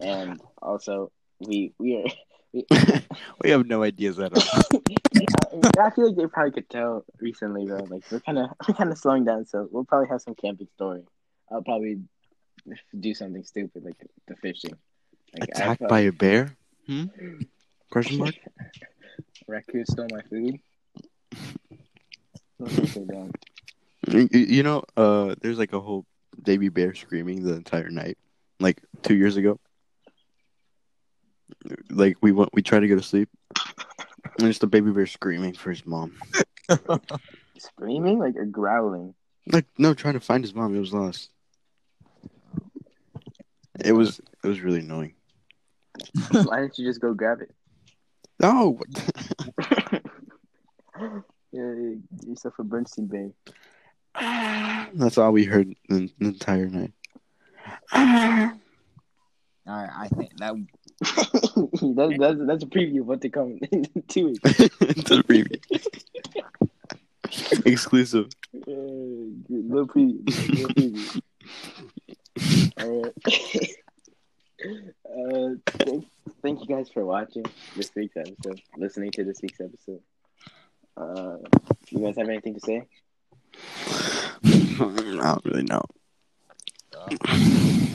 and 0.00 0.40
also 0.60 1.10
we 1.40 1.72
we 1.78 1.96
are. 1.96 2.04
We, 2.50 2.64
we 3.44 3.50
have 3.50 3.66
no 3.66 3.82
ideas 3.82 4.18
at 4.18 4.32
all. 4.32 4.42
I 5.78 5.90
feel 5.90 6.06
like 6.06 6.16
they 6.16 6.26
probably 6.28 6.50
could 6.52 6.70
tell 6.70 7.04
recently, 7.20 7.66
bro. 7.66 7.84
Like 7.84 8.04
we're 8.10 8.20
kind 8.20 8.38
of 8.38 8.48
we're 8.66 8.72
kind 8.74 8.90
of 8.90 8.96
slowing 8.96 9.26
down, 9.26 9.44
so 9.44 9.68
we'll 9.70 9.84
probably 9.84 10.08
have 10.08 10.22
some 10.22 10.34
camping 10.34 10.68
story. 10.74 11.02
I'll 11.52 11.60
probably 11.62 11.98
do 12.98 13.12
something 13.12 13.44
stupid 13.44 13.84
like 13.84 13.96
the 14.26 14.34
fishing. 14.36 14.72
Like, 15.38 15.50
Attacked 15.50 15.80
felt- 15.80 15.90
by 15.90 16.00
a 16.00 16.10
bear? 16.10 16.56
Hmm? 16.86 17.04
Question 17.90 18.16
mark? 18.16 18.34
raccoon 19.46 19.84
stole 19.84 20.08
my 20.10 20.22
food. 20.22 20.58
Something 22.58 22.86
so 22.86 23.04
dumb. 23.04 23.30
You, 24.08 24.28
you- 24.32 24.46
you 24.56 24.62
know, 24.62 24.84
uh, 24.96 25.34
there's 25.42 25.58
like 25.58 25.74
a 25.74 25.80
whole 25.80 26.06
baby 26.42 26.68
bear 26.68 26.94
screaming 26.94 27.42
the 27.42 27.54
entire 27.54 27.90
night, 27.90 28.18
like 28.60 28.82
two 29.02 29.14
years 29.16 29.36
ago. 29.36 29.58
Like 31.90 32.16
we 32.20 32.32
went, 32.32 32.50
we 32.52 32.62
tried 32.62 32.80
to 32.80 32.88
go 32.88 32.96
to 32.96 33.02
sleep, 33.02 33.28
and 34.38 34.48
it's 34.48 34.58
the 34.58 34.66
baby 34.66 34.90
bear 34.90 35.06
screaming 35.06 35.54
for 35.54 35.70
his 35.70 35.84
mom. 35.86 36.12
Screaming 37.58 38.18
like 38.20 38.36
or 38.36 38.44
growling. 38.44 39.14
Like 39.50 39.66
no, 39.78 39.94
trying 39.94 40.14
to 40.14 40.20
find 40.20 40.44
his 40.44 40.54
mom. 40.54 40.76
It 40.76 40.80
was 40.80 40.92
lost. 40.92 41.30
It 43.84 43.92
was 43.92 44.20
it 44.44 44.46
was 44.46 44.60
really 44.60 44.80
annoying. 44.80 45.14
Why 46.30 46.60
didn't 46.60 46.78
you 46.78 46.86
just 46.86 47.00
go 47.00 47.14
grab 47.14 47.40
it? 47.40 47.52
No, 48.40 48.80
Yeah, 51.50 51.94
yourself 52.26 52.58
a 52.58 52.64
Bernstein 52.64 53.06
bear. 53.06 53.30
that's 54.94 55.18
all 55.18 55.32
we 55.32 55.44
heard 55.44 55.74
the, 55.88 56.10
the 56.18 56.26
entire 56.26 56.66
night. 56.66 56.92
All 59.68 59.74
right, 59.76 59.90
I 59.94 60.08
think 60.08 60.36
that 60.38 60.54
that, 61.00 62.16
that's 62.18 62.38
that's 62.46 62.62
a 62.64 62.66
preview 62.66 63.00
of 63.00 63.06
what 63.06 63.20
to 63.20 63.28
come 63.28 63.58
in 63.70 63.84
two 64.08 64.28
weeks. 64.28 64.40
it's 64.60 65.10
a 65.10 65.22
preview. 65.22 65.60
Exclusive. 67.66 68.28
Uh, 68.54 68.70
little 69.48 69.86
preview. 69.86 70.24
Little 70.48 70.70
preview. 70.74 71.20
Alright. 72.80 73.12
uh, 74.64 75.54
thank, 75.66 76.06
thank 76.42 76.60
you 76.60 76.66
guys 76.66 76.88
for 76.88 77.04
watching 77.04 77.44
this 77.76 77.90
week's 77.94 78.16
episode, 78.16 78.62
listening 78.76 79.10
to 79.12 79.24
this 79.24 79.40
week's 79.42 79.60
episode. 79.60 80.00
Uh, 80.96 81.36
you 81.90 82.00
guys 82.00 82.16
have 82.16 82.28
anything 82.28 82.54
to 82.54 82.60
say? 82.60 82.86
I 85.20 85.34
don't 85.34 85.44
really 85.44 85.64
know. 85.64 85.82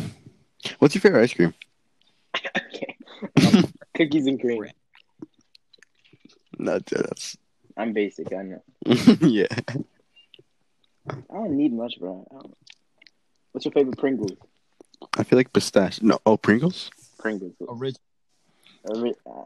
What's 0.79 0.95
your 0.95 1.01
favorite 1.01 1.23
ice 1.23 1.33
cream? 1.33 1.53
okay. 2.57 2.97
Cookies 3.95 4.27
and 4.27 4.39
cream. 4.39 4.65
Not 6.57 6.85
that's 6.85 7.37
I'm 7.77 7.93
basic. 7.93 8.33
I 8.33 8.43
know. 8.43 8.61
yeah. 9.21 9.47
I 11.07 11.13
don't 11.33 11.57
need 11.57 11.73
much, 11.73 11.99
bro. 11.99 12.27
I 12.31 12.35
don't- 12.35 12.57
What's 13.51 13.65
your 13.65 13.71
favorite 13.71 13.97
Pringles? 13.99 14.31
I 15.17 15.23
feel 15.23 15.37
like 15.37 15.53
pistachio. 15.53 16.05
No, 16.07 16.19
oh 16.25 16.37
Pringles. 16.37 16.89
Pringles. 17.19 17.53
original. 17.69 18.01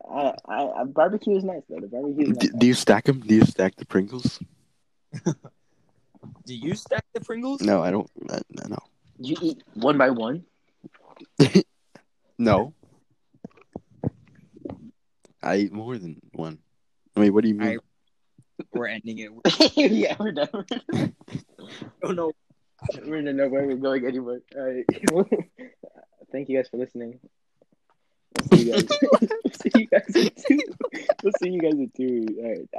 I, 0.10 0.34
I, 0.48 0.82
I, 0.82 0.84
barbecue 0.86 1.36
is 1.36 1.44
nice 1.44 1.62
though. 1.70 1.80
The 1.80 1.88
barbecue 1.88 2.32
is 2.32 2.38
Do, 2.38 2.50
do 2.58 2.68
you 2.68 2.74
stack 2.74 3.04
them? 3.06 3.20
Do 3.20 3.36
you 3.36 3.46
stack 3.46 3.76
the 3.76 3.86
Pringles? 3.86 4.40
Do 6.46 6.56
you 6.56 6.76
stack 6.76 7.06
the 7.14 7.22
Pringles? 7.22 7.62
No, 7.62 7.82
I 7.82 7.92
don't. 7.92 8.10
I, 8.30 8.40
no, 8.68 8.78
You 9.20 9.36
eat 9.42 9.64
one 9.74 9.98
by 9.98 10.10
one. 10.10 10.44
no. 12.38 12.74
I 15.42 15.58
eat 15.58 15.72
more 15.72 15.98
than 15.98 16.22
one. 16.34 16.60
I 17.16 17.22
mean, 17.22 17.34
what 17.34 17.44
do 17.44 17.50
you 17.50 17.56
mean? 17.56 17.80
We're 18.74 18.88
ending 18.88 19.20
it. 19.20 19.32
yeah, 19.76 20.16
we're 20.20 20.32
done. 20.32 20.50
Oh 22.04 22.12
no. 22.12 22.32
We're 23.06 23.18
in 23.18 23.36
know 23.36 23.50
where 23.50 23.66
we're 23.66 23.76
going 23.76 24.06
anymore. 24.06 24.40
All 24.56 24.64
right. 24.64 24.86
Thank 26.32 26.48
you 26.48 26.58
guys 26.58 26.70
for 26.70 26.78
listening. 26.78 27.20
We'll 28.38 28.60
see 28.60 28.66
you 28.66 28.72
guys. 28.72 28.88
we'll 29.12 29.54
see 29.54 29.72
you 29.76 29.88
guys 29.88 30.16
in 30.16 30.30
two. 30.48 30.60
We'll 31.24 31.34
see 31.42 31.50
you 31.50 31.60
guys 31.60 31.74
in 31.74 31.92
two. 31.96 32.26
All 32.40 32.50
right. 32.50 32.70